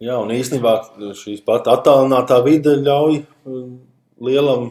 Jā, 0.00 0.14
un 0.16 0.30
īstenībā 0.32 0.70
šīs 1.12 1.42
pat 1.44 1.66
attālinātā 1.68 2.38
vide 2.46 2.72
ļauj 2.80 3.18
um, 3.44 3.74
lielam 4.24 4.70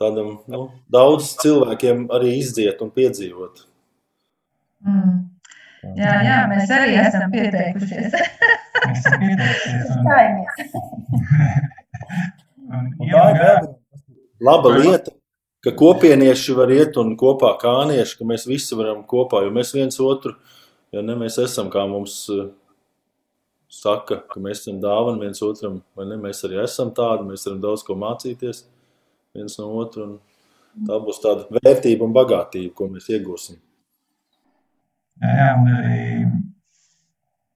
tādam, 0.00 0.38
nu, 0.48 0.62
daudz 0.88 1.34
cilvēkiem 1.42 2.06
arī 2.14 2.38
izdziet 2.38 2.80
un 2.80 2.88
piedzīvot. 2.94 3.66
Mm. 4.88 5.18
Jā, 5.98 6.14
jā, 6.24 6.38
mēs 6.48 6.72
arī 6.72 6.96
esam 7.02 7.28
pieteikušies. 7.34 8.16
Mēs 8.16 9.02
esam 9.02 9.20
pieteikušies. 9.26 9.92
Tā 10.08 10.16
ir 13.36 13.68
laba 14.40 14.72
lieta, 14.78 15.12
ka 15.64 15.76
kopienieši 15.76 16.56
var 16.56 16.72
iet 16.72 16.96
un 17.00 17.12
kopā 17.20 17.52
kānieši, 17.60 18.16
ka 18.18 18.32
mēs 18.32 18.48
visi 18.48 18.76
varam 18.80 19.04
kopā, 19.08 19.44
jo 19.44 19.52
mēs 19.52 19.76
viens 19.76 20.00
otru, 20.00 20.32
ja 20.96 21.04
ne 21.04 21.20
mēs 21.20 21.36
esam, 21.44 21.68
kā 21.72 21.84
mums 21.90 22.22
uh, 22.32 22.48
saka, 23.74 24.20
ka 24.30 24.40
mēs 24.42 24.62
esam 24.62 24.80
dāvani 24.82 25.26
viens 25.26 25.42
otram, 25.44 25.80
vai 25.96 26.06
ne, 26.10 26.18
mēs 26.20 26.44
arī 26.46 26.62
esam 26.62 26.92
tādi, 26.96 27.28
mēs 27.28 27.46
varam 27.48 27.60
daudz 27.64 27.84
ko 27.86 27.98
mācīties 27.98 28.64
viens 29.34 29.58
no 29.58 29.70
otru, 29.82 30.06
un 30.06 30.86
tā 30.88 30.98
būs 31.02 31.22
tāda 31.22 31.46
vērtība 31.58 32.06
un 32.06 32.14
bagātība, 32.16 32.74
ko 32.78 32.90
mēs 32.92 33.10
iegūsim. 33.12 33.60
Jā, 35.22 35.32
jā, 35.38 35.50
un 35.60 35.70
arī 35.78 35.98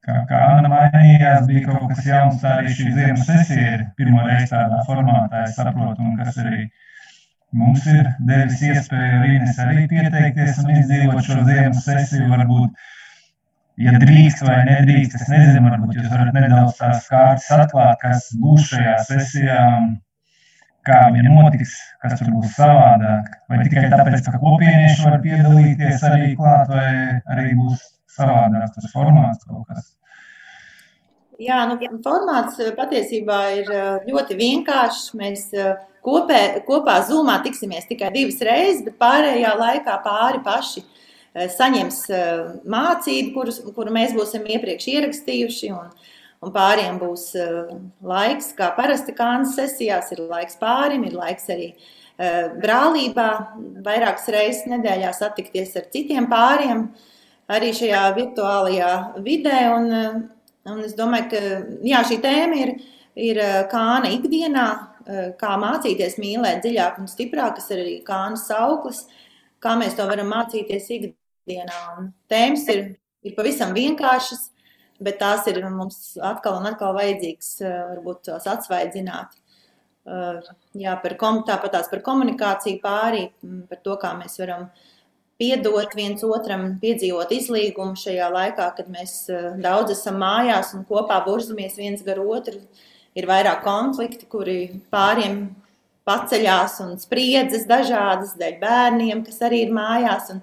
kā, 0.06 0.18
kā 0.30 0.42
Anna 0.56 0.70
mainījās, 0.72 1.46
bija 1.48 1.64
kaut 1.68 1.88
kas 1.92 2.06
jauns. 2.06 2.44
Arī 2.46 2.74
šī 2.74 2.90
ziemas 2.96 3.24
sesija 3.28 3.72
ir 3.76 3.86
pirmo 3.98 4.22
reizi 4.26 4.52
tādā 4.52 4.82
formātā, 4.88 5.44
es 5.48 5.56
saprotu, 5.58 6.04
un 6.04 6.14
kas 6.20 6.38
arī 6.44 6.68
mums 7.58 7.86
ir 7.90 8.12
devis 8.28 8.62
iespēju 8.70 9.24
Rīnes 9.24 9.58
arī 9.64 9.86
pieteikties 9.90 10.62
un 10.62 10.72
izdzīvot 10.76 11.26
šo 11.26 11.42
ziemas 11.48 11.82
sesiju. 11.86 12.28
Varbūt, 12.32 12.88
ja 13.84 13.94
drīkst 14.02 14.42
vai 14.46 14.58
nedrīkst, 14.68 15.16
es 15.18 15.30
nezinu, 15.32 15.64
varbūt 15.68 15.98
jūs 15.98 16.10
varat 16.12 16.36
nedaudz 16.36 16.78
tās 16.80 17.06
kārtas 17.10 17.50
atklāt, 17.54 17.98
kas 18.02 18.30
būs 18.42 18.70
šajā 18.72 18.96
sesijā. 19.10 19.64
Kā 20.88 21.02
viņa 21.12 21.34
notiks, 21.34 21.74
kas 22.00 22.14
tur 22.16 22.30
būs 22.32 22.54
savādāk. 22.56 23.26
Vai 23.50 23.58
tikai 23.66 23.88
tāpēc, 23.92 24.22
ka 24.24 24.40
kopienieši 24.40 25.04
var 25.04 25.18
piedalīties 25.26 26.04
arī 26.08 26.32
klāt, 26.38 26.70
vai 26.72 26.88
arī 27.34 27.52
būs 27.58 27.82
savādāk 28.14 28.72
tas 28.74 28.90
formāts 28.94 29.44
kaut 29.44 29.66
kas. 29.68 29.92
Jā, 31.38 31.60
nu, 31.70 31.76
formāts 32.02 32.56
eh, 32.58 32.72
patiesībā 32.74 33.38
ir 33.60 33.68
eh, 33.70 33.90
ļoti 34.08 34.34
vienkāršs. 34.40 35.12
Mēs 35.18 35.44
eh, 35.54 35.76
kopē, 36.02 36.40
kopā 36.66 36.96
zumā 37.06 37.36
tiksimies 37.44 37.86
tikai 37.86 38.10
divas 38.14 38.40
reizes, 38.42 38.82
bet 38.86 38.96
pārējā 38.98 39.52
laikā 39.60 40.00
pāri 40.02 40.42
paši 40.42 40.82
saņems 41.54 42.00
mācību, 42.68 43.34
kurus, 43.34 43.60
kuru 43.76 43.94
mēs 43.94 44.14
būsim 44.16 44.46
iepriekš 44.48 44.88
ierakstījuši. 44.94 45.72
Un, 45.76 45.92
un 46.44 46.54
pāriem 46.54 47.00
būs 47.00 47.30
laiks, 48.06 48.52
kā 48.58 48.70
parasti 48.76 49.14
kānas 49.18 49.56
sesijās, 49.58 50.12
ir 50.14 50.24
laiks 50.28 50.58
pārim, 50.60 51.06
ir 51.08 51.18
laiks 51.18 51.50
arī 51.54 51.72
brālībā, 52.62 53.28
vairākas 53.86 54.26
reizes 54.34 54.66
nedēļā 54.70 55.12
satikties 55.14 55.76
ar 55.78 55.86
citiem 55.92 56.26
pāriem, 56.30 56.88
arī 57.50 57.70
šajā 57.76 58.02
virtuālajā 58.16 58.92
vidē. 59.22 59.60
Un, 59.76 60.28
Un 60.68 60.82
es 60.84 60.94
domāju, 60.96 61.28
ka 61.32 61.40
jā, 61.86 62.02
šī 62.08 62.18
tēma 62.24 62.58
ir, 62.64 62.74
ir 63.28 63.40
kāna 63.72 64.10
ikdienā, 64.16 64.66
kā 65.40 65.54
mācīties 65.60 66.18
mīlēt 66.20 66.60
dziļāk 66.64 66.98
un 67.00 67.08
stiprāk, 67.08 67.56
kas 67.56 67.70
ir 67.72 67.82
arī 67.84 67.94
kāna 68.04 68.36
sauklis, 68.40 69.06
kā 69.64 69.76
mēs 69.80 69.96
to 69.96 70.04
varam 70.10 70.28
mācīties 70.34 70.90
ikdienā. 70.98 71.17
Un 71.98 72.12
tēmas 72.30 72.66
ir, 72.74 72.84
ir 73.24 73.34
pavisam 73.38 73.74
vienkāršas, 73.76 74.48
bet 75.02 75.20
tās 75.22 75.46
ir 75.50 75.62
mums 75.70 76.16
atkal 76.20 76.60
un 76.60 76.68
atkal 76.70 76.94
vajadzīgs 76.96 77.52
varbūt 77.62 78.26
tās 78.30 78.48
atsvaidzināt. 78.50 79.36
Jā, 80.78 80.94
par, 81.02 81.14
tāpat 81.20 81.74
tās 81.74 81.90
par 81.90 82.00
komunikāciju 82.04 82.80
pārī, 82.80 83.26
par 83.68 83.82
to, 83.84 83.96
kā 84.00 84.14
mēs 84.16 84.38
varam 84.40 84.68
uh, 84.68 84.86
piedot 85.38 85.94
viens 85.94 86.22
otram, 86.26 86.72
piedzīvot 86.82 87.32
izlīgumu 87.34 87.96
šajā 87.98 88.28
laikā, 88.34 88.68
kad 88.76 88.90
mēs 88.90 89.14
eh, 89.30 89.50
daudz 89.62 89.94
esam 89.94 90.18
mājās 90.22 90.74
un 90.76 90.84
kopā 90.88 91.20
burzamies 91.26 91.78
viens 91.78 92.02
gar 92.06 92.20
otru. 92.22 92.58
Ir 93.18 93.26
vairāk 93.26 93.64
konflikti, 93.64 94.28
kuri 94.30 94.58
pāriem 94.92 95.48
paceļās 96.06 96.78
un 96.84 96.96
spriedzes 97.00 97.64
dažādas 97.68 98.34
dēļ 98.38 98.58
bērniem, 98.60 99.24
kas 99.26 99.40
arī 99.46 99.64
ir 99.66 99.72
mājās. 99.74 100.30
Un, 100.34 100.42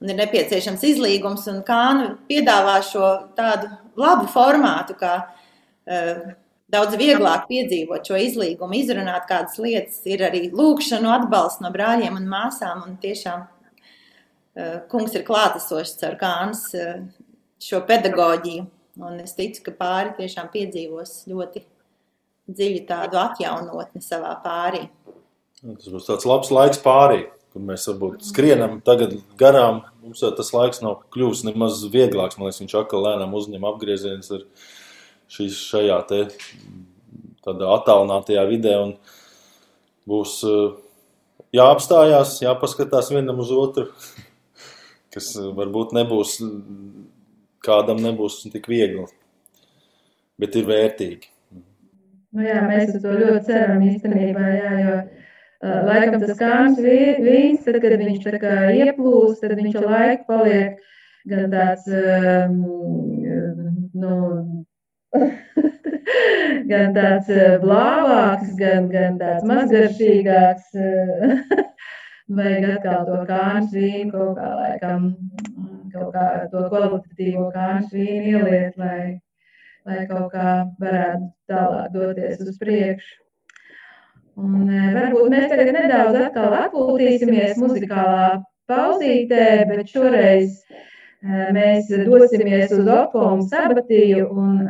un 0.00 0.12
ir 0.12 0.18
nepieciešams 0.20 0.84
izlīgums, 0.92 1.46
Kāna 1.66 2.14
piedāvā 2.30 2.80
šo 2.86 3.06
tādu 3.36 3.70
labu 4.00 4.26
formātu, 4.32 4.96
kā 5.00 5.14
uh, 5.28 6.34
daudz 6.70 6.98
vieglāk 7.00 7.46
piedzīvot 7.50 8.08
šo 8.08 8.18
izlīgumu, 8.20 8.78
izrunāt 8.80 9.28
kādas 9.30 9.60
lietas. 9.60 10.02
Ir 10.08 10.24
arī 10.28 10.48
lūkšanu 10.50 11.10
atbalsts 11.20 11.64
no 11.64 11.72
brāļiem 11.74 12.20
un 12.20 12.28
māsām, 12.30 12.84
un 12.88 13.00
tiešām 13.02 13.48
Eh, 14.60 14.80
kungs 14.90 15.14
ir 15.14 15.22
klātesošs 15.26 16.00
ar 16.08 16.16
kāns 16.18 16.64
eh, 16.74 17.04
šo 17.62 17.84
pedagoģiju. 17.86 18.66
Un 19.00 19.20
es 19.22 19.36
ticu, 19.36 19.62
ka 19.68 19.74
pāri 19.78 20.16
tiešām 20.18 20.50
piedzīvos 20.52 21.12
ļoti 21.30 21.62
dziļu 22.50 22.80
tādu 22.88 23.20
atjaunotni 23.20 24.02
savā 24.02 24.34
pārī. 24.42 24.88
Tas 25.62 25.86
būs 25.92 26.08
tāds 26.08 26.26
labs 26.26 26.50
laiks 26.52 26.82
pārī, 26.82 27.22
kur 27.50 27.64
mēs 27.66 27.86
varbūt 27.90 28.26
skrienam 28.28 28.78
tagad 28.86 29.16
garām. 29.40 29.82
Mums 30.04 30.22
jau 30.24 30.30
tas 30.36 30.52
laiks 30.54 30.82
nav 30.84 31.02
kļuvis 31.14 31.44
nemaz 31.48 31.82
vieglāks. 31.92 32.38
Man 32.38 32.48
liekas, 32.48 32.62
viņš 32.62 32.76
atkal 32.82 33.04
lēnām 33.06 33.34
uzņem 33.36 33.66
apgriezienus 33.72 34.32
ar 34.36 34.46
šīs 35.30 35.58
šajā 35.70 35.98
te 36.10 36.22
tādā 37.44 37.70
attālinātajā 37.76 38.46
vidē 38.50 38.76
un 38.84 38.96
būs 40.10 40.40
eh, 40.48 40.72
jāapstājās, 41.56 42.40
jāpaskatās 42.44 43.12
vienam 43.14 43.42
uz 43.42 43.54
otru. 43.54 43.90
kas 45.14 45.32
varbūt 45.58 45.94
nebūs, 45.96 46.38
kādam 47.64 48.00
nebūs 48.02 48.40
tik 48.52 48.68
viegli, 48.70 49.06
bet 50.40 50.56
ir 50.58 50.68
vērtīgi. 50.70 51.30
Nu, 52.30 52.44
jā, 52.46 52.60
mēs 52.62 52.94
to 53.02 53.10
ļoti 53.10 53.42
ceram 53.48 53.80
īstenībā, 53.82 54.50
jā, 54.54 54.74
jo 54.84 54.98
laikam 55.60 56.20
tas 56.22 56.38
kāns 56.38 56.78
vīns, 56.80 57.64
tad, 57.66 57.80
kad 57.82 57.96
viņš 58.00 58.24
tā 58.24 58.40
kā 58.40 58.54
ieplūst, 58.72 59.42
tad 59.44 59.58
viņš 59.58 59.76
laiku 59.84 60.24
paliek 60.28 60.78
gan 61.28 61.50
tāds, 61.52 61.86
nu, 63.92 64.14
gan 66.70 66.94
tāds 66.96 67.30
blāvāks, 67.64 68.54
gan, 68.60 68.88
gan 68.92 69.18
tāds 69.20 69.44
mazgaršīgāks. 69.50 70.72
Vajag 72.30 72.64
atkal 72.76 73.08
to 73.08 73.16
kāns 73.26 73.72
vīnu 73.74 74.12
kaut 74.14 74.36
kā 74.38 74.50
laikam, 74.54 75.08
kaut 75.90 76.12
kā 76.14 76.26
to 76.52 76.60
kvalitatīvo 76.70 77.48
kāns 77.50 77.90
vīnu 77.90 78.36
ieliet, 78.36 78.76
lai, 78.78 79.18
lai 79.88 80.04
kaut 80.06 80.30
kā 80.36 80.52
varētu 80.78 81.26
tālāk 81.50 81.90
doties 81.96 82.44
uz 82.46 82.54
priekšu. 82.62 83.16
Un 84.40 84.68
varbūt 84.94 85.28
mēs 85.32 85.50
tagad 85.52 85.74
nedaudz 85.76 86.16
atkal 86.16 86.54
atpūtīsimies 86.62 87.58
muzikālā 87.60 88.40
pauzītē, 88.70 89.48
bet 89.68 89.90
šoreiz 89.92 90.54
mēs 91.56 91.90
dosimies 92.06 92.72
uz 92.72 92.88
Okomu 92.88 93.44
sabatiju 93.50 94.30
un 94.32 94.62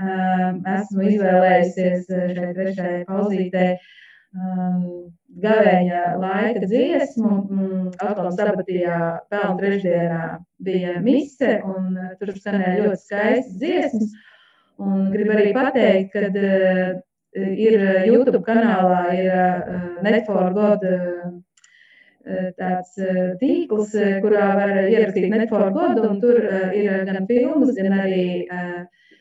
esmu 0.75 1.07
izvēlējusies 1.13 2.09
šai 2.11 2.49
trešajai 2.57 3.03
pauzītē 3.11 3.67
gavēņa 5.45 6.01
laika 6.23 6.65
dziesmu. 6.65 7.37
Okomu 8.09 8.33
sabatijā 8.35 8.99
pelnu 9.31 9.61
trešdienā 9.61 10.25
bija 10.67 10.97
mise 11.05 11.61
un 11.67 11.95
tur 12.19 12.35
skanēja 12.35 12.89
ļoti 12.89 13.05
skaistas 13.05 13.63
dziesmas. 13.63 14.19
Un 14.81 15.11
gribu 15.13 15.35
arī 15.37 15.51
pateikt, 15.53 16.15
ka 16.15 16.31
ir 17.35 17.79
YouTube 18.09 18.43
kanālā 18.47 19.03
ir 19.17 20.03
Net 20.05 20.27
for 20.27 20.53
God 20.55 20.85
tāds 22.59 22.97
tīkls, 23.41 23.95
kurā 24.23 24.49
var 24.59 24.73
ierakstīt 24.83 25.31
Netflix 25.33 25.73
godu, 25.75 26.05
un 26.09 26.21
tur 26.21 26.37
ir 26.77 27.05
gan 27.09 27.25
filmas, 27.27 27.73
gan 27.79 27.95
arī 27.97 28.27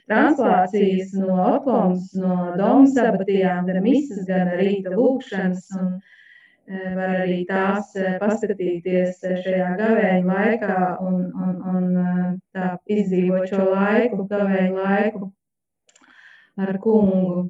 translācijas 0.09 1.13
no 1.15 1.37
Oklamas, 1.55 2.11
no 2.17 2.53
Domas 2.59 2.95
sabatījām, 2.97 3.69
gan 3.69 3.81
misas, 3.85 4.25
gan 4.27 4.51
rīta 4.59 4.91
lūkšanas, 4.95 5.69
un 5.79 5.93
var 6.97 7.15
arī 7.23 7.39
tās 7.49 7.95
paskatīties 8.21 9.23
šajā 9.23 9.71
gavēņa 9.79 10.27
laikā 10.27 10.77
un, 11.05 11.23
un, 11.33 11.55
un 11.71 11.87
tā 12.53 12.75
izdzīvot 12.97 13.49
šo 13.49 13.71
laiku, 13.71 14.25
gavēņa 14.29 14.75
laiku 14.75 15.31
ar 16.59 16.77
kungu. 16.83 17.49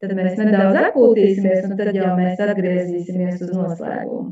Tad 0.00 0.14
mēs 0.16 0.38
nedaudz 0.40 0.78
atpūtīsimies, 0.80 1.64
un 1.68 1.76
tad 1.76 1.90
jau 1.92 2.12
mēs 2.16 2.40
atgriezīsimies 2.40 3.42
uz 3.44 3.50
noslēgumu. 3.52 4.30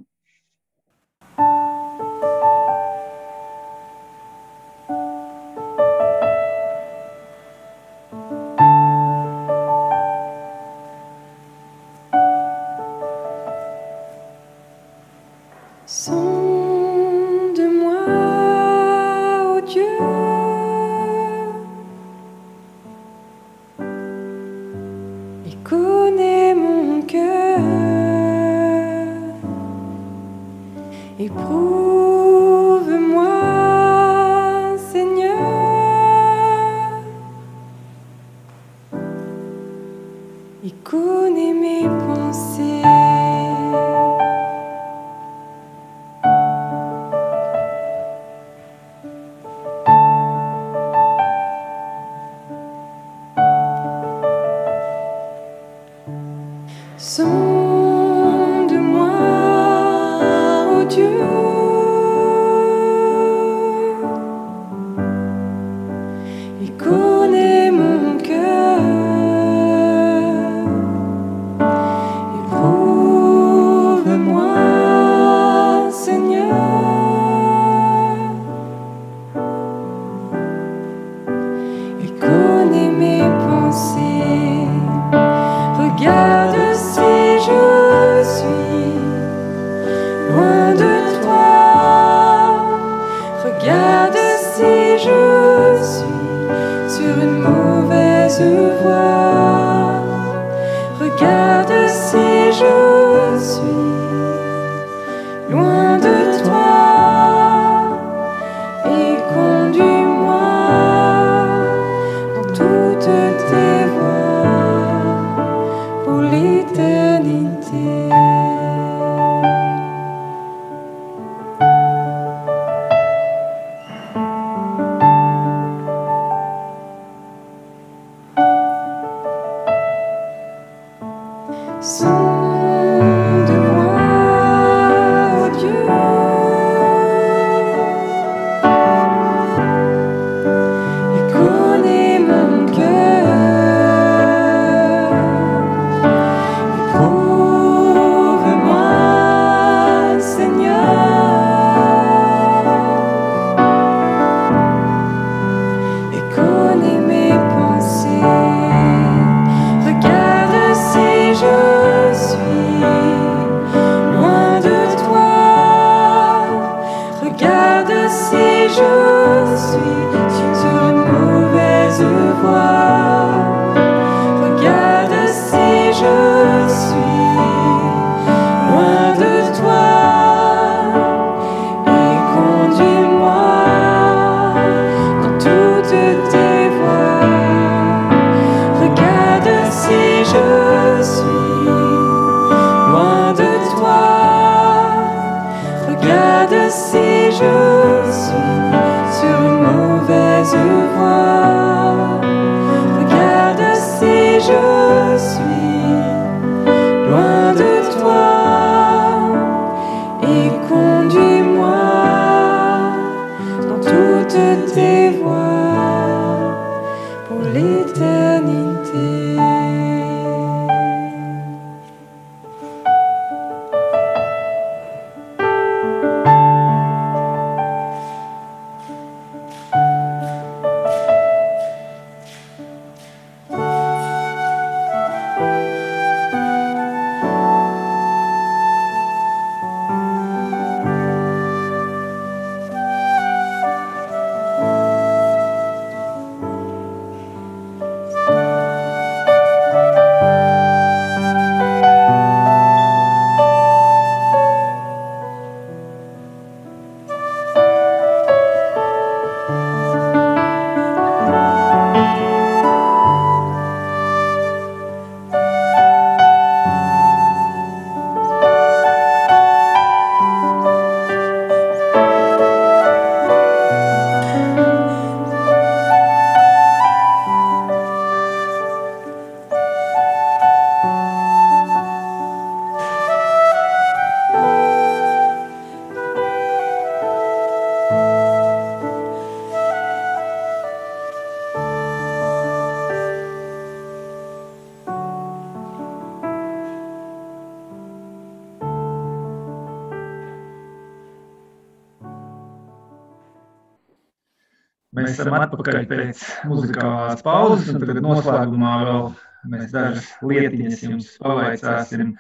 Esam 305.29 305.45
atpakaļ 305.45 305.87
pēc 305.89 306.20
muzikālās 306.49 307.24
pauzes, 307.24 307.68
un 307.72 307.83
tagad 307.83 308.01
noslēgumā 308.05 308.74
vēl 308.89 309.09
mēs 309.53 309.72
dažas 309.74 310.07
lietiņas 310.24 310.85
jums 310.87 311.11
pavaicāsim. 311.22 312.14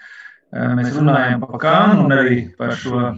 Mēs 0.78 0.96
runājam 0.96 1.42
par 1.44 1.60
kānu 1.62 2.04
un 2.06 2.14
arī 2.16 2.38
par 2.58 2.74
šo 2.80 3.14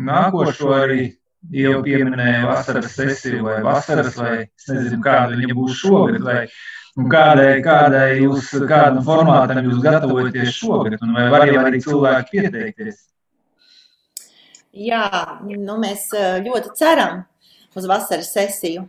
nākošo 0.00 0.74
arī 0.76 1.10
jau 1.52 1.80
pieminēja 1.84 2.44
vasaras 2.48 2.92
sesiju 2.96 3.46
vai 3.46 3.58
vasaras, 3.64 4.16
vai 4.16 4.34
es 4.44 4.68
nezinu, 4.68 5.00
kāda 5.04 5.38
viņa 5.40 5.56
būs 5.56 5.78
šogad, 5.80 6.20
vai 6.24 6.42
kādai, 7.10 7.50
kādai 7.64 8.06
jūs, 8.20 8.52
kādam 8.68 9.00
formātam 9.06 9.64
jūs 9.64 9.80
gatavojaties 9.84 10.52
šogad, 10.56 10.98
un 11.00 11.16
vai 11.16 11.28
var 11.32 11.46
jau 11.48 11.64
arī 11.64 11.82
cilvēki 11.84 12.36
pieteikties? 12.36 13.06
Jā, 14.70 15.06
nu 15.50 15.80
mēs 15.82 16.08
ļoti 16.44 16.76
ceram 16.78 17.24
uz 17.76 17.86
vasaras 17.86 18.32
sesiju. 18.34 18.84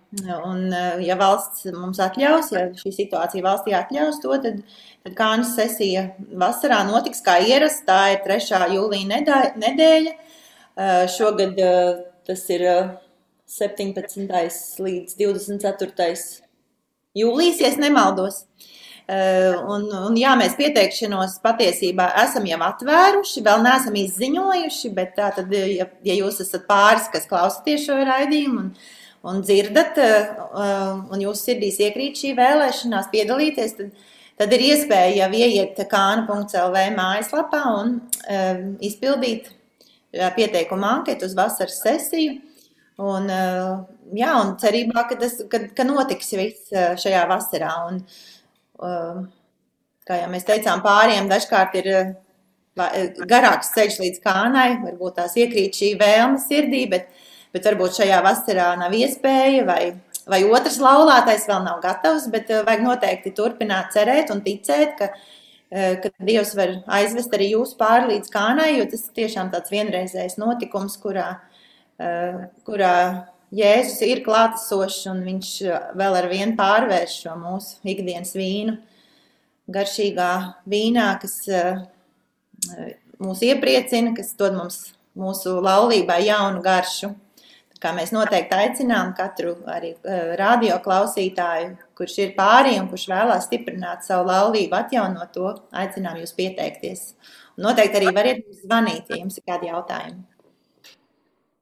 Un, 0.46 0.66
ja 1.04 1.18
valsts 1.20 1.68
mums 1.76 2.00
atļaus, 2.02 2.52
ja 2.56 2.66
šī 2.78 2.94
situācija 2.96 3.46
valstī 3.46 3.76
atļaus 3.78 4.22
to, 4.24 4.34
tad, 4.44 4.62
tad 5.06 5.18
kānas 5.18 5.54
sesija 5.58 6.08
vasarā 6.42 6.82
notiks 6.90 7.22
kā 7.26 7.38
ierasts. 7.46 7.86
Tā 7.88 8.02
ir 8.16 8.26
3. 8.26 8.74
jūlija 8.76 9.22
nedēļa. 9.62 10.18
Šogad 11.14 11.60
tas 12.28 12.46
ir 12.54 12.68
17. 13.52 14.80
līdz 14.82 15.18
24. 15.20 16.14
jūlijas, 17.20 17.60
ja 17.62 17.74
nemaldos. 17.82 18.46
Un, 19.12 19.88
un 19.92 20.16
jā, 20.16 20.32
mēs 20.40 20.54
pieteikšanos 20.56 21.40
patiesībā 21.44 22.06
esam 22.22 22.46
jau 22.48 22.60
atvēruši, 22.64 23.44
vēl 23.44 23.64
neesam 23.66 23.98
izziņojuši, 24.00 24.92
bet 24.96 25.16
tā 25.18 25.32
tad, 25.36 25.52
ja, 25.52 25.88
ja 26.06 26.16
jūs 26.16 26.40
esat 26.46 26.64
pāris, 26.70 27.10
kas 27.12 27.28
klausāties 27.28 27.88
šo 27.88 27.98
raidījumu 28.08 28.62
un, 28.62 28.70
un 29.28 29.42
dzirdat, 29.44 30.00
un 31.12 31.26
jūsu 31.26 31.50
sirdīs 31.50 31.82
iekrīt 31.84 32.22
šī 32.22 32.36
vēlēšanās 32.40 33.10
piedalīties, 33.12 33.76
tad, 33.82 34.14
tad 34.40 34.56
ir 34.56 34.68
iespēja 34.70 35.26
jau 35.26 35.32
ieiet 35.42 35.82
kāna.lv 35.92 36.86
mājaslapā 36.96 37.66
un 37.82 37.98
izpildīt 38.86 39.52
pieteikumu 40.12 40.88
anketu 40.88 41.28
uz 41.28 41.36
vasaras 41.36 41.82
sesiju. 41.84 42.40
Un, 43.02 43.30
jā, 44.14 44.34
un 44.38 44.52
cerībā, 44.62 45.08
ka, 45.10 45.16
tas, 45.18 45.40
ka, 45.50 45.64
ka 45.74 45.86
notiks 45.88 46.36
viss 46.38 46.70
šajā 47.02 47.24
vasarā. 47.30 47.72
Un, 47.90 48.04
kā 48.82 50.20
jau 50.20 50.30
mēs 50.32 50.48
teicām, 50.48 50.84
pāriem 50.86 51.30
dažkārt 51.32 51.76
ir 51.82 51.92
garāks 53.30 53.74
ceļš 53.76 54.00
līdz 54.02 54.22
kānai, 54.24 54.70
varbūt 54.84 55.20
tās 55.20 55.36
iekrīt 55.38 55.78
šī 55.78 55.92
vēlme 56.00 56.40
sirdī, 56.42 56.86
bet, 56.90 57.12
bet 57.54 57.68
varbūt 57.68 58.00
šajā 58.00 58.22
vasarā 58.26 58.72
nav 58.80 58.96
iespēja, 58.96 59.66
vai, 59.68 59.82
vai 60.32 60.42
otrs 60.48 60.80
laulātais 60.82 61.46
vēl 61.50 61.66
nav 61.68 61.84
gatavs, 61.84 62.30
bet 62.32 62.50
vajag 62.50 62.88
noteikti 62.88 63.36
turpināt 63.38 63.94
cerēt 63.94 64.34
un 64.34 64.42
ticēt, 64.46 64.98
ka, 65.00 65.12
Eh, 65.72 65.96
ka 66.04 66.10
Dievs 66.20 66.52
var 66.60 66.74
aizvest 67.00 67.32
arī 67.32 67.54
jūs 67.54 67.78
pāri 67.80 68.10
līdz 68.10 68.32
kānai, 68.34 68.74
jo 68.76 68.86
tas 68.92 69.06
tiešām 69.16 69.54
tāds 69.54 69.72
vienreizējs 69.72 70.36
notikums, 70.42 70.98
kurā, 71.00 71.40
eh, 71.98 72.42
kurā 72.68 72.96
Jēzus 73.52 74.00
ir 74.08 74.22
klātesošs 74.24 75.10
un 75.12 75.26
viņš 75.28 75.50
vēl 76.00 76.18
ar 76.22 76.28
vienu 76.32 76.56
pārvērš 76.60 77.18
šo 77.26 77.36
mūsu 77.40 77.82
ikdienas 77.94 78.32
vīnu 78.38 78.78
garšīgā 79.72 80.32
vīnā, 80.72 81.10
kas 81.22 81.36
eh, 81.52 81.82
mūs 83.20 83.44
iepriecina, 83.48 84.16
kas 84.16 84.34
dod 84.40 84.56
mums 84.56 84.80
mūsu 85.20 85.58
laulībai 85.64 86.22
jaunu 86.30 86.64
garšu 86.64 87.12
kā 87.82 87.92
mēs 87.98 88.14
noteikti 88.14 88.58
aicinām 88.58 89.14
katru 89.18 89.56
arī 89.70 89.94
uh, 89.96 90.34
radio 90.40 90.78
klausītāju, 90.86 91.74
kurš 91.98 92.18
ir 92.22 92.34
pārī 92.38 92.76
un 92.80 92.90
kurš 92.92 93.08
vēlās 93.12 93.48
stiprināt 93.50 94.06
savu 94.06 94.30
laulību, 94.30 94.78
atjaunot 94.78 95.34
to, 95.36 95.54
aicinām 95.84 96.20
jūs 96.22 96.36
pieteikties. 96.38 97.08
Un 97.58 97.68
noteikti 97.70 98.00
arī 98.00 98.12
variet 98.16 98.46
zvanīt, 98.62 99.10
ja 99.10 99.22
jums 99.22 99.40
ir 99.40 99.48
kādi 99.50 99.72
jautājumi. 99.72 100.22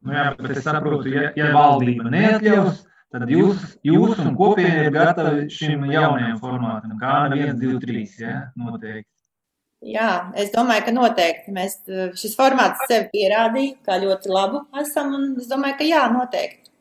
Nu 0.06 0.16
jā, 0.16 0.30
bet 0.40 0.56
es 0.56 0.64
saprotu, 0.64 1.12
ja, 1.12 1.30
ja 1.36 1.50
valdība 1.56 2.12
neatļaus, 2.14 2.84
tad 3.12 3.32
jūs, 3.32 3.64
jūs 3.84 4.20
un 4.24 4.36
kopiena 4.40 4.86
ir 4.86 4.94
gatavi 4.96 5.50
šim 5.52 5.84
jaunajam 5.92 6.38
formātam, 6.40 6.96
kā 7.02 7.16
1, 7.34 7.58
2, 7.60 7.82
3, 7.84 8.06
ja, 8.24 8.38
noteikti. 8.60 9.10
Jā, 9.90 10.32
es 10.40 10.50
domāju, 10.52 10.86
ka 10.88 10.94
noteikti 10.96 11.54
mēs 11.56 11.78
šis 12.20 12.34
formāts 12.36 12.82
sev 12.88 13.06
pierādīja, 13.14 13.78
kā 13.88 14.00
ļoti 14.02 14.32
labu 14.32 14.66
esam, 14.82 15.14
un 15.16 15.30
es 15.40 15.48
domāju, 15.52 15.78
ka 15.80 15.88
jā, 15.88 16.02
noteikti. 16.12 16.74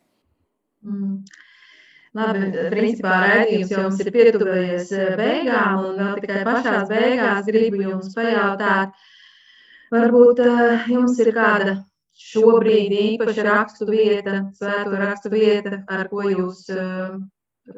Mm. 0.86 1.20
Labi, 2.18 2.48
principā 2.72 3.18
raidījums 3.22 3.70
jau 3.74 3.84
mums 3.84 4.00
ir 4.02 4.10
pietuvējies 4.14 4.90
eh, 4.96 5.10
beigām, 5.18 5.84
un 5.90 5.98
vēl 6.00 6.22
tikai 6.24 6.40
pašās 6.48 6.88
beigās 6.90 7.46
gribu 7.46 7.82
jums 7.84 8.14
pajautāt, 8.16 8.96
varbūt 9.92 10.42
uh, 10.42 10.88
jums 10.90 11.20
ir 11.22 11.30
kāda 11.36 11.76
šobrīd 12.18 12.94
īpaša 12.98 13.44
rakstu 13.46 13.86
vieta, 13.88 14.40
svēto 14.58 14.98
rakstu 14.98 15.32
vieta, 15.32 15.82
ar 15.88 16.08
ko 16.10 16.24
jūs 16.26 16.66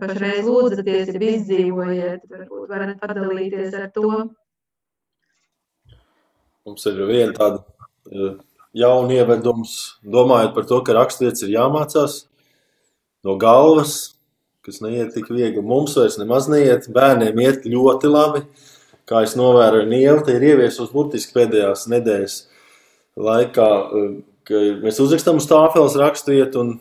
pašreiz 0.00 0.46
lūdzaties, 0.46 1.10
ja 1.14 1.22
izdzīvojiet, 1.34 2.28
varbūt 2.30 2.70
varat 2.70 3.00
padalīties 3.02 3.74
ar 3.76 3.90
to. 3.94 4.12
Mums 6.66 6.86
ir 6.86 7.02
viena 7.08 7.34
tāda 7.36 8.38
jauna 8.76 9.18
ievedums, 9.18 9.76
domājot 10.04 10.54
par 10.56 10.68
to, 10.70 10.80
ka 10.86 10.96
raksturvietas 10.96 11.44
ir 11.46 11.54
jāmācās 11.56 12.16
no 13.26 13.36
galvas, 13.40 14.14
kas 14.64 14.80
neiet 14.84 15.14
tik 15.16 15.30
viegli. 15.32 15.62
Mums 15.64 15.96
vairs 15.98 16.18
nemaz 16.20 16.48
neiet, 16.52 16.88
bērniem 16.92 17.40
iet 17.44 17.66
ļoti 17.68 18.12
labi. 18.12 18.44
Kā 19.10 19.24
es 19.26 19.34
novēroju, 19.34 19.88
Nieva 19.90 20.22
ir 20.30 20.44
ieviesus 20.52 20.92
burtiski 20.94 21.34
pēdējās 21.34 21.88
nedēļas 21.90 22.36
laikā, 23.18 23.70
ka 24.50 24.60
mēs 24.82 24.98
uzrakstam 25.02 25.38
uz 25.40 25.46
tāfeles 25.50 25.96
raksturiet, 26.00 26.58
un 26.58 26.76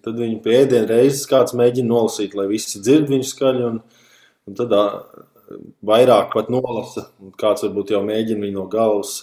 tad 0.00 0.16
viņu 0.16 0.40
pie 0.44 0.56
ēdienu 0.62 0.88
reizes 0.88 1.28
kāds 1.28 1.54
mēģina 1.56 1.90
nolasīt, 1.90 2.34
lai 2.38 2.48
visi 2.50 2.80
dzird 2.80 3.10
viņu 3.12 3.28
skaļi, 3.28 3.68
un, 3.68 3.78
un 4.48 4.58
tad 4.58 4.74
vairāk 5.84 6.32
pat 6.34 6.50
nolasa, 6.52 7.08
un 7.20 7.34
kāds 7.38 7.66
varbūt 7.66 7.94
jau 7.94 8.02
mēģina 8.06 8.46
viņu 8.46 8.58
no 8.58 8.66
galvas 8.72 9.16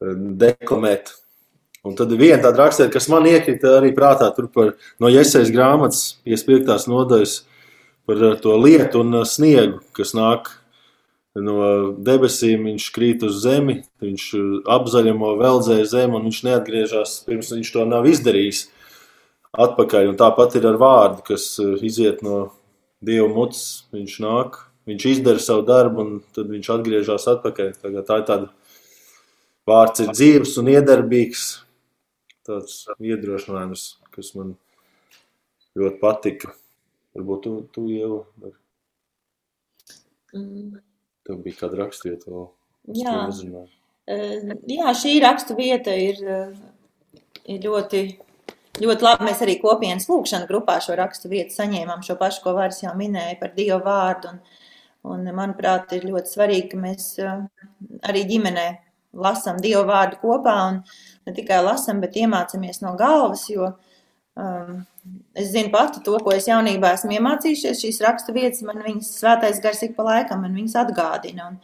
deklamēt. 0.00 1.12
Un 1.86 1.94
tad 1.96 2.10
ir 2.12 2.20
viena 2.20 2.40
tāda 2.42 2.64
rakstiet, 2.64 2.90
kas 2.92 3.06
man 3.12 3.26
iekrita 3.28 3.76
arī 3.78 3.92
prātā 3.96 4.28
par 4.34 4.72
no 5.00 5.10
Iesaijas 5.12 5.52
grāmatas 5.54 6.02
piespiektās 6.26 6.88
nodaļas 6.90 7.36
par 8.08 8.24
to 8.42 8.56
lietu 8.58 9.04
un 9.04 9.22
sniegu, 9.28 9.78
kas 9.96 10.14
nāk 10.16 10.50
no 11.36 11.58
debesīm, 12.04 12.68
viņš 12.70 12.86
krīt 12.94 13.24
uz 13.26 13.42
zemi, 13.44 13.82
viņš 14.02 14.28
apzaļamo 14.78 15.34
veldzēja 15.42 15.90
zemi 15.92 16.18
un 16.18 16.28
viņš 16.28 16.40
neatgriežas, 16.48 17.18
pirms 17.28 17.52
viņš 17.56 17.74
to 17.74 17.84
nav 17.88 18.08
izdarījis 18.08 18.64
atpakaļ. 19.52 20.12
Un 20.12 20.20
tāpat 20.20 20.56
ir 20.58 20.70
ar 20.70 20.80
vārdu, 20.80 21.26
kas 21.32 21.50
iziet 21.84 22.24
no 22.26 22.48
Dieva 23.04 23.28
mutes, 23.30 23.84
viņš 23.94 24.16
nāk 24.24 24.64
viņš 24.88 25.06
izdara 25.10 25.42
savu 25.42 25.64
darbu, 25.68 26.04
un 26.04 26.20
tad 26.34 26.48
viņš 26.52 26.70
atgriežas 26.72 27.28
atpakaļ. 27.34 27.74
Tagad 27.82 28.08
tā 28.08 28.20
ir 28.20 28.26
tāda 28.30 28.48
vārds, 29.68 30.04
ir 30.04 30.12
dzīves 30.14 30.56
un 30.62 30.72
iedarbīgs. 30.72 31.44
Tāds 32.48 32.86
iedrošinājums, 32.96 33.84
kas 34.14 34.32
man 34.38 34.54
ļoti 35.76 36.00
patika. 36.00 36.54
Varbūt 37.16 37.44
tu, 37.44 37.54
tu 37.74 37.84
jau 37.92 38.22
mm. 40.32 40.78
Tev 41.28 41.42
bija 41.44 41.60
kāda 41.62 41.82
rakstvieta 41.84 42.32
vēl. 42.32 42.46
Jā. 42.98 43.16
Jā, 44.08 44.94
šī 44.96 45.18
rakstu 45.20 45.54
vieta 45.58 45.92
ir, 45.92 46.22
ir 47.44 47.66
ļoti, 47.66 48.00
ļoti 48.80 49.04
labi. 49.04 49.26
Mēs 49.28 49.42
arī 49.44 49.58
kopienas 49.60 50.08
lūkšana 50.08 50.48
grupā 50.48 50.78
šo 50.84 50.96
rakstu 50.96 51.28
vietu 51.28 51.52
saņēmām 51.58 52.00
šo 52.06 52.16
pašu, 52.20 52.40
ko 52.46 52.56
Vārs 52.56 52.80
jau 52.80 52.94
minēja 52.96 53.36
par 53.42 53.52
Dievu 53.56 53.82
vārdu. 53.84 54.32
Un, 54.32 54.64
Un, 55.06 55.22
manuprāt, 55.32 55.92
ir 55.94 56.08
ļoti 56.08 56.32
svarīgi, 56.32 56.68
ka 56.72 56.78
mēs 56.82 57.04
arī 58.10 58.24
ģimenē 58.28 58.66
lasām 59.24 59.60
Dievu 59.62 59.84
vārdu 59.88 60.18
kopā 60.20 60.56
un 60.72 60.80
ne 61.26 61.34
tikai 61.36 61.60
lasām, 61.64 62.02
bet 62.02 62.18
iemācāmies 62.18 62.82
no 62.82 62.96
galvas. 62.98 63.46
Jo 63.52 63.70
um, 63.70 63.76
es 65.34 65.50
zinu 65.52 65.72
pati 65.72 66.02
to, 66.04 66.16
ko 66.22 66.32
es 66.36 66.46
jaunībā 66.48 66.92
esmu 66.96 67.16
iemācījušies. 67.16 67.82
Šīs 67.82 68.00
rakstu 68.04 68.34
vietas 68.36 68.62
man 68.66 68.80
viņas 68.84 69.12
svētais 69.18 69.60
gars 69.64 69.82
ik 69.86 69.96
pa 69.96 70.06
laikam 70.06 70.42
man 70.44 70.56
viņas 70.56 70.76
atgādina. 70.84 71.50
Un, 71.50 71.60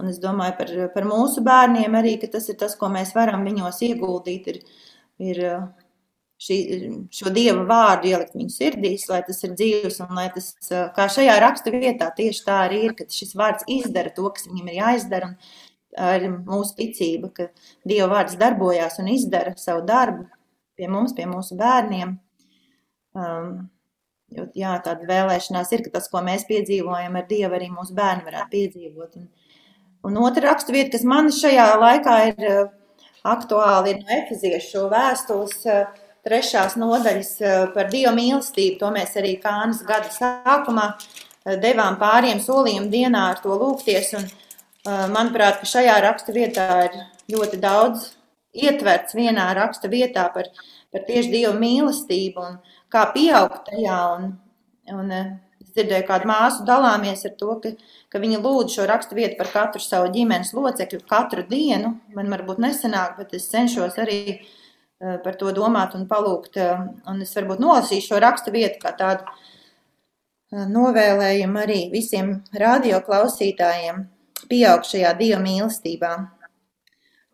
un 0.00 0.10
es 0.12 0.20
domāju 0.22 0.56
par, 0.60 0.74
par 0.94 1.08
mūsu 1.08 1.44
bērniem 1.44 1.96
arī, 2.00 2.16
ka 2.22 2.30
tas 2.32 2.48
ir 2.48 2.58
tas, 2.60 2.76
ko 2.80 2.88
mēs 2.92 3.14
varam 3.16 3.44
viņos 3.46 3.80
ieguldīt. 3.88 4.48
Ir, 4.52 4.60
ir 5.24 5.42
šī, 6.44 6.58
šo 7.14 7.32
dieva 7.34 7.66
vārdu 7.68 8.12
ielikt 8.12 8.38
viņu 8.38 8.54
sirdīs, 8.54 9.08
lai 9.10 9.20
tas 9.26 9.42
ir 9.44 9.52
dzīves 9.58 10.00
un 10.06 10.16
lai 10.16 10.30
tas, 10.34 10.52
kā 10.96 11.08
šajā 11.12 11.36
rakstu 11.44 11.74
vietā, 11.76 12.08
tieši 12.16 12.46
tā 12.46 12.62
arī 12.68 12.86
ir, 12.88 12.96
ka 12.98 13.08
šis 13.10 13.36
vārds 13.38 13.68
izdara 13.70 14.12
to, 14.16 14.30
kas 14.32 14.48
viņam 14.50 14.70
ir 14.72 14.80
jāizdara. 14.80 15.34
Un 15.34 15.36
ir 15.94 16.24
mūsu 16.42 16.74
ticība, 16.80 17.28
ka 17.30 17.44
dieva 17.86 18.08
vārds 18.16 18.34
darbojās 18.40 18.96
un 18.98 19.12
izdara 19.12 19.52
savu 19.60 19.84
darbu 19.86 20.24
pie 20.78 20.90
mums, 20.90 21.14
pie 21.16 21.28
mūsu 21.30 21.56
bērniem. 21.60 22.18
Um, 23.14 23.54
Jo, 24.34 24.46
jā, 24.56 24.72
tāda 24.82 25.06
vēlēšanās 25.06 25.72
ir, 25.76 25.82
ka 25.84 25.92
tas, 25.98 26.08
ko 26.10 26.22
mēs 26.24 26.46
piedzīvojam 26.48 27.18
ar 27.18 27.26
Dievu, 27.28 27.54
arī 27.54 27.68
mūsu 27.70 27.94
bērni 27.94 28.24
varētu 28.26 28.50
piedzīvot. 28.54 29.18
Un, 29.20 29.28
un 30.08 30.16
otra 30.24 30.48
raksturvieta, 30.48 30.94
kas 30.96 31.04
man 31.06 31.28
šajā 31.34 31.66
laikā 31.78 32.16
ir 32.32 32.46
uh, 32.48 32.72
aktuāli, 33.34 33.92
ir 33.92 34.00
no 34.00 34.16
Efeziešu 34.16 34.88
vēstules 34.90 35.60
uh, 35.68 36.00
trešās 36.26 36.74
nodaļas 36.80 37.30
uh, 37.44 37.52
par 37.76 37.92
Dievu 37.92 38.14
mīlestību. 38.16 38.80
To 38.80 38.90
mēs 38.96 39.14
arī 39.20 39.36
Kānas 39.44 39.84
gada 39.86 40.10
sākumā 40.14 40.88
devām 41.60 42.00
pāriem 42.00 42.40
solījumu 42.40 42.88
dienā 42.90 43.28
ar 43.34 43.42
to 43.44 43.54
lūgties. 43.60 44.14
Un, 44.18 44.30
manuprāt, 45.12 45.62
šajā 45.68 45.98
raksturvietā 46.00 46.68
ir 46.88 46.96
ļoti 47.32 47.60
daudz 47.60 48.08
ietverts 48.54 49.16
vienā 49.16 49.48
raksta 49.56 49.90
vietā 49.90 50.28
par, 50.34 50.48
par 50.92 51.04
tieši 51.08 51.32
Dieva 51.32 51.54
mīlestību 51.58 52.44
un 52.44 52.58
kā 52.92 53.06
pieaugt 53.14 53.66
tajā. 53.70 54.00
Un, 54.18 54.30
un 54.94 55.14
es 55.14 55.72
dzirdēju, 55.74 56.06
kādu 56.08 56.28
māsu 56.30 56.66
dalāmies 56.68 57.24
ar 57.26 57.34
to, 57.40 57.56
ka, 57.62 57.72
ka 58.12 58.20
viņa 58.22 58.42
lūdz 58.44 58.76
šo 58.76 58.86
rakstu 58.90 59.18
vietu 59.18 59.38
par 59.40 59.50
katru 59.52 59.82
savu 59.82 60.12
ģimenes 60.14 60.54
locekli 60.56 61.02
katru 61.10 61.46
dienu. 61.48 61.96
Man 62.14 62.30
varbūt 62.32 62.62
nesanāk, 62.62 63.18
bet 63.18 63.34
es 63.38 63.48
cenšos 63.50 63.98
arī 64.02 64.20
eh, 64.34 65.18
par 65.24 65.38
to 65.40 65.50
domāt 65.56 65.96
un 65.98 66.06
palūgt. 66.10 66.60
Eh, 66.60 66.86
un 67.10 67.26
es 67.26 67.34
varbūt 67.36 67.62
nolasīšu 67.64 68.14
šo 68.14 68.22
rakstu 68.22 68.54
vietu 68.54 68.80
kā 68.84 68.94
tādu 68.98 69.26
eh, 69.26 70.66
novēlējumu 70.70 71.64
arī 71.64 71.80
visiem 71.92 72.36
radioklausītājiem 72.54 74.04
pieaugt 74.48 74.90
šajā 74.92 75.14
Dieva 75.18 75.40
mīlestībā. 75.42 76.14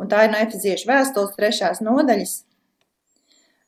Un 0.00 0.08
tā 0.08 0.24
ir 0.24 0.32
no 0.32 0.40
Efeziešu 0.40 0.88
vēstules 0.88 1.36
trešās 1.36 1.82
nodaļas, 1.84 2.38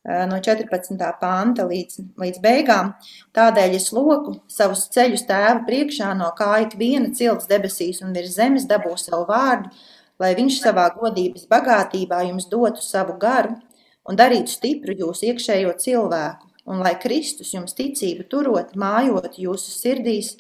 no 0.03 0.39
14. 0.43 0.97
panta 1.20 1.66
līdz, 1.68 1.99
līdz 2.18 2.41
beigām. 2.43 2.93
Tādēļ 3.37 3.76
es 3.78 3.91
loku 3.95 4.35
savus 4.51 4.89
ceļus 4.95 5.26
tēva 5.28 5.61
priekšā, 5.66 6.12
no 6.18 6.33
kā 6.39 6.55
ik 6.64 6.78
viena 6.78 7.12
cilts 7.14 7.51
debesīs 7.51 8.03
un 8.03 8.14
virs 8.16 8.39
zemes 8.39 8.66
dabū 8.70 8.97
savu 8.99 9.26
vārdu, 9.28 9.70
lai 10.22 10.33
viņš 10.39 10.62
savā 10.62 10.89
godības 10.97 11.47
bagātībā 11.51 12.22
jums 12.28 12.49
dotu 12.51 12.83
savu 12.83 13.18
garu 13.20 13.55
un 14.09 14.18
darītu 14.18 14.51
stipru 14.51 14.97
jūsu 14.99 15.30
iekšējo 15.30 15.76
cilvēku, 15.85 16.49
un 16.66 16.83
lai 16.83 16.97
Kristus 16.99 17.53
jums 17.55 17.76
ticību 17.78 18.26
turot, 18.30 18.74
mājot 18.74 19.39
jūsu 19.39 19.70
sirdīs 19.70 20.35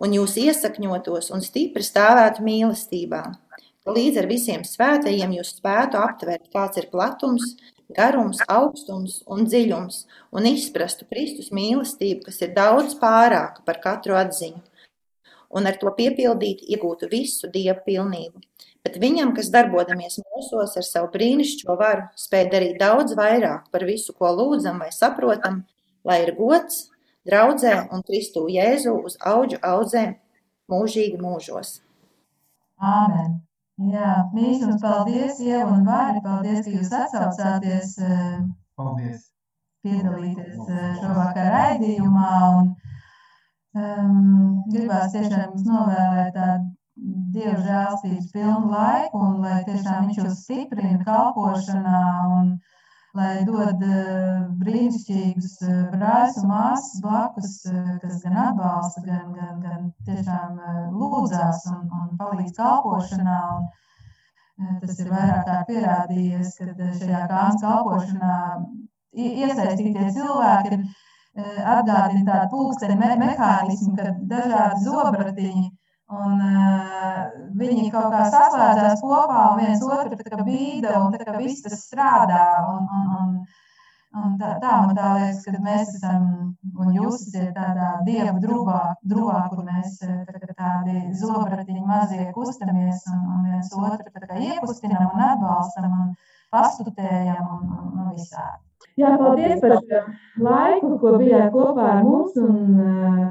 un 0.00 0.12
jūs 0.16 0.36
iesakņotos 0.40 1.30
un 1.32 1.44
stipri 1.44 1.84
stāvētu 1.84 2.44
mīlestībā 2.44 3.22
līdz 3.88 4.20
ar 4.20 4.28
visiem 4.28 4.64
svētajiem 4.66 5.36
jūs 5.38 5.54
spētu 5.56 6.00
aptvert, 6.00 6.50
kāds 6.52 6.80
ir 6.80 6.90
platums, 6.92 7.54
garums, 7.96 8.42
augstums 8.48 9.20
un 9.26 9.46
dziļums, 9.48 10.04
un 10.36 10.48
izprastu 10.50 11.06
Kristus 11.10 11.50
mīlestību, 11.54 12.24
kas 12.28 12.40
ir 12.44 12.52
daudz 12.54 12.96
pārāka 13.00 13.64
par 13.66 13.80
katru 13.82 14.18
atziņu, 14.20 14.60
un 15.56 15.66
ar 15.66 15.80
to 15.80 15.90
piepildīt 15.96 16.62
iegūtu 16.68 17.10
visu 17.10 17.50
Dieva 17.50 17.80
pilnību. 17.86 18.40
Bet 18.84 18.96
viņam, 19.00 19.34
kas 19.36 19.50
darbodamies 19.52 20.22
mūsos 20.22 20.76
ar 20.80 20.86
savu 20.86 21.10
brīnišķīgo 21.12 21.76
varu, 21.76 22.06
spēj 22.16 22.46
darīt 22.52 22.78
daudz 22.80 23.12
vairāk 23.18 23.68
par 23.72 23.84
visu, 23.84 24.14
ko 24.16 24.30
lūdzam 24.32 24.80
vai 24.80 24.88
saprotam, 24.94 25.64
lai 26.04 26.22
ir 26.24 26.32
gods, 26.38 26.86
draudzē 27.28 27.90
un 27.92 28.06
Kristu 28.06 28.46
Jēzu 28.48 28.96
uz 29.04 29.18
auģu 29.20 29.60
audzēm 29.60 30.16
mūžīgi 30.72 31.20
mūžos. 31.20 31.80
Āmen! 32.80 33.40
Jā, 33.88 34.08
mīļums, 34.36 34.80
paldies, 34.82 35.38
Ieva 35.40 35.70
un 35.72 35.86
Vāri, 35.88 36.20
paldies, 36.24 36.66
ka 36.66 36.72
jūs 36.74 36.90
atsaucāties. 36.92 37.94
Eh, 38.04 38.34
paldies. 38.76 39.22
Piedalīties 39.80 40.66
eh, 40.68 40.90
šovakar 40.98 41.48
raidījumā 41.54 42.32
un 42.58 42.66
um, 43.80 44.18
gribās 44.68 45.14
tiešām 45.14 45.46
jums 45.46 45.64
novēlēt 45.64 46.36
tādu 46.36 46.68
Dievu 47.32 47.62
žēlstības 47.64 48.26
pilnu 48.34 48.68
laiku 48.74 49.22
un 49.24 49.38
lai 49.46 49.62
tiešām 49.64 50.10
viņš 50.10 50.18
jūs 50.20 50.42
stiprina 50.42 51.00
kalpošanā 51.06 52.02
un 52.36 52.50
lai 53.18 53.42
dod 53.46 53.82
uh, 53.82 54.44
brīnišķīgus 54.60 55.56
uh, 55.66 55.80
brāļus 55.94 56.38
un 56.42 56.50
māsas 56.50 57.02
blakus, 57.04 57.56
uh, 57.70 57.90
kas 58.02 58.20
gan 58.24 58.38
atbalsta, 58.44 59.02
gan, 59.06 59.32
gan, 59.34 59.58
gan 59.64 59.90
tiešām 60.06 60.60
lūdzās 60.94 61.66
un, 61.72 61.84
un 62.00 62.16
palīdz 62.20 62.56
kalpošanā. 62.60 63.42
Un, 63.58 63.68
Tas 64.82 64.98
ir 65.00 65.08
vairāk 65.08 65.46
kā 65.46 65.54
pierādījies, 65.70 66.50
ka 66.60 66.88
šajā 67.00 67.20
kāns 67.30 67.62
kalpošanā 67.62 68.32
iesaistītie 69.16 70.10
cilvēki 70.12 70.74
ir 70.76 70.82
atgādina 71.64 72.26
tādu 72.26 72.50
pulksteni 72.52 72.98
me 73.00 73.14
mehānismu, 73.22 73.94
kad 73.96 74.18
dažādi 74.28 74.84
zobratiņi 74.84 75.64
un 76.10 76.42
uh, 76.42 77.22
viņi 77.60 77.90
kaut 77.94 78.10
kā 78.14 78.26
saslēdzās 78.34 79.02
kopā 79.04 79.46
un 79.52 79.64
viens 79.64 79.82
otru 79.86 80.44
bīda 80.46 80.98
un 81.00 81.14
tā 81.14 81.24
kā 81.26 81.38
viss 81.38 81.62
tas 81.66 81.84
strādā 81.86 82.44
un, 82.70 82.86
un, 82.98 83.10
un 83.20 83.34
Un 84.10 84.32
tā, 84.40 84.56
tā 84.58 84.70
man 84.82 84.96
tā 84.98 85.08
liekas, 85.14 85.44
ka 85.46 85.58
mēs 85.62 85.90
esam, 85.94 86.22
un 86.82 86.88
jūs 86.96 87.28
esat 87.28 87.52
tādā 87.54 87.90
dieva 88.08 88.40
drūvā, 88.42 88.78
drūvā 89.06 89.42
kur 89.52 89.60
mēs 89.62 90.00
eh, 90.02 90.24
tā, 90.26 90.40
tādi 90.58 90.96
zobratiņi 91.20 91.82
mazie 91.86 92.26
kustamies 92.34 93.04
un, 93.12 93.20
un 93.36 93.44
viens 93.46 93.70
otru 93.70 94.40
iekustinam 94.48 95.12
un 95.12 95.22
atbalstam 95.28 95.94
un 95.94 96.10
pastutējam 96.50 97.54
un, 97.54 97.62
un, 97.76 97.92
un 98.02 98.10
visādi. 98.16 98.58
Jā, 98.98 99.14
paldies 99.20 99.62
par 99.62 99.78
laiku, 100.42 100.90
ko 100.98 101.14
bijāt 101.22 101.54
kopā 101.54 101.86
ar 101.92 102.02
mums 102.02 102.34
un 102.42 102.58
uh, 102.82 103.24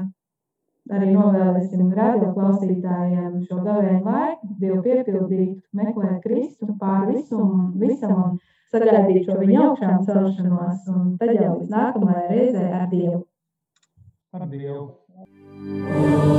arī 0.96 1.10
novēlēsim 1.14 1.90
radio 1.96 2.30
klausītājiem 2.34 3.40
šo 3.46 3.60
gavēju 3.66 4.00
laiku, 4.06 4.50
Dievu 4.60 4.80
piepildīt, 4.86 5.56
meklēt 5.76 6.20
Kristu 6.24 6.74
pār 6.80 7.08
visu 7.12 7.38
un 7.40 7.70
visam 7.80 8.16
un 8.16 8.36
sagaidīt 8.72 9.26
šo 9.28 9.38
viņa 9.40 9.62
augšām 9.68 10.04
celšanos, 10.08 10.84
un 10.94 11.14
tad 11.22 11.34
jau 11.36 11.54
līdz 11.58 11.72
nākamajai 11.76 12.28
reizē 12.34 12.68
ar 12.80 12.86
Dievu. 12.92 13.24
Ar 14.34 14.46
Dievu. 14.50 16.38